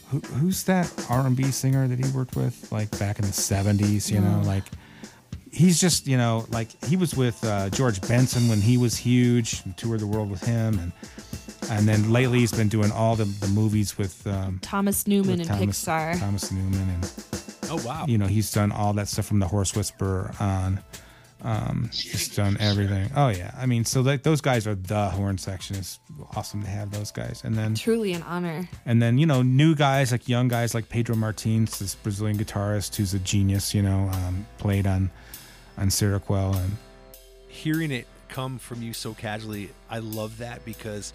who, 0.10 0.20
who's 0.20 0.64
that 0.64 0.92
R 1.10 1.26
and 1.26 1.36
B 1.36 1.44
singer 1.52 1.88
that 1.88 1.98
he 2.00 2.10
worked 2.12 2.36
with 2.36 2.72
like 2.72 2.98
back 3.00 3.20
in 3.20 3.26
the 3.26 3.34
seventies. 3.34 4.10
You 4.12 4.22
know, 4.22 4.42
like 4.46 4.64
he's 5.52 5.82
just 5.82 6.08
you 6.08 6.18
know 6.18 6.46
like 6.50 6.70
he 6.86 6.96
was 6.96 7.16
with 7.16 7.44
uh, 7.44 7.70
George 7.72 8.00
Benson 8.08 8.48
when 8.48 8.62
he 8.62 8.78
was 8.78 8.96
huge, 8.98 9.62
and 9.66 9.76
toured 9.76 10.00
the 10.02 10.08
world 10.08 10.30
with 10.30 10.44
him, 10.44 10.78
and 10.80 10.92
and 11.72 11.88
then 11.88 12.12
lately 12.12 12.40
he's 12.40 12.54
been 12.54 12.70
doing 12.70 12.92
all 12.92 13.16
the, 13.16 13.26
the 13.26 13.48
movies 13.48 13.98
with 13.98 14.26
um, 14.28 14.60
Thomas 14.62 15.08
Newman 15.08 15.40
with 15.40 15.50
and 15.50 15.60
Thomas, 15.60 15.84
Pixar. 15.84 16.20
Thomas 16.20 16.52
Newman, 16.52 16.90
and 16.90 17.14
Oh 17.70 17.82
wow. 17.86 18.06
you 18.08 18.18
know 18.20 18.28
he's 18.28 18.52
done 18.52 18.72
all 18.72 18.94
that 18.94 19.08
stuff 19.08 19.26
from 19.26 19.40
the 19.40 19.48
Horse 19.48 19.76
Whisperer 19.76 20.32
on. 20.40 20.80
Um, 21.44 21.90
he's 21.92 22.34
done 22.34 22.56
everything. 22.60 23.10
Oh 23.16 23.28
yeah, 23.28 23.54
I 23.58 23.66
mean, 23.66 23.84
so 23.84 24.00
like 24.02 24.24
those 24.24 24.40
guys 24.40 24.66
are 24.66 24.76
the 24.76 25.10
horn 25.10 25.38
section. 25.38 25.76
It's 25.76 26.00
awesome 26.38 26.62
to 26.64 26.70
have 26.70 26.92
those 26.92 27.12
guys, 27.12 27.42
and 27.44 27.56
then 27.58 27.76
Truly 27.76 28.14
an 28.14 28.24
honor. 28.24 28.70
and 28.86 29.02
then 29.02 29.18
you 29.18 29.26
know 29.26 29.42
new 29.42 29.76
guys 29.76 30.12
like 30.14 30.30
young 30.30 30.48
guys 30.48 30.74
like 30.74 30.88
Pedro 30.88 31.16
Martins, 31.18 31.80
this 31.80 31.96
Brazilian 31.96 32.38
guitarist 32.38 32.96
who's 32.96 33.14
a 33.14 33.20
genius. 33.20 33.74
You 33.74 33.82
know, 33.82 34.10
um, 34.14 34.46
played 34.58 34.88
on 34.88 35.12
on 35.78 35.90
Seroquel 35.90 36.56
and 36.56 36.72
hearing 37.50 37.92
it 37.92 38.08
come 38.30 38.58
from 38.58 38.82
you 38.82 38.94
so 38.94 39.14
casually, 39.14 39.70
I 39.90 40.00
love 40.00 40.38
that 40.40 40.64
because 40.66 41.14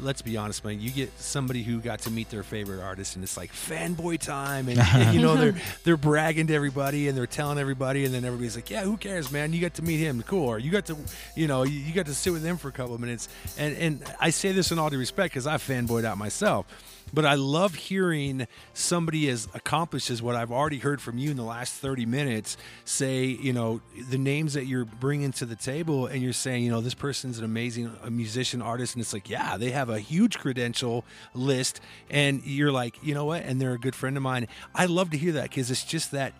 let's 0.00 0.22
be 0.22 0.36
honest, 0.36 0.64
man, 0.64 0.80
you 0.80 0.90
get 0.90 1.18
somebody 1.18 1.62
who 1.62 1.80
got 1.80 2.00
to 2.00 2.10
meet 2.10 2.30
their 2.30 2.42
favorite 2.42 2.80
artist 2.82 3.14
and 3.16 3.24
it's 3.24 3.36
like 3.36 3.52
fanboy 3.52 4.18
time 4.18 4.68
and, 4.68 4.78
and, 4.94 5.14
you 5.14 5.20
know 5.20 5.36
they're 5.36 5.54
they're 5.84 5.96
bragging 5.96 6.46
to 6.48 6.54
everybody 6.54 7.08
and 7.08 7.16
they're 7.16 7.26
telling 7.26 7.58
everybody 7.58 8.04
and 8.04 8.14
then 8.14 8.24
everybody's 8.24 8.56
like, 8.56 8.70
Yeah, 8.70 8.82
who 8.82 8.96
cares, 8.96 9.30
man? 9.30 9.52
You 9.52 9.60
got 9.60 9.74
to 9.74 9.82
meet 9.82 9.98
him, 9.98 10.22
cool. 10.22 10.48
Or 10.48 10.58
you 10.58 10.70
got 10.70 10.86
to 10.86 10.96
you 11.34 11.46
know, 11.46 11.62
you, 11.62 11.78
you 11.78 11.92
got 11.92 12.06
to 12.06 12.14
sit 12.14 12.32
with 12.32 12.44
him 12.44 12.56
for 12.56 12.68
a 12.68 12.72
couple 12.72 12.94
of 12.94 13.00
minutes. 13.00 13.28
And 13.58 13.76
and 13.76 14.04
I 14.20 14.30
say 14.30 14.52
this 14.52 14.72
in 14.72 14.78
all 14.78 14.90
due 14.90 14.98
respect 14.98 15.32
because 15.32 15.46
I've 15.46 15.62
fanboyed 15.62 16.04
out 16.04 16.18
myself. 16.18 16.66
But 17.14 17.24
I 17.24 17.34
love 17.34 17.76
hearing 17.76 18.48
somebody 18.74 19.28
as 19.28 19.46
accomplished 19.54 20.10
as 20.10 20.20
what 20.20 20.34
I've 20.34 20.50
already 20.50 20.78
heard 20.78 21.00
from 21.00 21.18
you 21.18 21.30
in 21.30 21.36
the 21.36 21.44
last 21.44 21.74
30 21.74 22.04
minutes 22.04 22.56
say, 22.84 23.26
you 23.26 23.52
know, 23.52 23.80
the 24.10 24.18
names 24.18 24.54
that 24.54 24.66
you're 24.66 24.84
bringing 24.84 25.30
to 25.32 25.46
the 25.46 25.54
table 25.54 26.06
and 26.06 26.20
you're 26.20 26.32
saying, 26.32 26.64
you 26.64 26.70
know, 26.70 26.80
this 26.80 26.94
person's 26.94 27.38
an 27.38 27.44
amazing 27.44 27.92
musician, 28.10 28.60
artist. 28.60 28.94
And 28.94 29.02
it's 29.02 29.12
like, 29.12 29.30
yeah, 29.30 29.56
they 29.56 29.70
have 29.70 29.88
a 29.88 30.00
huge 30.00 30.38
credential 30.38 31.04
list. 31.32 31.80
And 32.10 32.42
you're 32.44 32.72
like, 32.72 32.98
you 33.02 33.14
know 33.14 33.24
what? 33.24 33.44
And 33.44 33.60
they're 33.60 33.74
a 33.74 33.78
good 33.78 33.94
friend 33.94 34.16
of 34.16 34.22
mine. 34.22 34.48
I 34.74 34.86
love 34.86 35.10
to 35.10 35.16
hear 35.16 35.32
that 35.32 35.44
because 35.44 35.70
it's 35.70 35.84
just 35.84 36.10
that, 36.10 36.32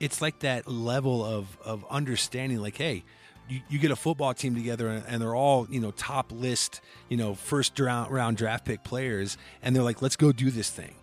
it's 0.00 0.22
like 0.22 0.38
that 0.40 0.66
level 0.66 1.22
of, 1.22 1.58
of 1.64 1.84
understanding, 1.90 2.58
like, 2.60 2.78
hey, 2.78 3.04
you, 3.48 3.60
you 3.68 3.78
get 3.78 3.90
a 3.90 3.96
football 3.96 4.32
team 4.34 4.54
together 4.54 4.88
and, 4.88 5.04
and 5.06 5.20
they're 5.22 5.34
all 5.34 5.66
you 5.70 5.80
know 5.80 5.90
top 5.92 6.32
list 6.32 6.80
you 7.08 7.16
know 7.16 7.34
first 7.34 7.78
round, 7.78 8.10
round 8.10 8.36
draft 8.36 8.64
pick 8.64 8.84
players 8.84 9.36
and 9.62 9.74
they're 9.74 9.82
like 9.82 10.00
let's 10.02 10.16
go 10.16 10.32
do 10.32 10.50
this 10.50 10.70
thing 10.70 10.94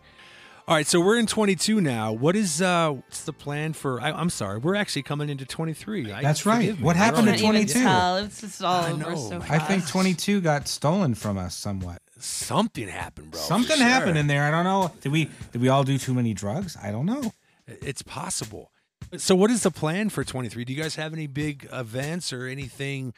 All 0.68 0.76
right, 0.76 0.88
so 0.88 1.02
we're 1.02 1.18
in 1.18 1.26
22 1.28 1.82
now. 1.82 2.14
What 2.14 2.36
is 2.36 2.62
uh 2.62 2.92
what's 2.92 3.24
the 3.24 3.34
plan 3.34 3.74
for 3.74 4.00
I, 4.00 4.12
I'm 4.12 4.30
sorry, 4.30 4.60
we're 4.60 4.76
actually 4.76 5.04
coming 5.04 5.30
into 5.30 5.46
23. 5.46 6.12
I, 6.12 6.22
That's 6.22 6.46
right. 6.46 6.78
me. 6.78 6.84
What 6.84 6.96
happened 6.96 7.28
to 7.28 7.38
22? 7.38 7.80
It's 8.26 8.42
just 8.42 8.64
all 8.64 8.84
I 8.84 8.92
over 8.92 9.16
so 9.18 9.40
man. 9.40 9.50
I 9.50 9.60
think 9.60 9.88
22 9.88 10.40
got 10.42 10.68
stolen 10.68 11.16
from 11.16 11.38
us 11.38 11.56
somewhat. 11.56 12.02
Something 12.20 12.88
happened, 12.88 13.32
bro. 13.32 13.40
Something 13.42 13.78
sure. 13.78 13.86
happened 13.86 14.18
in 14.18 14.28
there. 14.28 14.44
I 14.44 14.52
don't 14.52 14.64
know. 14.64 14.92
Did 15.02 15.12
we 15.12 15.30
did 15.52 15.62
we 15.62 15.70
all 15.70 15.84
do 15.84 15.98
too 15.98 16.14
many 16.14 16.34
drugs? 16.34 16.78
I 16.82 16.92
don't 16.92 17.08
know. 17.08 17.34
It's 17.68 18.04
possible. 18.04 18.72
So, 19.18 19.36
what 19.36 19.52
is 19.52 19.64
the 19.64 19.72
plan 19.72 20.10
for 20.10 20.24
23? 20.24 20.66
Do 20.66 20.74
you 20.74 20.82
guys 20.82 20.96
have 20.96 21.14
any 21.14 21.28
big 21.28 21.68
events 21.72 22.32
or 22.32 22.48
anything, 22.48 23.14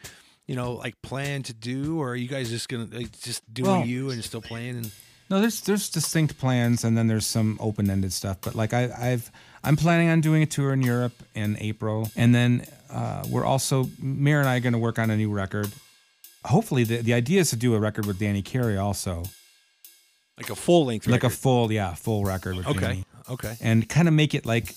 you 0.48 0.56
know, 0.56 0.74
like 0.74 1.02
planned 1.02 1.46
to 1.46 1.54
do, 1.54 2.00
or 2.02 2.12
are 2.12 2.16
you 2.16 2.28
guys 2.28 2.50
just 2.50 2.68
gonna 2.70 2.88
like, 2.92 3.18
just 3.20 3.42
doing 3.54 3.70
Well- 3.70 3.86
you 3.86 4.10
and 4.10 4.24
still 4.24 4.42
playing? 4.42 4.78
And 4.78 4.92
No, 5.30 5.40
there's 5.40 5.62
there's 5.62 5.90
distinct 5.90 6.38
plans, 6.38 6.84
and 6.84 6.98
then 6.98 7.08
there's 7.08 7.26
some 7.28 7.58
open 7.60 7.90
ended 7.90 8.12
stuff. 8.14 8.38
But 8.42 8.56
like 8.56 8.74
I, 8.74 8.90
I've 8.98 9.32
I'm 9.64 9.76
planning 9.76 10.10
on 10.10 10.22
doing 10.22 10.44
a 10.44 10.46
tour 10.46 10.74
in 10.74 10.82
Europe 10.82 11.14
in 11.36 11.58
April, 11.60 12.10
and 12.16 12.34
then 12.34 12.66
uh, 12.90 13.24
we're 13.30 13.46
also 13.46 13.90
Mer 14.00 14.40
and 14.40 14.50
I 14.50 14.58
are 14.58 14.60
going 14.60 14.74
to 14.74 14.80
work 14.80 15.00
on 15.00 15.10
a 15.10 15.18
new 15.18 15.32
record. 15.32 15.72
Hopefully, 16.46 16.84
the 16.84 16.98
the 16.98 17.14
idea 17.14 17.40
is 17.40 17.52
to 17.52 17.56
do 17.56 17.74
a 17.76 17.80
record 17.80 18.06
with 18.06 18.20
Danny 18.20 18.42
Carey 18.42 18.78
also, 18.78 19.24
like 20.38 20.50
a 20.50 20.56
full 20.56 20.86
length, 20.86 21.08
like 21.08 21.24
a 21.24 21.30
full 21.30 21.72
yeah 21.72 21.94
full 21.94 22.26
record 22.26 22.58
with 22.58 22.68
okay, 22.68 22.80
Danny, 22.80 23.06
okay. 23.30 23.56
and 23.62 23.88
kind 23.88 24.08
of 24.08 24.14
make 24.14 24.34
it 24.34 24.46
like 24.46 24.76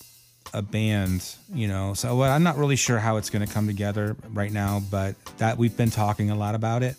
a 0.57 0.63
band, 0.63 1.37
you 1.53 1.69
know. 1.69 1.93
So 1.95 2.23
I'm 2.23 2.43
not 2.43 2.57
really 2.57 2.77
sure 2.77 2.99
how 2.99 3.19
it's 3.19 3.31
going 3.31 3.47
to 3.47 3.53
come 3.53 3.67
together 3.67 4.17
right 4.33 4.51
now, 4.51 4.83
but 4.91 5.15
that 5.37 5.59
we've 5.59 5.77
been 5.77 5.91
talking 5.91 6.31
a 6.31 6.35
lot 6.35 6.55
about 6.55 6.83
it, 6.83 6.97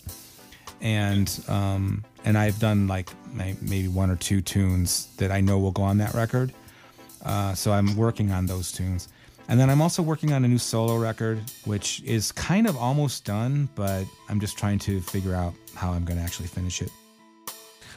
and 0.79 1.27
um, 1.47 2.05
and 2.23 2.37
I've 2.37 2.59
done 2.59 2.87
like 2.87 3.09
maybe 3.33 3.87
one 3.87 4.11
or 4.11 4.15
two 4.15 4.41
tunes 4.41 5.07
that 5.17 5.31
I 5.31 5.41
know 5.41 5.57
will 5.57 5.71
go 5.71 5.83
on 5.83 5.97
that 5.97 6.13
record. 6.13 6.53
Uh, 7.25 7.53
so 7.55 7.73
I'm 7.73 7.97
working 7.97 8.31
on 8.31 8.45
those 8.45 8.71
tunes, 8.71 9.09
and 9.49 9.59
then 9.59 9.69
I'm 9.69 9.81
also 9.81 10.03
working 10.03 10.33
on 10.33 10.45
a 10.45 10.47
new 10.47 10.59
solo 10.59 10.95
record, 10.97 11.39
which 11.65 12.01
is 12.03 12.31
kind 12.31 12.67
of 12.67 12.77
almost 12.77 13.25
done, 13.25 13.67
but 13.73 14.05
I'm 14.29 14.39
just 14.39 14.57
trying 14.57 14.77
to 14.79 15.01
figure 15.01 15.33
out 15.33 15.55
how 15.73 15.91
I'm 15.91 16.05
going 16.05 16.19
to 16.19 16.23
actually 16.23 16.47
finish 16.47 16.81
it. 16.81 16.91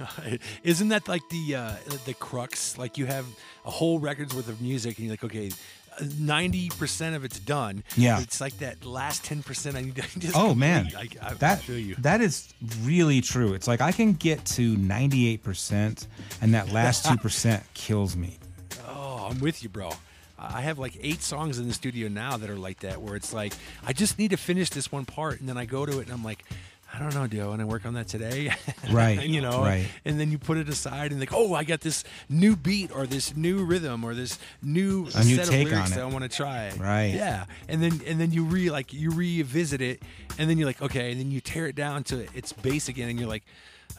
Isn't 0.63 0.89
that 0.89 1.09
like 1.09 1.23
the 1.31 1.55
uh, 1.57 1.73
the 2.05 2.15
crux? 2.15 2.77
Like 2.79 2.99
you 2.99 3.07
have 3.07 3.27
a 3.65 3.71
whole 3.71 3.99
record's 3.99 4.35
worth 4.35 4.49
of 4.49 4.61
music, 4.61 4.97
and 4.99 5.07
you're 5.07 5.13
like, 5.15 5.25
okay, 5.25 5.51
ninety 6.19 6.69
percent 6.71 7.17
of 7.17 7.25
it's 7.25 7.39
done. 7.39 7.85
Yeah. 7.97 8.21
it's 8.21 8.41
like 8.41 8.59
that 8.59 8.85
last 8.85 9.25
ten 9.25 9.43
percent. 9.43 9.77
I 9.77 9.83
need 9.83 9.97
to 9.97 10.03
just 10.21 10.37
Oh 10.37 10.55
man, 10.55 10.87
complete. 10.87 11.19
I, 11.23 11.27
I, 11.27 11.31
I 11.31 11.35
that 11.35 11.61
feel 11.61 11.79
you. 11.79 11.95
that 11.97 12.21
is 12.21 12.53
really 12.83 13.21
true. 13.21 13.53
It's 13.55 13.69
like 13.69 13.81
I 13.81 13.93
can 13.93 14.13
get 14.15 14.45
to 14.47 14.77
98%, 14.77 16.07
and 16.41 16.55
that 16.55 16.73
last 16.73 17.05
2% 17.07 17.63
kills 17.75 18.17
me. 18.17 18.39
Oh, 18.89 19.29
I'm 19.31 19.41
with 19.41 19.63
you, 19.63 19.69
bro. 19.69 19.91
I 20.39 20.63
have 20.63 20.79
like 20.79 20.97
eight 21.03 21.21
songs 21.23 21.59
in 21.59 21.69
the 21.69 21.75
studio 21.75 22.09
now 22.09 22.39
that 22.39 22.49
are 22.49 22.57
like 22.57 22.81
that, 22.81 23.03
where 23.03 23.15
it's 23.15 23.35
like 23.35 23.53
I 23.87 23.93
just 23.93 24.19
need 24.19 24.31
to 24.31 24.39
finish 24.39 24.71
this 24.71 24.91
one 24.91 25.05
part, 25.05 25.39
and 25.41 25.47
then 25.49 25.59
I 25.59 25.67
go 25.67 25.85
to 25.85 25.99
it 25.99 26.05
and 26.07 26.13
I'm 26.13 26.25
like, 26.25 26.45
I 26.93 26.99
don't 26.99 27.15
know, 27.15 27.27
do 27.27 27.41
I 27.41 27.47
want 27.47 27.61
to 27.61 27.67
work 27.67 27.87
on 27.87 27.95
that 27.95 28.09
today? 28.09 28.53
Right, 28.91 29.23
you 29.25 29.41
know, 29.41 29.61
right. 29.63 29.87
And 30.05 30.19
then 30.19 30.33
you 30.33 30.39
put 30.39 30.57
it 30.59 30.69
aside 30.69 31.13
and 31.13 31.21
like, 31.21 31.33
oh, 31.33 31.55
I 31.55 31.63
got 31.63 31.81
this 31.81 32.03
new 32.29 32.57
beat 32.57 32.91
or 32.93 33.07
this 33.07 33.37
new 33.37 33.65
rhythm 33.65 34.03
or 34.03 34.15
this 34.15 34.39
new 34.63 35.07
A 35.15 35.23
new 35.23 35.37
set 35.37 35.47
take 35.47 35.67
of 35.69 35.73
lyrics 35.73 35.79
on 35.79 35.93
it. 35.93 35.95
that 35.97 36.01
I 36.03 36.07
want 36.07 36.25
to 36.25 36.29
try. 36.37 36.71
Right. 36.77 37.15
Yeah. 37.15 37.45
And 37.69 37.81
then 37.83 38.01
and 38.07 38.21
then 38.21 38.33
you 38.33 38.45
re 38.45 38.71
like 38.71 38.93
you 38.93 39.11
revisit 39.11 39.81
it, 39.81 40.03
and 40.39 40.51
then 40.51 40.59
you're 40.59 40.67
like, 40.67 40.83
okay, 40.83 41.13
and 41.13 41.21
then 41.21 41.31
you 41.31 41.41
tear 41.41 41.67
it 41.67 41.77
down 41.77 42.03
to 42.05 42.27
its 42.37 42.53
base 42.53 42.89
again, 42.89 43.09
and 43.09 43.19
you're 43.19 43.29
like. 43.29 43.45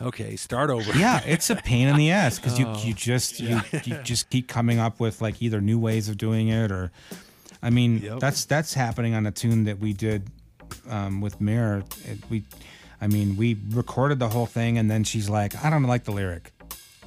Okay, 0.01 0.35
start 0.37 0.69
over. 0.71 0.97
Yeah, 0.97 1.21
it's 1.25 1.49
a 1.49 1.55
pain 1.55 1.87
in 1.87 1.95
the 1.97 2.09
ass 2.21 2.39
because 2.39 2.57
you 2.57 2.65
Oh, 2.65 2.81
you 2.83 2.93
just 2.93 3.39
you, 3.39 3.59
you 3.83 3.97
just 4.03 4.29
keep 4.29 4.47
coming 4.47 4.79
up 4.79 4.99
with 4.99 5.21
like 5.21 5.41
either 5.41 5.61
new 5.61 5.77
ways 5.77 6.07
of 6.09 6.17
doing 6.17 6.47
it 6.47 6.71
or, 6.71 6.91
I 7.61 7.69
mean 7.69 7.99
Yep. 8.01 8.19
that's 8.19 8.45
that's 8.45 8.73
happening 8.73 9.13
on 9.13 9.27
a 9.27 9.31
tune 9.31 9.65
that 9.65 9.79
we 9.79 9.93
did 9.93 10.27
um, 10.89 11.21
with 11.21 11.39
Mirror. 11.41 11.83
It, 12.05 12.19
we, 12.29 12.43
I 13.01 13.07
mean 13.07 13.35
we 13.35 13.57
recorded 13.71 14.19
the 14.19 14.29
whole 14.29 14.45
thing 14.45 14.77
and 14.77 14.89
then 14.89 15.03
she's 15.03 15.29
like 15.29 15.55
I 15.65 15.69
don't 15.69 15.83
like 15.83 16.03
the 16.03 16.11
lyric, 16.11 16.51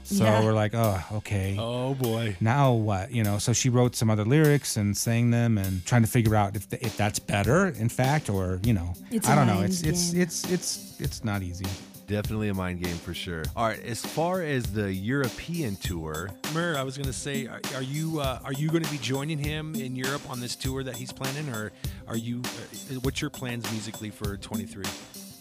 so 0.03 0.25
Yeah. 0.25 0.43
we're 0.45 0.53
like 0.53 0.75
oh 0.75 1.01
okay. 1.19 1.57
Oh 1.59 1.95
boy. 1.95 2.37
now 2.41 2.73
what 2.73 3.13
you 3.13 3.23
know 3.23 3.39
so 3.39 3.53
she 3.53 3.69
wrote 3.71 3.95
some 3.97 4.11
other 4.11 4.25
lyrics 4.25 4.77
and 4.77 4.97
sang 4.97 5.31
them 5.31 5.57
and 5.59 5.85
trying 5.87 6.03
to 6.03 6.09
figure 6.09 6.35
out 6.35 6.57
if, 6.57 6.71
if 6.73 6.97
that's 6.97 7.19
better 7.19 7.69
in 7.69 7.89
fact 7.89 8.29
or 8.29 8.61
you 8.65 8.73
know 8.73 8.93
It's 9.11 9.29
i 9.29 9.33
a 9.33 9.37
don't 9.37 9.47
know 9.47 9.55
mind 9.55 9.67
it's 9.67 9.83
it's 9.83 10.13
it's 10.13 10.51
it's 10.53 11.01
it's 11.01 11.25
not 11.25 11.43
easy 11.43 11.67
Definitely 12.07 12.51
a 12.51 12.55
mind 12.55 12.83
game 12.85 12.97
for 12.99 13.15
sure. 13.15 13.45
All 13.57 13.65
right, 13.65 13.83
as 13.83 14.05
far 14.05 14.43
as 14.43 14.65
the 14.75 14.93
European 14.93 15.75
tour, 15.77 16.29
Mer, 16.53 16.77
I 16.77 16.83
was 16.83 16.99
going 16.99 17.07
to 17.07 17.15
say, 17.15 17.47
are, 17.47 17.63
are 17.75 17.81
you 17.83 18.21
uh, 18.21 18.41
are 18.45 18.53
you 18.53 18.69
going 18.69 18.85
to 18.85 18.91
be 18.91 18.99
joining 18.99 19.39
him 19.39 19.75
in 19.75 19.97
Europe 19.97 20.21
on 20.29 20.39
this 20.39 20.55
tour 20.55 20.85
that 20.85 20.97
he's 20.97 21.13
planning, 21.15 21.49
or 21.49 21.73
are 22.07 22.19
you? 22.19 22.43
Uh, 22.45 22.97
what's 23.01 23.23
your 23.23 23.31
plans 23.31 23.65
musically 23.73 24.11
for 24.11 24.37
23? 24.37 24.85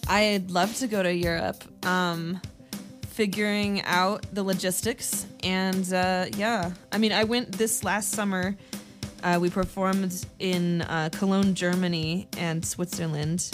I'd 0.08 0.51
love 0.51 0.76
to 0.78 0.88
go 0.88 1.01
to 1.04 1.14
Europe. 1.14 1.64
Um, 1.86 2.39
figuring 3.08 3.82
out 3.84 4.26
the 4.34 4.41
logistics 4.41 5.28
and 5.43 5.93
uh, 5.93 6.26
yeah, 6.36 6.72
I 6.91 6.97
mean, 6.97 7.12
I 7.12 7.24
went 7.26 7.51
this 7.51 7.84
last 7.84 8.12
summer. 8.12 8.56
Uh, 9.24 9.38
we 9.39 9.49
performed 9.49 10.26
in 10.39 10.82
uh, 10.82 11.10
Cologne, 11.14 11.54
Germany, 11.54 12.28
and 12.38 12.66
Switzerland 12.66 13.49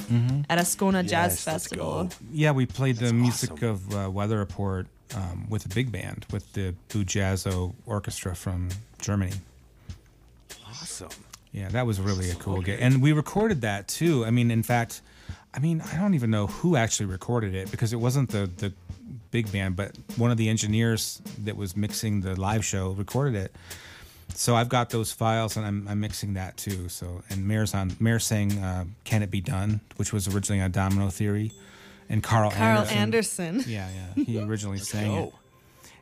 at 0.50 0.58
Ascona 0.58 1.04
Jazz 1.04 1.12
Yes, 1.12 1.48
let's 1.48 1.64
Festival. 1.68 2.10
yeah 2.32 2.52
we 2.52 2.66
played 2.66 2.96
the 2.96 3.14
music 3.14 3.52
awesome. 3.52 3.70
of 3.70 3.94
uh, 3.96 4.10
weather 4.10 4.40
report 4.40 4.88
um, 5.16 5.46
with 5.50 5.66
a 5.66 5.70
big 5.70 5.92
band 5.92 6.26
with 6.32 6.52
the 6.54 6.74
Bujazzo 6.90 7.76
orchestra 7.86 8.36
from 8.36 8.70
germany 9.00 9.34
Awesome. 10.68 11.10
yeah 11.52 11.70
that 11.70 11.86
was 11.86 12.00
really 12.00 12.32
a 12.32 12.36
cool 12.36 12.62
gig 12.62 12.80
and 12.82 13.00
we 13.02 13.12
recorded 13.14 13.62
that 13.62 13.88
too 13.88 14.26
i 14.26 14.32
mean 14.32 14.50
in 14.52 14.64
fact 14.64 15.02
i 15.54 15.60
mean 15.60 15.82
i 15.82 15.98
don't 15.98 16.14
even 16.14 16.30
know 16.30 16.48
who 16.48 16.76
actually 16.76 17.06
recorded 17.06 17.56
it 17.56 17.70
because 17.72 17.94
it 17.94 17.98
wasn't 17.98 18.30
the 18.30 18.50
the 18.58 18.74
big 19.32 19.52
band 19.52 19.76
but 19.76 19.96
one 20.18 20.32
of 20.32 20.38
the 20.38 20.50
engineers 20.50 21.22
that 21.44 21.56
was 21.56 21.76
mixing 21.78 22.22
the 22.22 22.40
live 22.40 22.66
show 22.66 22.92
recorded 22.92 23.36
it 23.36 23.54
so 24.36 24.56
I've 24.56 24.70
got 24.70 24.90
those 24.90 25.12
files 25.12 25.58
and 25.58 25.66
I'm, 25.66 25.88
I'm 25.88 26.00
mixing 26.00 26.36
that 26.36 26.58
too. 26.58 26.90
So 26.90 27.24
and 27.30 27.48
Mer's 27.48 27.74
on 27.74 27.96
Mer 28.00 28.20
sang 28.20 28.52
uh, 28.60 28.86
"Can 29.04 29.24
It 29.24 29.32
Be 29.32 29.42
Done," 29.42 29.82
which 29.98 30.14
was 30.14 30.34
originally 30.34 30.62
on 30.62 30.72
Domino 30.72 31.10
Theory, 31.10 31.52
and 32.10 32.22
Carl, 32.24 32.52
Carl 32.52 32.80
Anderson. 32.84 32.98
Anderson. 32.98 33.64
Yeah, 33.68 33.90
yeah, 34.16 34.24
he 34.24 34.40
originally 34.44 34.78
sang 34.78 35.12
it. 35.14 35.34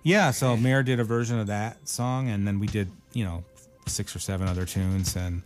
Yeah, 0.03 0.31
so 0.31 0.55
Mer 0.55 0.83
did 0.83 0.99
a 0.99 1.03
version 1.03 1.39
of 1.39 1.47
that 1.47 1.87
song, 1.87 2.29
and 2.29 2.47
then 2.47 2.59
we 2.59 2.67
did 2.67 2.91
you 3.13 3.23
know 3.23 3.43
six 3.87 4.15
or 4.15 4.19
seven 4.19 4.47
other 4.47 4.65
tunes, 4.65 5.15
and 5.15 5.41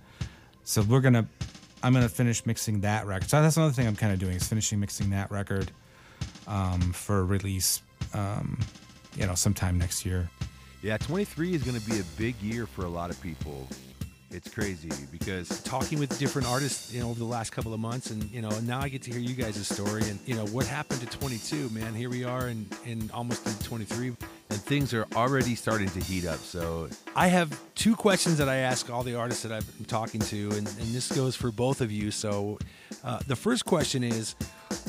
so 0.63 0.81
we're 0.81 1.01
gonna 1.01 1.27
I'm 1.83 1.93
gonna 1.93 2.09
finish 2.09 2.45
mixing 2.45 2.81
that 2.81 3.05
record. 3.05 3.29
So 3.29 3.41
that's 3.41 3.57
another 3.57 3.73
thing 3.73 3.87
I'm 3.87 3.95
kind 3.95 4.13
of 4.13 4.19
doing 4.19 4.35
is 4.35 4.47
finishing 4.47 4.79
mixing 4.79 5.09
that 5.11 5.31
record 5.31 5.71
um, 6.47 6.93
for 6.93 7.25
release, 7.25 7.81
um, 8.13 8.59
you 9.15 9.25
know, 9.25 9.35
sometime 9.35 9.77
next 9.77 10.05
year. 10.05 10.29
yeah, 10.81 10.97
23 10.97 11.53
is 11.55 11.63
to 11.63 11.89
be 11.89 11.99
a 11.99 12.03
big 12.17 12.35
year 12.41 12.65
for 12.65 12.85
a 12.85 12.89
lot 12.89 13.09
of 13.09 13.21
people. 13.21 13.67
It's 14.33 14.49
crazy 14.49 14.89
because 15.11 15.61
Talking 15.63 15.99
with 15.99 16.17
different 16.17 16.47
artists, 16.47 16.93
you 16.93 17.01
know, 17.01 17.09
over 17.09 17.19
the 17.19 17.25
last 17.25 17.51
couple 17.51 17.73
of 17.73 17.81
months, 17.81 18.11
and 18.11 18.23
you 18.31 18.41
know, 18.41 18.49
now 18.61 18.79
I 18.79 18.87
get 18.87 19.01
to 19.03 19.11
hear 19.11 19.19
you 19.19 19.35
guys' 19.35 19.67
story, 19.67 20.03
and 20.03 20.19
you 20.25 20.35
know, 20.35 20.45
what 20.47 20.65
happened 20.65 21.01
to 21.01 21.07
22, 21.07 21.69
man. 21.71 21.93
Here 21.93 22.09
we 22.09 22.23
are, 22.23 22.47
in 22.47 22.65
in 22.85 23.11
almost 23.13 23.45
in 23.45 23.53
23. 23.65 24.15
And 24.51 24.59
things 24.61 24.93
are 24.93 25.07
already 25.15 25.55
starting 25.55 25.89
to 25.89 25.99
heat 26.01 26.25
up. 26.25 26.39
So 26.39 26.89
I 27.15 27.27
have 27.27 27.57
two 27.75 27.95
questions 27.95 28.37
that 28.37 28.49
I 28.49 28.57
ask 28.57 28.89
all 28.89 29.01
the 29.03 29.15
artists 29.15 29.43
that 29.43 29.51
I've 29.51 29.77
been 29.77 29.85
talking 29.85 30.19
to, 30.21 30.49
and, 30.49 30.67
and 30.67 30.93
this 30.93 31.11
goes 31.11 31.35
for 31.35 31.51
both 31.51 31.81
of 31.81 31.91
you. 31.91 32.11
So, 32.11 32.59
uh, 33.03 33.19
the 33.27 33.35
first 33.35 33.65
question 33.65 34.03
is, 34.03 34.35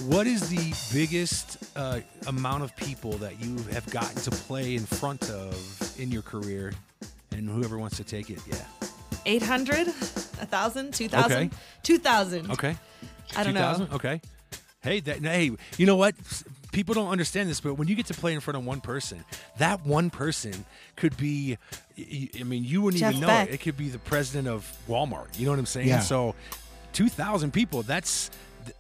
what 0.07 0.27
is 0.27 0.49
the 0.51 0.75
biggest 0.93 1.59
uh, 1.77 2.01
amount 2.27 2.65
of 2.65 2.75
people 2.77 3.13
that 3.13 3.41
you 3.41 3.57
have 3.73 3.89
gotten 3.91 4.21
to 4.23 4.31
play 4.31 4.75
in 4.75 4.85
front 4.85 5.31
of 5.31 5.55
in 5.99 6.11
your 6.11 6.23
career? 6.23 6.73
And 7.31 7.49
whoever 7.49 7.79
wants 7.79 7.97
to 7.97 8.05
take 8.05 8.29
it, 8.29 8.41
yeah. 8.47 8.65
800, 9.25 9.87
1,000, 9.87 10.93
2,000, 10.93 11.33
Okay. 11.33 11.51
2,000. 11.83 12.51
Okay. 12.51 12.77
I 13.37 13.45
don't 13.45 13.55
know. 13.55 13.61
2000? 13.61 13.93
Okay. 13.95 14.21
Hey, 14.83 15.01
that, 15.01 15.19
hey, 15.23 15.53
you 15.79 15.87
know 15.87 15.97
what? 15.97 16.15
S- 16.73 16.77
People 16.77 16.95
don't 16.95 17.11
understand 17.11 17.49
this, 17.51 17.61
but 17.61 17.75
when 17.75 17.87
you 17.89 17.95
get 17.95 18.07
to 18.07 18.15
play 18.15 18.33
in 18.35 18.41
front 18.41 18.57
of 18.57 18.65
one 18.65 18.81
person, 18.81 19.25
that 19.59 19.85
one 19.87 20.11
person 20.11 20.65
could 20.97 21.17
be, 21.17 21.59
I 21.99 22.43
mean, 22.45 22.65
you 22.65 22.81
wouldn't 22.83 23.01
Jeff 23.01 23.11
even 23.13 23.21
know 23.21 23.27
Beck. 23.29 23.49
it. 23.51 23.55
It 23.55 23.59
could 23.61 23.77
be 23.77 23.89
the 23.89 23.99
president 23.99 24.49
of 24.49 24.71
Walmart. 24.89 25.39
You 25.39 25.45
know 25.45 25.53
what 25.53 25.59
I'm 25.59 25.67
saying? 25.67 25.89
Yeah. 25.89 26.01
So, 26.01 26.35
2,000 26.95 27.53
people, 27.53 27.83
that's 27.83 28.31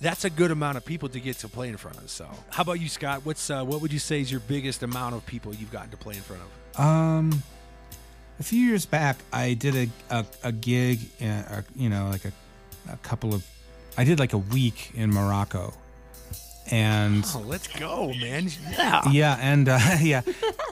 that's 0.00 0.24
a 0.24 0.30
good 0.30 0.52
amount 0.52 0.76
of 0.76 0.84
people 0.84 1.08
to 1.08 1.18
get 1.18 1.38
to 1.38 1.48
play 1.48 1.68
in 1.68 1.76
front 1.76 1.98
of. 1.98 2.08
So, 2.08 2.28
how 2.50 2.62
about 2.62 2.74
you, 2.80 2.88
Scott? 2.88 3.22
What's 3.24 3.50
uh, 3.50 3.64
what 3.64 3.80
would 3.80 3.92
you 3.92 3.98
say 3.98 4.20
is 4.20 4.30
your 4.30 4.40
biggest 4.40 4.82
amount 4.82 5.14
of 5.16 5.26
people 5.26 5.52
you've 5.54 5.72
gotten 5.72 5.90
to 5.90 5.96
play 5.96 6.14
in 6.14 6.20
front 6.22 6.42
of? 6.42 6.80
Um, 6.80 7.42
a 8.38 8.42
few 8.44 8.60
years 8.64 8.86
back, 8.86 9.16
I 9.32 9.54
did 9.54 9.74
a 10.10 10.18
a, 10.18 10.24
a 10.44 10.52
gig, 10.52 11.00
uh, 11.20 11.24
uh, 11.24 11.62
you 11.74 11.88
know, 11.88 12.08
like 12.10 12.24
a, 12.24 12.32
a 12.92 12.96
couple 12.98 13.34
of, 13.34 13.44
I 13.98 14.04
did 14.04 14.18
like 14.20 14.32
a 14.34 14.38
week 14.38 14.92
in 14.94 15.10
Morocco, 15.10 15.74
and 16.70 17.24
Oh, 17.34 17.40
let's 17.46 17.66
go, 17.68 18.12
man! 18.14 18.48
Yeah. 18.72 19.02
yeah, 19.10 19.38
and 19.40 19.68
uh, 19.68 19.78
yeah, 20.00 20.22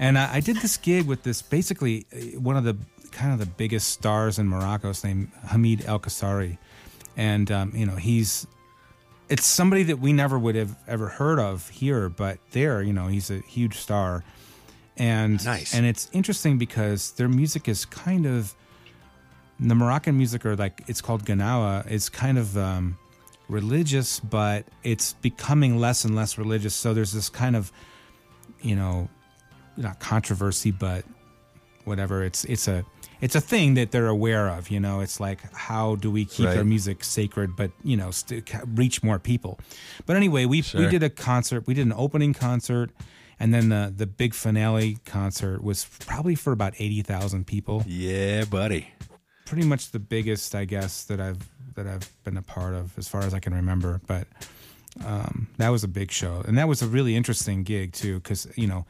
and 0.00 0.18
I, 0.18 0.34
I 0.36 0.40
did 0.40 0.56
this 0.56 0.76
gig 0.76 1.06
with 1.06 1.22
this 1.22 1.42
basically 1.42 2.06
uh, 2.12 2.38
one 2.40 2.56
of 2.56 2.64
the 2.64 2.76
kind 3.12 3.32
of 3.32 3.38
the 3.40 3.46
biggest 3.46 3.88
stars 3.88 4.38
in 4.38 4.48
Morocco, 4.48 4.90
is 4.90 5.02
named 5.04 5.28
Hamid 5.48 5.84
El 5.86 5.98
Kasri, 5.98 6.58
and 7.16 7.50
um, 7.50 7.72
you 7.74 7.86
know 7.86 7.96
he's 7.96 8.46
it's 9.28 9.44
somebody 9.46 9.82
that 9.84 9.98
we 10.00 10.12
never 10.12 10.38
would 10.38 10.54
have 10.56 10.76
ever 10.88 11.08
heard 11.08 11.38
of 11.38 11.68
here, 11.70 12.08
but 12.08 12.38
there, 12.50 12.82
you 12.82 12.92
know, 12.92 13.06
he's 13.06 13.30
a 13.30 13.38
huge 13.38 13.76
star. 13.76 14.24
And 14.96 15.42
Nice. 15.44 15.72
and 15.72 15.86
it's 15.86 16.10
interesting 16.12 16.58
because 16.58 17.12
their 17.12 17.28
music 17.28 17.68
is 17.68 17.84
kind 17.84 18.26
of 18.26 18.54
the 19.60 19.74
Moroccan 19.74 20.16
music 20.16 20.44
or 20.44 20.56
like 20.56 20.82
it's 20.88 21.00
called 21.00 21.24
Ganawa 21.24 21.88
is 21.90 22.08
kind 22.08 22.38
of 22.38 22.58
um, 22.58 22.98
religious, 23.50 24.20
but 24.20 24.64
it's 24.82 25.14
becoming 25.14 25.78
less 25.78 26.04
and 26.04 26.14
less 26.16 26.38
religious. 26.38 26.74
So 26.74 26.94
there's 26.94 27.12
this 27.12 27.28
kind 27.28 27.56
of, 27.56 27.72
you 28.62 28.76
know, 28.76 29.08
not 29.76 29.98
controversy, 30.00 30.70
but 30.70 31.04
whatever. 31.84 32.22
It's 32.22 32.44
it's 32.44 32.68
a 32.68 32.84
it's 33.20 33.34
a 33.34 33.40
thing 33.40 33.74
that 33.74 33.90
they're 33.90 34.06
aware 34.08 34.48
of. 34.48 34.70
You 34.70 34.80
know, 34.80 35.00
it's 35.00 35.20
like 35.20 35.40
how 35.52 35.96
do 35.96 36.10
we 36.10 36.24
keep 36.24 36.46
Right. 36.46 36.58
our 36.58 36.64
music 36.64 37.04
sacred, 37.04 37.56
but 37.56 37.70
you 37.84 37.96
know, 37.96 38.10
st- 38.10 38.50
reach 38.74 39.02
more 39.02 39.18
people. 39.18 39.58
But 40.06 40.16
anyway, 40.16 40.44
we 40.46 40.62
we 40.74 40.86
did 40.86 41.02
a 41.02 41.10
concert. 41.10 41.66
We 41.66 41.74
did 41.74 41.86
an 41.86 41.92
opening 41.96 42.32
concert. 42.34 42.90
And 43.42 43.54
then 43.54 43.70
the, 43.70 43.90
the 43.96 44.06
big 44.06 44.34
finale 44.34 44.98
concert 45.06 45.64
was 45.64 45.86
probably 46.00 46.34
for 46.34 46.52
about 46.52 46.74
80,000 46.78 47.46
people 47.46 47.82
Yeah, 47.86 48.44
buddy. 48.44 48.88
pretty 49.46 49.66
much 49.66 49.92
the 49.92 49.98
biggest, 49.98 50.54
I 50.54 50.66
guess, 50.66 51.04
that 51.04 51.22
I've 51.22 51.38
that 51.74 51.86
I've 51.86 52.10
been 52.24 52.36
a 52.36 52.42
part 52.42 52.74
of 52.74 52.96
as 52.98 53.08
far 53.08 53.22
as 53.22 53.34
I 53.34 53.40
can 53.40 53.54
remember. 53.54 54.00
But 54.06 54.26
um, 55.06 55.48
that 55.58 55.68
was 55.68 55.84
a 55.84 55.88
big 55.88 56.10
show, 56.10 56.42
and 56.46 56.58
that 56.58 56.68
was 56.68 56.82
a 56.82 56.86
really 56.86 57.14
interesting 57.16 57.62
gig 57.62 57.92
too, 57.92 58.18
because 58.20 58.46
you 58.56 58.66
know 58.66 58.84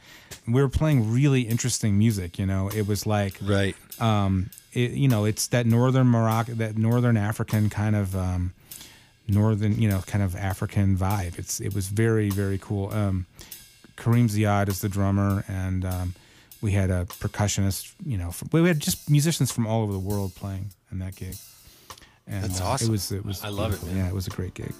we 0.46 0.60
were 0.62 0.68
playing 0.68 1.12
really 1.12 1.42
interesting 1.42 1.98
music. 1.98 2.38
You 2.38 2.46
know, 2.46 2.70
it 2.74 2.86
was 2.86 3.06
like 3.06 3.38
Right. 3.42 3.76
um, 4.00 4.50
it, 4.72 4.92
you 4.92 5.08
know, 5.08 5.24
it's 5.24 5.48
that 5.48 5.66
northern 5.66 6.06
Morocco, 6.06 6.54
that 6.54 6.76
northern 6.78 7.16
African 7.16 7.68
kind 7.68 7.94
of 7.96 8.16
um, 8.16 8.54
northern, 9.28 9.80
you 9.80 9.88
know, 9.88 10.00
kind 10.06 10.24
of 10.24 10.34
African 10.34 10.96
vibe. 10.96 11.38
It's 11.38 11.60
it 11.60 11.74
was 11.74 11.88
very 11.88 12.30
very 12.30 12.58
cool. 12.58 12.92
Um, 12.92 13.26
Karim 13.96 14.28
Ziad 14.28 14.68
is 14.68 14.80
the 14.80 14.88
drummer, 14.88 15.44
and 15.46 15.84
um, 15.84 16.14
we 16.62 16.72
had 16.72 16.90
a 16.90 17.04
percussionist. 17.04 17.92
You 18.04 18.16
know, 18.16 18.30
from, 18.30 18.48
we 18.52 18.66
had 18.66 18.80
just 18.80 19.10
musicians 19.10 19.52
from 19.52 19.66
all 19.66 19.82
over 19.82 19.92
the 19.92 19.98
world 19.98 20.34
playing 20.34 20.70
in 20.90 20.98
that 21.00 21.14
gig. 21.16 21.36
And, 22.26 22.44
That's 22.44 22.60
uh, 22.60 22.64
awesome. 22.64 22.88
It 22.88 22.90
was 22.92 23.12
it 23.12 23.24
was. 23.24 23.42
I 23.42 23.48
love 23.48 23.74
it, 23.74 23.84
man. 23.86 23.96
Yeah, 23.96 24.08
it 24.08 24.14
was 24.14 24.26
a 24.26 24.30
great 24.30 24.54
gig. 24.54 24.72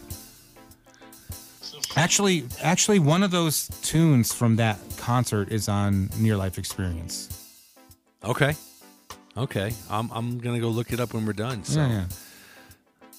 Actually, 1.96 2.44
actually, 2.62 2.98
one 3.00 3.22
of 3.22 3.30
those 3.30 3.68
tunes 3.82 4.32
from 4.32 4.56
that 4.56 4.78
concert 4.96 5.50
is 5.50 5.68
on 5.68 6.08
Near 6.18 6.36
Life 6.36 6.58
Experience. 6.58 7.28
Okay. 8.24 8.54
Okay. 9.36 9.72
I'm 9.88 10.10
I'm 10.12 10.38
gonna 10.38 10.60
go 10.60 10.68
look 10.68 10.92
it 10.92 11.00
up 11.00 11.14
when 11.14 11.26
we're 11.26 11.32
done. 11.32 11.64
So 11.64 11.80
Yeah, 11.80 11.88
yeah. 11.88 12.04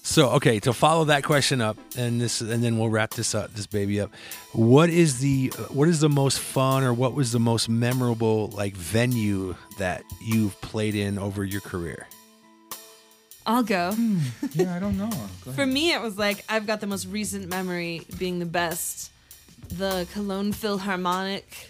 So 0.03 0.29
okay, 0.31 0.59
to 0.61 0.73
follow 0.73 1.05
that 1.05 1.23
question 1.23 1.61
up, 1.61 1.77
and 1.95 2.19
this, 2.19 2.41
and 2.41 2.63
then 2.63 2.79
we'll 2.79 2.89
wrap 2.89 3.11
this 3.11 3.35
up, 3.35 3.53
this 3.53 3.67
baby 3.67 4.01
up. 4.01 4.11
What 4.53 4.89
is 4.89 5.19
the 5.19 5.47
what 5.69 5.87
is 5.87 5.99
the 5.99 6.09
most 6.09 6.39
fun, 6.39 6.83
or 6.83 6.93
what 6.93 7.13
was 7.13 7.31
the 7.31 7.39
most 7.39 7.69
memorable 7.69 8.47
like 8.47 8.75
venue 8.75 9.55
that 9.77 10.03
you've 10.21 10.59
played 10.61 10.95
in 10.95 11.19
over 11.19 11.43
your 11.43 11.61
career? 11.61 12.07
I'll 13.45 13.63
go. 13.63 13.95
Yeah, 14.53 14.75
I 14.75 14.79
don't 14.79 14.97
know. 14.97 15.09
For 15.55 15.65
me, 15.65 15.93
it 15.93 16.01
was 16.01 16.17
like 16.17 16.43
I've 16.47 16.67
got 16.67 16.79
the 16.81 16.87
most 16.87 17.07
recent 17.07 17.47
memory 17.49 18.01
being 18.17 18.39
the 18.39 18.45
best. 18.45 19.11
The 19.69 20.07
Cologne 20.13 20.51
Philharmonic 20.51 21.69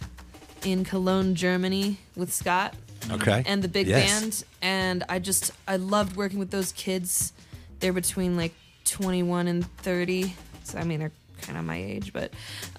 in 0.63 0.83
Cologne, 0.83 1.35
Germany, 1.35 1.97
with 2.15 2.33
Scott 2.33 2.73
Okay. 3.09 3.43
and 3.45 3.63
the 3.63 3.67
big 3.67 3.87
Yes. 3.87 4.19
band, 4.21 4.43
and 4.61 5.03
I 5.09 5.19
just 5.19 5.51
I 5.67 5.75
loved 5.77 6.15
working 6.15 6.39
with 6.39 6.51
those 6.51 6.71
kids. 6.73 7.31
They're 7.79 7.93
between 7.93 8.37
like 8.37 8.53
21 8.85 9.47
and 9.47 9.65
30, 9.77 10.33
so 10.63 10.77
I 10.77 10.83
mean 10.83 10.99
they're 10.99 11.11
kind 11.41 11.57
of 11.57 11.63
my 11.65 11.77
age, 11.81 12.11
but 12.13 12.31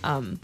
um, 0.05 0.38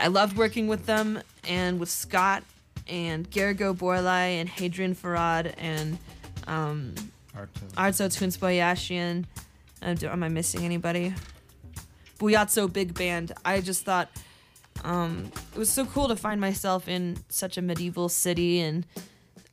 I 0.00 0.08
loved 0.08 0.36
working 0.36 0.66
with 0.68 0.86
them 0.86 1.20
and 1.46 1.78
with 1.80 1.90
Scott 1.90 2.42
and 2.88 3.28
Gergo 3.30 3.74
Borlai 3.76 4.40
and 4.40 4.48
Hadrien 4.48 4.94
Feraud 4.96 5.52
and 5.58 5.98
um, 6.46 6.94
Twinspoyashian. 7.36 9.24
Uh, 9.82 9.94
do- 9.94 10.08
am 10.08 10.22
I 10.22 10.28
missing 10.28 10.64
anybody? 10.64 11.14
Bujazzo 12.18 12.72
Big 12.72 12.94
Band. 12.94 13.32
I 13.44 13.60
just 13.60 13.84
thought 13.84 14.08
um, 14.84 15.30
it 15.54 15.58
was 15.58 15.68
so 15.70 15.84
cool 15.86 16.08
to 16.08 16.16
find 16.16 16.40
myself 16.40 16.88
in 16.88 17.18
such 17.28 17.56
a 17.58 17.62
medieval 17.62 18.08
city, 18.08 18.60
and 18.60 18.86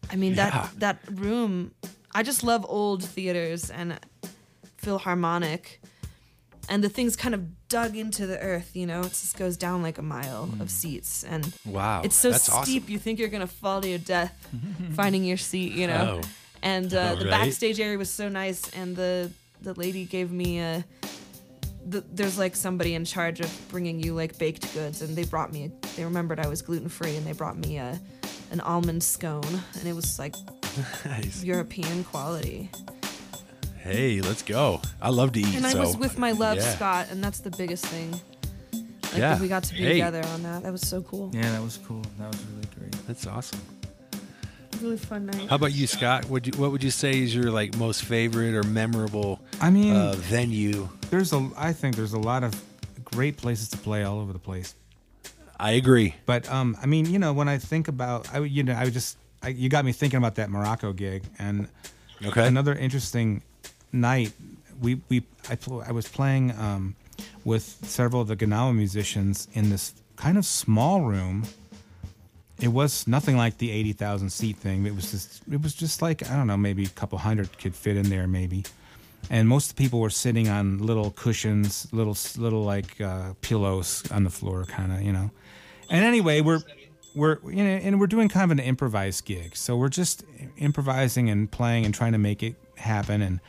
I 0.09 0.15
mean 0.15 0.33
Yeah. 0.35 0.49
that 0.79 0.79
that 0.79 1.19
room. 1.19 1.71
I 2.15 2.23
just 2.23 2.43
love 2.43 2.65
old 2.69 3.03
theaters 3.03 3.69
and 3.69 3.99
Philharmonic, 4.77 5.81
and 6.69 6.83
the 6.83 6.89
things 6.89 7.15
kind 7.15 7.33
of 7.35 7.67
dug 7.67 7.95
into 7.97 8.25
the 8.27 8.39
earth. 8.39 8.75
You 8.75 8.85
know, 8.85 9.01
it 9.01 9.09
just 9.09 9.37
goes 9.37 9.57
down 9.57 9.81
like 9.81 9.97
a 9.97 10.01
mile 10.03 10.49
of 10.59 10.69
seats, 10.69 11.23
and 11.23 11.53
Wow. 11.65 12.01
it's 12.03 12.15
so 12.15 12.31
steep 12.31 12.53
awesome. 12.83 12.83
you 12.93 12.99
think 12.99 13.19
you're 13.19 13.29
gonna 13.29 13.47
fall 13.47 13.81
to 13.81 13.89
your 13.89 13.99
death 13.99 14.33
finding 14.95 15.23
your 15.23 15.37
seat. 15.37 15.73
You 15.73 15.87
know 15.87 16.21
Oh. 16.23 16.27
And 16.63 16.91
uh, 16.93 17.13
the 17.15 17.25
Right. 17.25 17.29
backstage 17.45 17.79
area 17.79 17.97
was 17.97 18.09
so 18.09 18.27
nice 18.29 18.61
and 18.73 18.95
the 18.95 19.29
the 19.61 19.73
lady 19.75 20.05
gave 20.05 20.31
me 20.31 20.59
a 20.59 20.83
the, 21.85 22.01
there's 22.13 22.37
like 22.37 22.55
somebody 22.55 22.95
in 22.95 23.03
charge 23.05 23.39
of 23.41 23.51
bringing 23.69 23.99
you 24.01 24.13
like 24.15 24.37
baked 24.37 24.73
goods 24.73 25.01
and 25.01 25.15
they 25.17 25.25
brought 25.25 25.51
me 25.51 25.69
they 25.95 26.03
remembered 26.05 26.39
i 26.39 26.47
was 26.47 26.61
gluten-free 26.61 27.15
and 27.17 27.25
they 27.27 27.33
brought 27.33 27.57
me 27.57 27.77
a 27.77 27.99
an 28.51 28.61
almond 28.61 29.03
scone 29.03 29.53
and 29.77 29.85
it 29.87 29.93
was 29.93 30.17
like 30.17 30.35
Nice. 31.05 31.43
european 31.43 32.03
quality 32.05 32.69
Hey, 33.83 34.21
let's 34.21 34.43
go. 34.43 34.79
I 35.01 35.09
love 35.09 35.33
to 35.33 35.41
eat. 35.41 35.55
and 35.55 35.65
i 35.65 35.75
was 35.75 35.97
with 35.97 36.17
my 36.17 36.31
love 36.31 36.57
yeah. 36.57 36.71
scott 36.75 37.07
and 37.11 37.21
that's 37.23 37.39
the 37.41 37.51
biggest 37.51 37.85
thing 37.85 38.11
like 39.11 39.17
Yeah. 39.17 39.39
we 39.41 39.47
got 39.49 39.63
to 39.65 39.73
be 39.73 39.81
Hey. 39.81 39.93
together 39.99 40.23
on 40.33 40.43
that 40.43 40.63
that 40.63 40.71
was 40.71 40.81
so 40.87 41.01
cool 41.01 41.29
Yeah, 41.33 41.51
that 41.51 41.61
was 41.61 41.79
cool. 41.85 42.01
That 42.19 42.29
was 42.31 42.41
really 42.51 42.67
great. 42.79 42.95
That's 43.07 43.27
awesome. 43.27 43.59
Really 44.83 44.97
fun 44.97 45.25
night 45.25 45.49
How 45.49 45.55
about 45.55 45.73
you, 45.73 45.87
Scott? 45.87 46.29
Would 46.29 46.47
you, 46.47 46.53
what 46.61 46.71
would 46.71 46.83
you 46.83 46.91
say 46.91 47.19
is 47.21 47.33
your 47.33 47.49
like 47.51 47.75
most 47.77 48.03
favorite 48.03 48.53
or 48.53 48.63
memorable 48.63 49.39
I 49.61 49.69
mean, 49.69 49.95
uh, 49.95 50.13
venue? 50.17 50.89
there's 51.09 51.31
a. 51.33 51.49
I 51.57 51.73
think 51.73 51.95
there's 51.95 52.13
a 52.13 52.19
lot 52.19 52.43
of 52.43 52.53
great 53.03 53.37
places 53.37 53.69
to 53.69 53.77
play 53.77 54.03
all 54.03 54.19
over 54.19 54.33
the 54.33 54.39
place. 54.39 54.75
I 55.59 55.71
agree. 55.71 56.15
But 56.25 56.49
um, 56.51 56.75
I 56.81 56.85
mean, 56.87 57.05
you 57.05 57.19
know, 57.19 57.31
when 57.33 57.47
I 57.47 57.57
think 57.59 57.87
about, 57.87 58.33
I 58.33 58.39
you 58.39 58.63
know, 58.63 58.73
I 58.73 58.83
would 58.85 58.93
just, 58.93 59.17
I, 59.41 59.49
you 59.49 59.69
got 59.69 59.85
me 59.85 59.91
thinking 59.93 60.17
about 60.17 60.35
that 60.35 60.49
Morocco 60.49 60.91
gig, 60.93 61.23
and 61.39 61.67
Okay. 62.25 62.45
another 62.47 62.73
interesting 62.73 63.41
night. 63.91 64.33
We 64.81 65.01
we 65.09 65.23
I 65.49 65.55
pl- 65.55 65.83
I 65.87 65.91
was 65.91 66.07
playing 66.07 66.51
um, 66.59 66.95
with 67.45 67.63
several 67.85 68.21
of 68.21 68.27
the 68.27 68.35
Ganawa 68.35 68.75
musicians 68.75 69.47
in 69.53 69.69
this 69.69 69.93
kind 70.15 70.37
of 70.37 70.45
small 70.45 71.01
room. 71.01 71.45
It 72.63 72.71
was 72.71 73.05
nothing 73.07 73.35
like 73.35 73.57
the 73.57 73.69
eighty 73.71 73.91
thousand 73.91 74.29
seat 74.29 74.55
thing. 74.55 74.85
It 74.85 74.95
was 74.95 75.11
just 75.11 75.41
it 75.51 75.61
was 75.61 75.73
just 75.75 76.01
like 76.01 76.29
I 76.31 76.37
don't 76.37 76.47
know, 76.47 76.55
maybe 76.55 76.85
a 76.85 76.89
couple 76.89 77.17
hundred 77.17 77.57
could 77.59 77.75
fit 77.75 77.97
in 77.97 78.09
there, 78.09 78.25
maybe. 78.25 78.63
And 79.29 79.49
most 79.49 79.71
of 79.71 79.75
the 79.75 79.83
people 79.83 79.99
were 79.99 80.09
sitting 80.09 80.47
on 80.47 80.79
little 80.79 81.11
cushions, 81.11 81.87
little 81.91 82.15
little 82.37 82.63
like 82.63 83.01
uh, 83.01 83.33
pillows 83.41 84.09
on 84.11 84.23
the 84.23 84.29
floor, 84.29 84.63
kind 84.63 84.93
of, 84.93 85.01
you 85.01 85.11
know. 85.11 85.29
And 85.89 86.05
anyway, 86.05 86.39
we're 86.39 86.61
we're 87.13 87.37
you 87.43 87.65
know, 87.65 87.69
and 87.69 87.99
we're 87.99 88.07
doing 88.07 88.29
kind 88.29 88.45
of 88.45 88.57
an 88.57 88.63
improvised 88.63 89.25
gig, 89.25 89.57
so 89.57 89.75
we're 89.75 89.89
just 89.89 90.23
improvising 90.57 91.29
and 91.29 91.51
playing 91.51 91.83
and 91.83 91.93
trying 91.93 92.13
to 92.13 92.17
make 92.17 92.43
it 92.43 92.55
happen. 92.77 93.21
And 93.21 93.41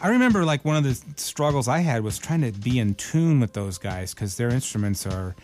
I 0.00 0.10
remember 0.10 0.44
like 0.44 0.64
one 0.64 0.76
of 0.76 0.84
the 0.84 0.94
struggles 1.16 1.66
I 1.66 1.80
had 1.80 2.04
was 2.04 2.18
trying 2.18 2.42
to 2.42 2.52
be 2.52 2.78
in 2.78 2.94
tune 2.94 3.40
with 3.40 3.52
those 3.52 3.78
guys 3.78 4.14
because 4.14 4.36
their 4.36 4.50
instruments 4.50 5.06
are, 5.06 5.34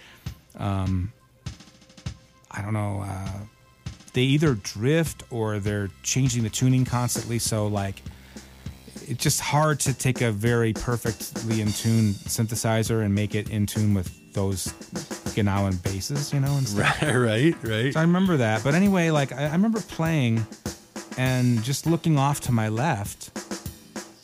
um, 0.58 1.12
I 2.56 2.62
don't 2.62 2.72
know, 2.72 3.04
uh, 3.06 3.28
they 4.12 4.22
either 4.22 4.54
drift 4.54 5.24
or 5.30 5.58
they're 5.58 5.90
changing 6.02 6.42
the 6.42 6.50
tuning 6.50 6.84
constantly. 6.84 7.38
So 7.38 7.66
like 7.66 8.02
it's 9.06 9.22
just 9.22 9.40
hard 9.40 9.78
to 9.80 9.94
take 9.94 10.20
a 10.20 10.32
very 10.32 10.72
perfectly 10.72 11.60
in 11.60 11.68
tune 11.68 12.12
synthesizer 12.12 13.04
and 13.04 13.14
make 13.14 13.34
it 13.34 13.50
in 13.50 13.66
tune 13.66 13.94
with 13.94 14.32
those 14.32 14.66
Ganawan 15.34 15.82
basses, 15.82 16.32
you 16.32 16.40
know, 16.40 16.56
and 16.56 16.68
stuff. 16.68 17.02
Right, 17.02 17.14
right, 17.14 17.54
right. 17.62 17.92
So 17.92 18.00
I 18.00 18.02
remember 18.02 18.38
that. 18.38 18.64
But 18.64 18.74
anyway, 18.74 19.10
like 19.10 19.32
I, 19.32 19.44
I 19.44 19.52
remember 19.52 19.80
playing 19.80 20.46
and 21.16 21.62
just 21.62 21.86
looking 21.86 22.18
off 22.18 22.40
to 22.42 22.52
my 22.52 22.68
left, 22.68 23.30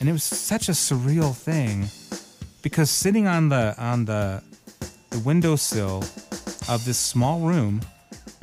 and 0.01 0.09
it 0.09 0.13
was 0.13 0.25
such 0.25 0.69
a 0.69 0.73
surreal 0.73 1.35
thing 1.35 1.87
because 2.63 2.91
sitting 2.91 3.27
on 3.27 3.51
the 3.51 3.75
on 3.79 4.05
the 4.07 4.43
the 5.11 5.19
windowsill 5.21 5.99
of 6.69 6.85
this 6.85 6.99
small 6.99 7.41
room 7.41 7.83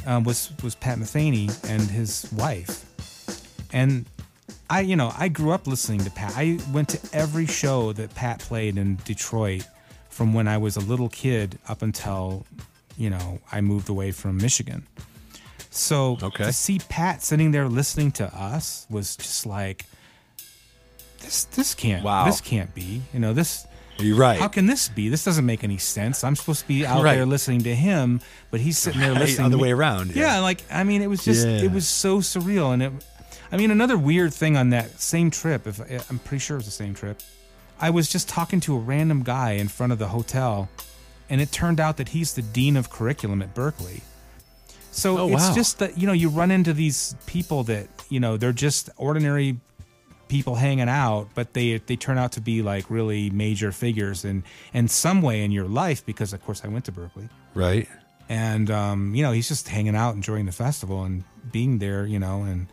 um, 0.10 0.24
was 0.24 0.52
was 0.64 0.74
Pat 0.76 0.98
Metheny 0.98 1.48
and 1.70 1.82
his 1.84 2.28
wife, 2.34 2.84
and 3.72 4.06
I 4.70 4.82
you 4.82 4.96
know 4.96 5.14
I 5.18 5.28
grew 5.30 5.52
up 5.52 5.68
listening 5.68 6.00
to 6.04 6.10
Pat. 6.12 6.34
I 6.36 6.58
went 6.74 6.90
to 6.90 7.00
every 7.14 7.46
show 7.46 7.94
that 7.94 8.16
Pat 8.16 8.40
played 8.40 8.78
in 8.78 8.98
Detroit 9.06 9.68
from 10.10 10.34
when 10.34 10.48
I 10.48 10.58
was 10.58 10.76
a 10.76 10.82
little 10.82 11.10
kid 11.10 11.60
up 11.70 11.84
until 11.84 12.46
you 12.98 13.10
know 13.12 13.40
I 13.52 13.62
moved 13.62 13.88
away 13.88 14.12
from 14.12 14.38
Michigan. 14.38 14.88
So 15.70 16.18
Okay. 16.24 16.46
to 16.46 16.54
see 16.54 16.80
Pat 16.90 17.22
sitting 17.22 17.52
there 17.52 17.68
listening 17.70 18.12
to 18.14 18.26
us 18.36 18.88
was 18.90 19.16
just 19.16 19.46
like 19.46 19.86
this. 21.20 21.44
This 21.46 21.76
can't. 21.76 22.04
Wow. 22.04 22.26
This 22.26 22.42
can't 22.42 22.74
be. 22.74 23.04
You 23.14 23.20
know 23.20 23.34
this. 23.34 23.68
You're 24.00 24.18
right. 24.18 24.40
How 24.40 24.48
can 24.48 24.66
this 24.66 24.88
be? 24.90 25.10
This 25.10 25.24
doesn't 25.26 25.46
make 25.46 25.64
any 25.64 25.78
sense. 25.78 26.24
I'm 26.24 26.36
supposed 26.36 26.62
to 26.62 26.68
be 26.68 26.86
out 26.86 27.04
Right. 27.04 27.16
there 27.16 27.26
listening 27.26 27.62
to 27.64 27.76
him, 27.76 28.22
but 28.52 28.60
he's 28.62 28.78
sitting 28.78 29.02
there 29.02 29.14
listening. 29.14 29.46
other 29.48 29.58
way 29.58 29.72
around, 29.72 30.16
yeah. 30.16 30.36
Yeah. 30.36 30.40
like 30.40 30.64
I 30.72 30.84
mean, 30.84 31.02
it 31.02 31.08
was 31.08 31.24
just 31.24 31.46
Yeah. 31.46 31.64
it 31.64 31.72
was 31.72 31.88
so 31.88 32.20
surreal, 32.20 32.74
and 32.74 32.82
it. 32.84 32.94
I 33.52 33.58
mean, 33.58 33.72
another 33.72 33.98
weird 33.98 34.34
thing 34.34 34.56
on 34.56 34.70
that 34.70 35.02
same 35.02 35.32
trip. 35.32 35.66
If 35.68 35.80
eh, 35.92 36.00
I'm 36.10 36.20
pretty 36.20 36.40
sure 36.40 36.56
it 36.56 36.60
was 36.60 36.66
the 36.66 36.72
same 36.72 36.94
trip, 36.94 37.20
I 37.80 37.90
was 37.90 38.08
just 38.10 38.30
talking 38.30 38.60
to 38.62 38.76
a 38.76 38.80
random 38.80 39.24
guy 39.24 39.52
in 39.54 39.68
front 39.68 39.92
of 39.92 40.00
the 40.00 40.10
hotel, 40.10 40.70
and 41.30 41.42
it 41.42 41.52
turned 41.52 41.80
out 41.80 41.98
that 41.98 42.10
he's 42.10 42.34
the 42.34 42.42
dean 42.42 42.78
of 42.78 42.90
curriculum 42.90 43.42
at 43.42 43.54
Berklee. 43.56 44.02
So 44.92 45.18
Oh, 45.20 45.28
it's 45.34 45.50
wow. 45.50 45.56
just 45.56 45.80
that 45.80 45.98
you 45.98 46.08
know 46.08 46.14
you 46.14 46.30
run 46.30 46.52
into 46.52 46.74
these 46.74 47.16
people 47.26 47.64
that 47.66 47.88
you 48.10 48.20
know 48.20 48.38
they're 48.38 48.54
just 48.54 48.90
ordinary 48.98 49.60
people 50.30 50.56
hanging 50.56 50.88
out, 50.88 51.28
but 51.36 51.54
they 51.54 51.80
they 51.80 51.98
turn 51.98 52.18
out 52.18 52.32
to 52.34 52.42
be 52.42 52.62
like 52.62 52.90
really 52.90 53.30
major 53.32 53.74
figures 53.74 54.24
in 54.24 54.44
in 54.74 54.88
some 54.88 55.22
way 55.22 55.44
in 55.44 55.52
your 55.52 55.68
life 55.68 56.06
because 56.06 56.32
of 56.32 56.42
course 56.46 56.62
I 56.64 56.70
went 56.70 56.86
to 56.86 56.94
Berklee 56.94 57.30
right. 57.54 57.90
and 58.30 58.72
um, 58.72 59.14
you 59.14 59.24
know 59.24 59.34
he's 59.34 59.50
just 59.50 59.68
hanging 59.68 59.96
out 59.96 60.16
enjoying 60.16 60.46
the 60.46 60.54
festival 60.54 61.04
and 61.04 61.26
being 61.52 61.80
there 61.80 62.06
you 62.06 62.20
know 62.20 62.44
and 62.44 62.68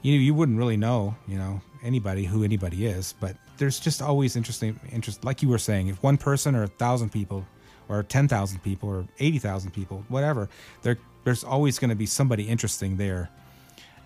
you 0.00 0.14
know, 0.14 0.22
you 0.22 0.32
wouldn't 0.32 0.56
really 0.56 0.76
know 0.76 1.16
you 1.28 1.36
know 1.36 1.60
anybody 1.82 2.24
who 2.24 2.42
anybody 2.44 2.86
is 2.86 3.14
but 3.20 3.36
there's 3.58 3.78
just 3.78 4.00
always 4.00 4.36
interesting 4.36 4.78
interest 4.90 5.24
like 5.24 5.42
you 5.42 5.48
were 5.48 5.58
saying 5.58 5.88
if 5.88 6.02
one 6.02 6.16
person 6.16 6.54
or 6.54 6.62
a 6.62 6.68
thousand 6.68 7.10
people 7.10 7.44
or 7.88 8.02
10,000 8.02 8.62
people 8.64 8.88
or 8.88 9.06
80,000 9.20 9.70
people 9.72 10.04
whatever 10.08 10.48
there 10.82 10.98
there's 11.24 11.42
always 11.42 11.78
going 11.78 11.90
to 11.90 11.96
be 11.96 12.06
somebody 12.06 12.44
interesting 12.44 12.96
there 12.96 13.28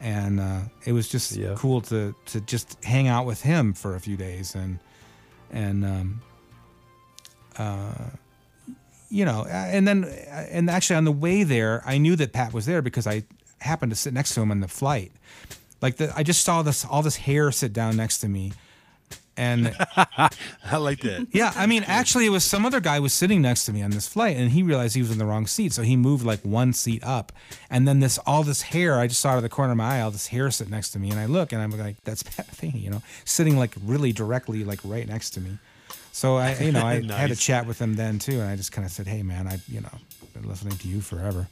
and 0.01 0.40
uh, 0.40 0.61
it 0.86 0.92
was 0.92 1.09
just 1.09 1.36
Yeah. 1.36 1.55
cool 1.57 1.80
to 1.82 2.14
to 2.26 2.40
just 2.40 2.82
hang 2.84 3.07
out 3.09 3.26
with 3.26 3.42
him 3.42 3.72
for 3.74 3.94
a 3.94 4.01
few 4.01 4.16
days 4.16 4.55
and 4.55 4.78
and 5.53 5.84
um, 5.84 6.20
you 9.09 9.24
know, 9.24 9.44
and 9.46 9.86
then 9.88 10.05
and 10.05 10.70
actually 10.70 10.96
on 10.96 11.05
the 11.05 11.12
way 11.12 11.42
there, 11.42 11.82
I 11.84 11.98
knew 11.98 12.16
that 12.16 12.32
Pat 12.32 12.53
was 12.53 12.66
there 12.66 12.80
because 12.82 13.07
I 13.07 13.24
happened 13.61 13.90
to 13.90 13.96
sit 13.96 14.14
next 14.14 14.34
to 14.34 14.40
him 14.40 14.51
on 14.51 14.61
the 14.61 14.68
flight. 14.68 15.12
Like 15.82 15.96
the, 15.96 16.12
I 16.16 16.22
just 16.22 16.44
saw 16.44 16.62
this 16.62 16.84
all 16.84 17.03
this 17.03 17.16
hair 17.16 17.51
sit 17.51 17.72
down 17.72 17.96
next 17.96 18.18
to 18.18 18.28
me, 18.28 18.53
and 19.37 19.74
I 19.97 20.76
like 20.78 21.01
that. 21.01 21.28
yeah, 21.33 21.53
I 21.57 21.66
mean, 21.66 21.85
actually, 21.87 22.26
it 22.26 22.31
was 22.31 22.45
some 22.45 22.66
other 22.66 22.81
guy 22.81 22.99
was 23.01 23.12
sitting 23.14 23.41
next 23.43 23.64
to 23.66 23.72
me 23.72 23.83
on 23.83 23.91
this 23.91 24.07
flight, 24.09 24.37
and 24.37 24.51
he 24.51 24.62
realized 24.62 24.95
he 24.95 25.01
was 25.03 25.11
in 25.11 25.18
the 25.18 25.24
wrong 25.26 25.47
seat, 25.47 25.72
so 25.72 25.83
he 25.83 25.97
moved 25.97 26.24
like 26.24 26.41
one 26.45 26.72
seat 26.72 27.03
up, 27.05 27.33
and 27.70 27.87
then 27.89 28.01
this 28.01 28.18
all 28.26 28.43
this 28.43 28.62
hair, 28.62 28.99
I 28.99 29.07
just 29.07 29.20
saw 29.20 29.31
out 29.31 29.37
of 29.39 29.43
the 29.43 29.49
corner 29.49 29.72
of 29.72 29.78
my 29.78 29.99
eye, 29.99 30.01
all 30.01 30.11
this 30.11 30.26
hair 30.28 30.51
sit 30.51 30.68
next 30.68 30.91
to 30.91 30.99
me, 30.99 31.11
and 31.11 31.18
I 31.18 31.26
look, 31.26 31.53
and 31.53 31.62
I'm 31.62 31.70
like, 31.70 31.97
that's 32.05 32.22
Pat 32.22 32.47
Metheny, 32.49 32.83
you 32.83 32.91
know, 32.91 33.03
sitting 33.24 33.57
like 33.59 33.74
really 33.85 34.12
directly, 34.12 34.64
like 34.64 34.81
right 34.85 35.07
next 35.09 35.31
to 35.31 35.41
me. 35.41 35.59
So 36.12 36.37
I, 36.37 36.57
you 36.59 36.72
know, 36.72 36.85
I 36.85 37.01
had 37.12 37.31
a 37.31 37.37
chat 37.37 37.66
with 37.66 37.78
him 37.81 37.95
then 37.97 38.18
too, 38.18 38.41
and 38.41 38.49
I 38.51 38.57
just 38.57 38.72
kind 38.72 38.85
of 38.85 38.91
said, 38.93 39.07
hey 39.07 39.22
man, 39.22 39.47
I, 39.47 39.59
you 39.68 39.81
know, 39.81 39.93
been 40.35 40.49
listening 40.49 40.76
to 40.78 40.89
you 40.89 41.01
forever, 41.01 41.47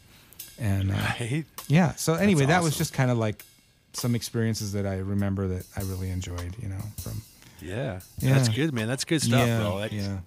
and 0.58 0.90
uh, 0.90 0.94
Right. 1.20 1.44
yeah. 1.68 1.94
So 1.94 2.14
anyway, 2.14 2.46
that 2.46 2.62
was 2.62 2.76
just 2.76 2.92
kind 2.92 3.10
of 3.10 3.18
like 3.18 3.44
some 3.94 4.14
experiences 4.14 4.72
that 4.72 4.86
I 4.86 4.98
remember 4.98 5.48
that 5.48 5.64
I 5.76 5.80
really 5.80 6.10
enjoyed, 6.10 6.54
you 6.60 6.68
know, 6.68 6.82
from 7.00 7.22
Yeah. 7.60 8.00
Yeah. 8.18 8.34
That's 8.34 8.48
good, 8.48 8.72
man. 8.74 8.88
That's 8.88 9.04
good 9.04 9.22
stuff, 9.22 9.46
yeah, 9.46 9.60
bro. 9.60 9.78
That's- 9.80 10.00
yeah. 10.02 10.18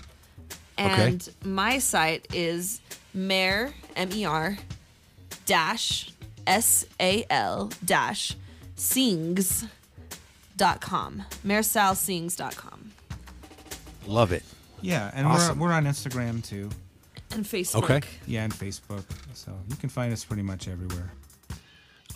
And 0.79 1.29
my 1.45 1.79
site 1.79 2.27
is 2.33 2.81
mer, 3.13 3.75
M-E-R, 3.97 4.57
dash, 5.45 6.11
S-A-L, 6.47 7.71
dash, 7.85 8.35
sings.com. 8.77 9.69
mersalsings.com. 11.45 12.93
Love 14.07 14.33
it. 14.33 14.43
Yeah, 14.81 15.11
and 15.13 15.27
Awesome. 15.27 15.59
we're 15.59 15.69
we're 15.69 15.75
on 15.75 15.85
Instagram 15.85 16.43
too. 16.43 16.71
And 17.33 17.45
Facebook. 17.45 17.83
Okay. 17.85 18.01
Yeah, 18.27 18.45
and 18.45 18.55
Facebook. 18.55 19.05
So 19.35 19.53
you 19.69 19.77
can 19.77 19.91
find 19.91 20.11
us 20.11 20.25
pretty 20.25 20.43
much 20.43 20.67
everywhere. 20.67 21.13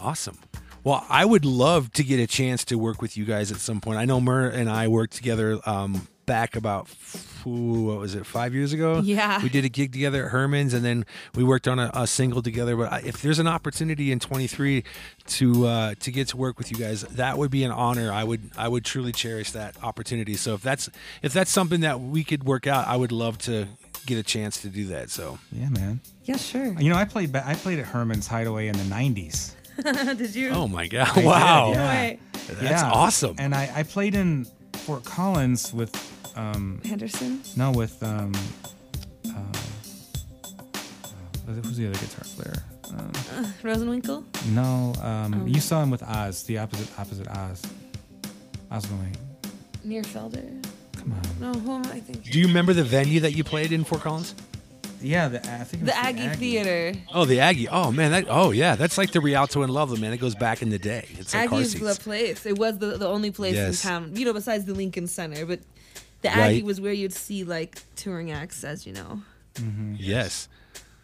Awesome. 0.00 0.38
Well, 0.85 1.05
I 1.09 1.24
would 1.24 1.45
love 1.45 1.91
to 1.95 2.05
get 2.05 2.20
a 2.20 2.26
chance 2.26 2.64
to 2.66 2.76
work 2.76 3.01
with 3.03 3.16
you 3.16 3.24
guys 3.24 3.51
at 3.51 3.59
some 3.59 3.80
point. 3.80 3.99
I 3.99 4.05
know 4.05 4.20
Mer 4.20 4.47
and 4.49 4.68
I 4.70 4.89
worked 4.89 5.14
together 5.14 5.59
um, 5.64 6.07
back 6.26 6.57
about 6.57 6.89
ooh, 7.47 7.85
what 7.85 7.99
was 7.99 8.14
it 8.14 8.24
five 8.26 8.55
years 8.55 8.72
ago? 8.74 9.01
Yeah. 9.03 9.43
we 9.43 9.49
did 9.49 9.64
a 9.64 9.68
gig 9.70 9.93
together 9.93 10.26
at 10.26 10.30
Herman's, 10.30 10.74
and 10.74 10.85
then 10.85 11.07
we 11.35 11.43
worked 11.43 11.66
on 11.68 11.78
a, 11.78 11.91
a 11.95 12.07
single 12.07 12.43
together. 12.43 12.76
But 12.76 12.93
I- 12.93 13.03
if 13.05 13.22
there's 13.22 13.39
an 13.39 13.47
opportunity 13.47 14.12
in 14.12 14.20
23 14.20 14.85
to 15.26 15.66
uh, 15.66 15.95
to 16.01 16.11
get 16.11 16.28
to 16.28 16.37
work 16.37 16.59
with 16.59 16.70
you 16.70 16.76
guys, 16.76 17.01
that 17.03 17.39
would 17.39 17.51
be 17.51 17.64
an 17.64 17.70
honor. 17.70 18.12
I 18.12 18.24
would 18.24 18.51
I 18.57 18.68
would 18.68 18.85
truly 18.85 19.12
cherish 19.12 19.53
that 19.53 19.82
opportunity. 19.82 20.35
So 20.35 20.53
if 20.55 20.61
that's 20.62 20.91
if 21.22 21.32
that's 21.32 21.51
something 21.51 21.80
that 21.80 22.01
we 22.01 22.24
could 22.24 22.45
work 22.45 22.66
out, 22.66 22.87
I 22.87 22.97
would 22.97 23.12
love 23.12 23.39
to 23.39 23.68
get 24.05 24.18
a 24.18 24.22
chance 24.22 24.61
to 24.61 24.68
do 24.68 24.85
that. 24.89 25.09
So 25.11 25.39
Yeah, 25.51 25.70
man. 25.70 26.01
Yeah, 26.24 26.37
sure. 26.37 26.78
You 26.78 26.91
know, 26.91 26.97
I 26.97 27.07
played 27.07 27.35
I 27.35 27.55
played 27.55 27.78
at 27.78 27.87
Herman's 27.87 28.26
Hideaway 28.26 28.68
in 28.68 28.76
the 28.76 28.85
'90s. 28.85 29.53
Did 30.16 30.34
you? 30.34 30.50
oh 30.50 30.68
my 30.68 30.86
god, 30.88 31.08
I 31.10 31.14
did, 31.14 31.24
wow, 31.24 31.72
yeah. 31.72 31.88
Wait. 32.02 32.18
that's 32.60 32.82
Yeah. 32.82 32.90
awesome. 32.90 33.36
And 33.38 33.54
I, 33.54 33.70
I 33.74 33.82
played 33.82 34.14
in 34.14 34.46
Fort 34.74 35.04
Collins 35.04 35.72
with 35.72 35.92
um 36.36 36.80
Henderson? 36.84 37.40
no 37.56 37.70
with 37.72 38.02
um 38.02 38.32
uh, 39.28 39.30
uh, 41.48 41.52
who's 41.52 41.76
the 41.76 41.86
other 41.88 41.98
guitar 41.98 42.24
player? 42.36 42.64
Um, 42.90 43.12
Rosenwinkel? 43.62 44.24
no, 44.52 44.92
um, 45.02 45.46
you 45.48 45.60
saw 45.60 45.82
him 45.82 45.90
with 45.90 46.02
Oz, 46.02 46.42
the 46.44 46.58
opposite 46.58 46.88
opposite 46.98 47.28
Oz. 47.28 47.62
Oswald. 48.70 49.00
Nearfelder? 49.86 50.64
Come 50.96 51.12
on. 51.12 51.22
No, 51.40 51.58
who 51.60 51.72
am 51.72 51.84
I 51.86 52.00
thinking? 52.00 52.32
Do 52.32 52.38
you 52.40 52.46
remember 52.46 52.72
the 52.72 52.84
venue 52.84 53.20
that 53.20 53.32
you 53.32 53.44
played 53.44 53.72
in 53.72 53.84
Fort 53.84 54.02
Collins? 54.02 54.34
Yeah, 55.01 55.28
the, 55.28 55.38
I 55.40 55.64
think 55.64 55.82
it 55.82 55.86
The 55.86 55.92
was 55.92 55.95
Aggie, 55.95 56.28
Theater. 56.36 56.92
Oh, 57.12 57.24
the 57.24 57.40
Aggie. 57.40 57.68
Oh 57.68 57.92
man, 57.92 58.11
that. 58.12 58.26
Oh 58.28 58.51
yeah, 58.53 58.74
that's 58.76 58.97
like 58.99 59.12
the 59.12 59.20
Rialto 59.20 59.62
in 59.62 59.70
Loveland, 59.70 60.01
man. 60.01 60.12
It 60.12 60.18
goes 60.18 60.34
back 60.34 60.62
in 60.62 60.70
the 60.70 60.78
day. 60.78 61.07
It's 61.18 61.34
like 61.34 61.51
car 61.51 61.59
Aggie's 61.59 61.74
the 61.78 61.95
place. 62.03 62.47
It 62.47 62.59
was 62.59 62.78
the, 62.78 62.97
the 62.99 63.07
only 63.09 63.30
place 63.30 63.55
Yes. 63.55 63.84
in 63.84 63.88
town, 63.90 64.16
you 64.16 64.24
know, 64.24 64.32
besides 64.32 64.64
the 64.64 64.74
Lincoln 64.74 65.07
Center. 65.07 65.45
But 65.47 65.61
the 66.22 66.28
Right. 66.28 66.38
Aggie 66.38 66.62
was 66.62 66.80
where 66.80 66.92
you'd 66.92 67.12
see 67.12 67.45
like 67.45 67.78
touring 67.97 68.30
acts, 68.30 68.64
as 68.64 68.86
you 68.86 68.92
know. 68.95 69.20
Yes, 69.97 70.49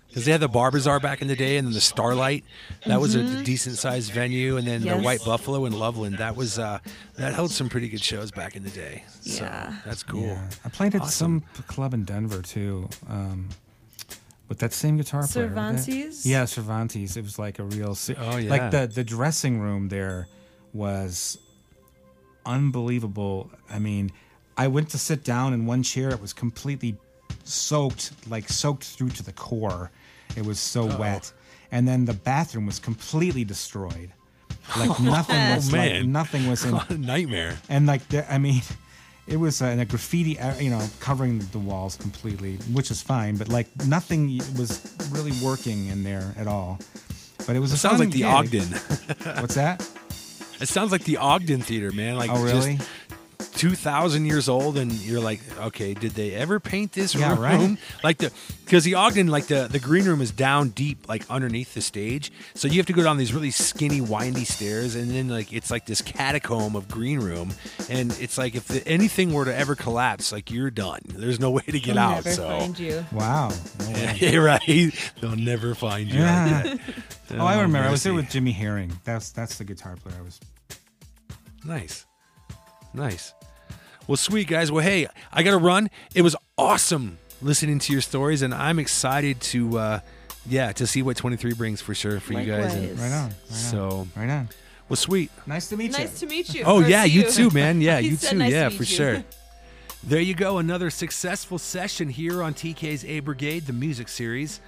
because 0.09 0.25
they 0.25 0.33
had 0.33 0.41
the 0.41 0.49
Bar 0.49 0.71
Bazaar 0.73 0.99
back 0.99 1.23
in 1.23 1.29
the 1.29 1.37
day, 1.37 1.57
and 1.57 1.67
then 1.69 1.75
the 1.75 1.81
Starlight. 1.81 2.45
That 2.87 3.01
was 3.01 3.15
a 3.15 3.45
decent 3.45 3.77
sized 3.79 4.13
venue, 4.13 4.57
and 4.57 4.67
then 4.67 4.81
Mm-hmm. 4.81 4.87
Yes. 4.89 4.97
the 4.97 5.03
White 5.05 5.25
Buffalo 5.25 5.67
in 5.67 5.73
Loveland. 5.79 6.19
That 6.19 6.35
was 6.37 6.59
uh, 6.59 6.79
that 7.17 7.35
held 7.35 7.51
some 7.53 7.69
pretty 7.69 7.89
good 7.89 8.03
shows 8.03 8.31
back 8.31 8.57
in 8.57 8.65
the 8.65 8.71
day. 8.71 9.05
So, 9.21 9.45
Yeah. 9.45 9.75
that's 9.85 10.03
cool. 10.03 10.23
Yeah. 10.27 10.49
I 10.65 10.69
played 10.69 10.95
at 10.95 11.03
Awesome. 11.03 11.43
some 11.43 11.63
p- 11.63 11.63
club 11.73 11.95
in 11.95 12.05
Denver 12.05 12.43
too. 12.43 12.89
Um, 13.09 13.51
with 14.51 14.59
that 14.59 14.75
same 14.75 14.99
guitar 14.99 15.27
player. 15.27 15.47
Cervantes? 15.49 16.27
Yeah, 16.27 16.45
Cervantes. 16.45 17.17
It 17.17 17.23
was 17.23 17.39
like 17.39 17.59
a 17.59 17.63
real. 17.65 17.97
Oh, 18.19 18.37
yeah. 18.37 18.51
Like 18.51 18.71
the 18.71 18.87
the 18.87 19.05
dressing 19.05 19.61
room 19.61 19.89
there 19.89 20.29
was 20.75 21.39
unbelievable. 22.45 23.51
I 23.71 23.79
mean, 23.79 24.11
I 24.57 24.69
went 24.69 24.91
to 24.91 24.99
sit 24.99 25.25
down 25.25 25.53
in 25.53 25.67
one 25.67 25.83
chair. 25.83 26.11
It 26.11 26.21
was 26.21 26.33
completely 26.33 26.97
soaked, 27.45 28.13
like 28.29 28.49
soaked 28.49 28.85
through 28.85 29.11
to 29.11 29.23
the 29.23 29.33
core. 29.33 29.91
It 30.37 30.45
was 30.45 30.59
so 30.61 30.85
wet. 30.99 31.33
And 31.73 31.87
then 31.87 32.05
the 32.05 32.15
bathroom 32.15 32.67
was 32.67 32.79
completely 32.79 33.45
destroyed. 33.45 34.13
Like 34.77 34.99
nothing 35.17 35.55
was 35.55 35.73
Oh, 35.73 35.77
like 35.77 36.05
nothing 36.05 36.49
was 36.49 36.65
in 36.65 36.75
a 36.89 36.99
Nightmare. 36.99 37.59
and 37.69 37.87
like 37.87 38.07
the, 38.09 38.31
I 38.33 38.39
mean, 38.39 38.63
it 39.27 39.37
was 39.37 39.63
uh, 39.63 39.67
and 39.67 39.81
a 39.81 39.85
graffiti, 39.85 40.39
you 40.63 40.71
know, 40.71 40.85
covering 41.01 41.39
the 41.53 41.59
walls 41.59 41.97
completely, 41.97 42.57
which 42.73 42.91
is 42.91 43.03
fine. 43.03 43.37
But 43.37 43.49
like 43.49 43.69
nothing 43.87 44.39
was 44.59 44.97
really 45.11 45.33
working 45.45 45.87
in 45.89 46.03
there 46.03 46.35
at 46.37 46.47
all. 46.47 46.79
But 47.47 47.57
it 47.57 47.61
was 47.61 47.73
a 47.73 47.77
Sounds 47.77 48.01
like 48.01 48.11
the 48.11 48.19
gig. 48.19 48.25
Ogden. 48.27 48.69
What's 49.41 49.55
that? 49.55 49.81
It 50.61 50.69
sounds 50.69 50.93
like 50.93 51.05
the 51.05 51.17
Ogden 51.17 51.63
Theater, 51.63 51.91
man. 51.91 52.17
Like 52.17 52.31
Oh, 52.31 52.43
really? 52.43 52.77
just 52.77 52.91
two 53.55 53.75
thousand 53.75 54.27
years 54.27 54.49
old, 54.49 54.77
and 54.79 54.93
you're 54.93 55.21
like, 55.21 55.41
okay, 55.59 55.95
did 55.95 56.13
they 56.13 56.33
ever 56.35 56.61
paint 56.61 56.93
this 56.93 57.15
Yeah, 57.15 57.31
room? 57.33 57.41
right. 57.41 57.79
Like 58.05 58.19
the 58.19 58.33
because 58.65 58.85
the 58.85 58.95
Ogden, 58.95 59.27
like 59.29 59.47
the 59.47 59.69
the 59.71 59.79
green 59.79 60.05
room 60.05 60.21
is 60.21 60.31
down 60.31 60.69
deep, 60.71 61.09
like 61.09 61.29
underneath 61.31 61.75
the 61.75 61.81
stage, 61.81 62.31
so 62.55 62.69
you 62.69 62.77
have 62.79 62.87
to 62.87 62.93
go 62.93 63.03
down 63.03 63.17
these 63.17 63.33
really 63.35 63.51
skinny, 63.51 64.01
windy 64.01 64.45
stairs, 64.45 64.95
and 64.95 65.11
then 65.11 65.29
like 65.29 65.53
it's 65.53 65.71
like 65.71 65.87
this 65.87 66.01
catacomb 66.01 66.77
of 66.77 66.89
green 66.89 67.21
room, 67.21 67.53
and 67.89 68.17
it's 68.21 68.39
like 68.39 68.55
if 68.55 68.67
the, 68.69 68.87
anything 68.87 69.33
were 69.33 69.45
to 69.45 69.55
ever 69.55 69.75
collapse, 69.75 70.33
like 70.33 70.51
you're 70.51 70.71
done. 70.71 71.01
There's 71.05 71.41
no 71.41 71.51
way 71.51 71.63
to 71.63 71.73
get 71.81 71.95
They'll 71.95 71.99
out. 71.99 72.25
never 72.25 72.31
so. 72.33 72.49
find 72.59 72.79
you. 72.79 73.05
Wow. 73.13 73.51
Yeah, 74.21 74.37
right. 74.37 74.93
They'll 75.21 75.37
never 75.37 75.75
find 75.75 76.09
you. 76.11 76.21
Yeah. 76.21 76.77
oh, 77.33 77.45
I 77.45 77.57
oh, 77.57 77.63
remember. 77.63 77.89
I 77.89 77.91
was 77.91 78.03
there 78.03 78.15
with 78.15 78.31
Jimmy 78.31 78.53
Herring. 78.53 78.93
That's 79.05 79.31
that's 79.31 79.59
the 79.59 79.65
guitar 79.65 79.97
player. 79.97 80.17
I 80.19 80.23
was. 80.23 80.41
Nice. 81.65 82.07
Nice. 82.95 83.35
Well, 84.07 84.17
sweet 84.17 84.49
guys. 84.49 84.73
Well, 84.73 84.83
hey, 84.85 85.07
I 85.33 85.43
got 85.43 85.53
to 85.53 85.59
run. 85.59 85.89
It 86.15 86.23
was 86.23 86.35
awesome 86.59 87.19
listening 87.43 87.79
to 87.81 87.93
your 87.93 88.03
stories, 88.03 88.43
and 88.43 88.53
I'm 88.53 88.79
excited 88.79 89.41
to, 89.43 89.79
uh, 89.79 90.01
yeah, 90.47 90.73
to 90.73 90.87
see 90.87 91.03
what 91.03 91.17
23 91.17 91.55
brings 91.55 91.81
for 91.81 91.95
sure 91.95 92.19
for 92.21 92.33
you 92.33 92.45
guys. 92.45 92.75
And, 92.75 92.89
Likewise. 92.89 92.99
Right 93.01 93.13
on. 93.17 93.29
Right 93.29 93.35
so. 93.49 94.09
Right 94.17 94.31
on. 94.31 94.49
well, 94.89 94.97
sweet. 94.97 95.31
Nice 95.47 95.69
to 95.69 95.77
meet 95.77 95.93
you. 95.93 95.99
Nice 95.99 96.19
to 96.21 96.27
meet 96.27 96.53
you. 96.55 96.65
Oh 96.65 96.83
Or 96.83 96.87
yeah, 96.89 97.05
see 97.05 97.11
you 97.11 97.31
too, 97.31 97.51
man. 97.51 97.81
Yeah, 97.81 98.01
He 98.01 98.09
you 98.09 98.17
said 98.17 98.31
too. 98.33 98.39
nice 98.39 98.51
to 98.51 98.55
yeah, 98.57 98.69
meet 98.69 98.77
for 98.77 98.83
you. 98.83 98.87
sure. 98.97 99.25
There 100.03 100.21
you 100.21 100.35
go, 100.35 100.59
another 100.59 100.89
successful 100.91 101.59
session 101.59 102.09
here 102.09 102.43
on 102.43 102.55
TK's 102.55 103.05
A 103.05 103.21
Brigade, 103.21 103.67
the 103.67 103.75
music 103.75 104.09
series. 104.09 104.61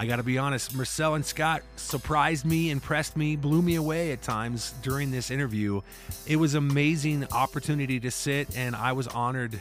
I 0.00 0.06
got 0.06 0.16
to 0.16 0.22
be 0.22 0.38
honest, 0.38 0.74
Mersal 0.74 1.14
and 1.14 1.26
Scott 1.26 1.60
surprised 1.76 2.46
me, 2.46 2.70
impressed 2.70 3.18
me, 3.18 3.36
blew 3.36 3.60
me 3.60 3.74
away 3.74 4.12
at 4.12 4.22
times 4.22 4.72
during 4.80 5.10
this 5.10 5.30
interview. 5.30 5.82
It 6.26 6.36
was 6.36 6.54
amazing 6.54 7.26
opportunity 7.32 8.00
to 8.00 8.10
sit 8.10 8.56
and 8.56 8.74
I 8.74 8.92
was 8.92 9.08
honored 9.08 9.60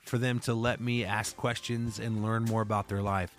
for 0.00 0.16
them 0.16 0.38
to 0.40 0.54
let 0.54 0.80
me 0.80 1.04
ask 1.04 1.36
questions 1.36 1.98
and 1.98 2.22
learn 2.22 2.44
more 2.44 2.62
about 2.62 2.88
their 2.88 3.02
life. 3.02 3.36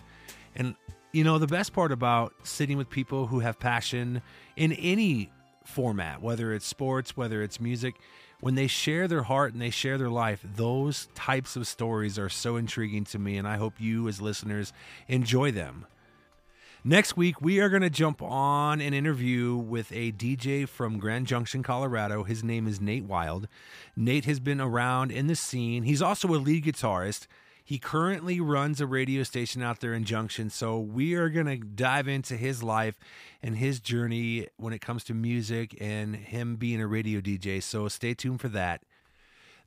And 0.54 0.76
you 1.10 1.24
know, 1.24 1.38
the 1.38 1.48
best 1.48 1.72
part 1.72 1.90
about 1.90 2.32
sitting 2.44 2.76
with 2.76 2.88
people 2.88 3.26
who 3.26 3.40
have 3.40 3.58
passion 3.58 4.22
in 4.54 4.74
any 4.74 5.32
format, 5.64 6.22
whether 6.22 6.52
it's 6.52 6.66
sports, 6.66 7.16
whether 7.16 7.42
it's 7.42 7.58
music, 7.58 7.96
when 8.38 8.54
they 8.54 8.68
share 8.68 9.08
their 9.08 9.24
heart 9.24 9.54
and 9.54 9.60
they 9.60 9.70
share 9.70 9.98
their 9.98 10.08
life, 10.08 10.40
those 10.54 11.08
types 11.16 11.56
of 11.56 11.66
stories 11.66 12.16
are 12.16 12.28
so 12.28 12.54
intriguing 12.54 13.02
to 13.06 13.18
me. 13.18 13.38
And 13.38 13.48
I 13.48 13.56
hope 13.56 13.80
you, 13.80 14.06
as 14.06 14.20
listeners, 14.20 14.72
enjoy 15.08 15.50
them. 15.50 15.84
Next 16.84 17.16
week, 17.16 17.40
we 17.40 17.58
are 17.58 17.68
going 17.68 17.82
to 17.82 17.90
jump 17.90 18.22
on 18.22 18.80
an 18.80 18.94
interview 18.94 19.56
with 19.56 19.90
a 19.90 20.12
DJ 20.12 20.66
from 20.66 21.00
Grand 21.00 21.26
Junction, 21.26 21.64
Colorado. 21.64 22.22
His 22.22 22.44
name 22.44 22.68
is 22.68 22.80
Nate 22.80 23.04
Wild. 23.04 23.48
Nate 23.96 24.26
has 24.26 24.38
been 24.38 24.60
around 24.60 25.10
in 25.10 25.26
the 25.26 25.34
scene. 25.34 25.82
He's 25.82 26.00
also 26.00 26.28
a 26.28 26.38
lead 26.38 26.64
guitarist. 26.64 27.26
He 27.64 27.78
currently 27.78 28.40
runs 28.40 28.80
a 28.80 28.86
radio 28.86 29.24
station 29.24 29.60
out 29.60 29.80
there 29.80 29.92
in 29.92 30.04
Junction. 30.04 30.50
So 30.50 30.78
we 30.78 31.14
are 31.14 31.28
going 31.28 31.46
to 31.46 31.56
dive 31.56 32.06
into 32.06 32.36
his 32.36 32.62
life 32.62 32.96
and 33.42 33.56
his 33.56 33.80
journey 33.80 34.46
when 34.56 34.72
it 34.72 34.80
comes 34.80 35.02
to 35.04 35.14
music 35.14 35.76
and 35.80 36.14
him 36.14 36.54
being 36.54 36.80
a 36.80 36.86
radio 36.86 37.20
DJ. 37.20 37.60
So 37.60 37.88
stay 37.88 38.14
tuned 38.14 38.40
for 38.40 38.48
that. 38.50 38.82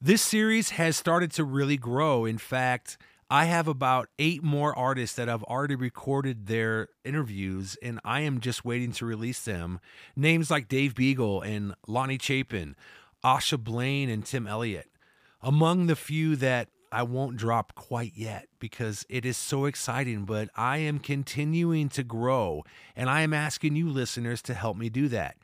This 0.01 0.21
series 0.21 0.71
has 0.71 0.95
started 0.95 1.31
to 1.33 1.43
really 1.43 1.77
grow. 1.77 2.23
In 2.23 2.37
fact, 2.37 2.97
I 3.31 3.45
have 3.45 3.69
about 3.69 4.09
eight 4.19 4.43
more 4.43 4.77
artists 4.77 5.15
that 5.15 5.29
have 5.29 5.41
already 5.43 5.75
recorded 5.75 6.47
their 6.47 6.89
interviews, 7.05 7.77
and 7.81 7.97
I 8.03 8.19
am 8.21 8.41
just 8.41 8.65
waiting 8.65 8.91
to 8.91 9.05
release 9.05 9.41
them. 9.41 9.79
Names 10.17 10.51
like 10.51 10.67
Dave 10.67 10.95
Beagle 10.95 11.39
and 11.41 11.73
Lonnie 11.87 12.19
Chapin, 12.21 12.75
Asha 13.23 13.57
Blaine, 13.57 14.09
and 14.09 14.25
Tim 14.25 14.47
Elliott, 14.47 14.89
among 15.41 15.87
the 15.87 15.95
few 15.95 16.35
that 16.35 16.67
I 16.91 17.03
won't 17.03 17.37
drop 17.37 17.73
quite 17.73 18.11
yet 18.17 18.49
because 18.59 19.05
it 19.07 19.25
is 19.25 19.37
so 19.37 19.63
exciting. 19.63 20.25
But 20.25 20.49
I 20.57 20.79
am 20.79 20.99
continuing 20.99 21.87
to 21.87 22.03
grow, 22.03 22.65
and 22.97 23.09
I 23.09 23.21
am 23.21 23.33
asking 23.33 23.77
you 23.77 23.87
listeners 23.87 24.41
to 24.41 24.53
help 24.53 24.75
me 24.75 24.89
do 24.89 25.07
that. 25.07 25.37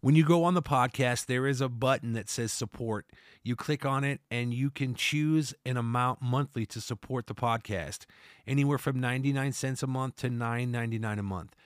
When 0.00 0.14
you 0.14 0.24
go 0.24 0.44
on 0.44 0.54
the 0.54 0.62
podcast, 0.62 1.26
there 1.26 1.48
is 1.48 1.60
a 1.60 1.68
button 1.68 2.12
that 2.12 2.28
says 2.28 2.52
support. 2.52 3.06
You 3.42 3.56
click 3.56 3.84
on 3.84 4.04
it 4.04 4.20
and 4.30 4.54
you 4.54 4.70
can 4.70 4.94
choose 4.94 5.54
an 5.66 5.76
amount 5.76 6.22
monthly 6.22 6.64
to 6.66 6.80
support 6.80 7.26
the 7.26 7.34
podcast, 7.34 8.06
anywhere 8.46 8.78
from 8.78 9.00
99 9.00 9.50
cents 9.52 9.82
a 9.82 9.88
month 9.88 10.14
to 10.18 10.28
9.99 10.28 11.18
a 11.18 11.22
month. 11.24 11.56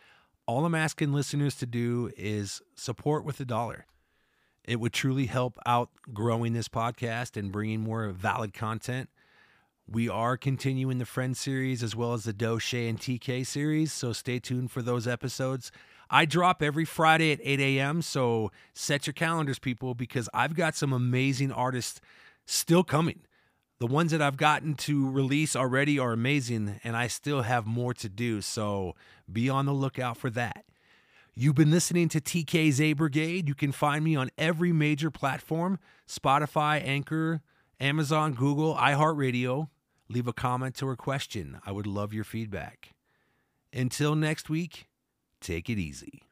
All 0.47 0.65
I'm 0.65 0.75
asking 0.75 1.13
listeners 1.13 1.57
to 1.57 1.67
do 1.67 2.11
is 2.17 2.63
support 2.75 3.23
with 3.27 3.39
a 3.41 3.45
dollar. 3.45 3.85
It 4.65 4.81
would 4.81 4.95
truly 4.95 5.27
help 5.27 5.59
out 5.67 5.91
growing 6.15 6.55
this 6.55 6.69
podcast 6.69 7.37
and 7.37 7.53
bringing 7.53 7.81
more 7.81 8.09
valid 8.09 8.55
content. 8.55 9.11
We 9.87 10.09
are 10.09 10.39
continuing 10.39 10.97
the 10.97 11.05
Friend 11.05 11.37
series 11.37 11.83
as 11.83 11.95
well 11.95 12.15
as 12.15 12.25
the 12.25 12.33
Doche 12.33 12.89
and 12.89 12.99
TK 12.99 13.47
series, 13.47 13.93
so 13.93 14.15
stay 14.15 14.39
tuned 14.39 14.71
for 14.71 14.81
those 14.81 15.07
episodes. 15.07 15.71
I 16.13 16.27
drop 16.27 16.63
every 16.63 16.85
Friday 16.85 17.33
at 17.33 17.41
8 17.43 17.59
a.m., 17.59 18.03
so 18.03 18.53
set 18.75 19.07
your 19.07 19.15
calendars, 19.15 19.59
people, 19.59 19.95
because 19.95 20.29
I've 20.35 20.55
got 20.55 20.77
some 20.77 20.93
amazing 20.93 21.51
artists 21.51 22.03
still 22.45 22.85
coming. 22.85 23.21
The 23.81 23.87
ones 23.87 24.13
that 24.13 24.21
I've 24.21 24.37
gotten 24.37 24.75
to 24.75 25.11
release 25.11 25.57
already 25.57 25.99
are 25.99 26.13
amazing, 26.13 26.81
and 26.85 26.97
I 26.97 27.07
still 27.07 27.43
have 27.43 27.67
more 27.67 27.95
to 27.95 28.11
do, 28.11 28.43
so 28.43 28.95
be 29.33 29.49
on 29.49 29.65
the 29.65 29.73
lookout 29.73 30.19
for 30.19 30.29
that. 30.31 30.67
You've 31.35 31.55
been 31.55 31.71
listening 31.71 32.11
to 32.11 32.21
TK's 32.21 32.79
A 32.79 32.93
Brigade. 32.93 33.49
You 33.49 33.55
can 33.55 33.73
find 33.73 34.05
me 34.05 34.15
on 34.15 34.29
every 34.37 34.71
major 34.71 35.11
platform 35.11 35.79
Spotify, 36.07 36.87
Anchor, 36.87 37.41
Amazon, 37.81 38.35
Google, 38.35 38.75
iHeartRadio. 38.75 39.69
Leave 40.11 40.29
a 40.29 40.35
comment 40.35 40.83
or 40.83 40.93
a 40.93 40.97
question. 40.97 41.59
I 41.65 41.73
would 41.73 41.87
love 41.87 42.13
your 42.13 42.25
feedback. 42.25 42.91
Until 43.73 44.15
next 44.15 44.51
week, 44.51 44.89
take 45.43 45.69
it 45.69 45.79
easy. 45.79 46.23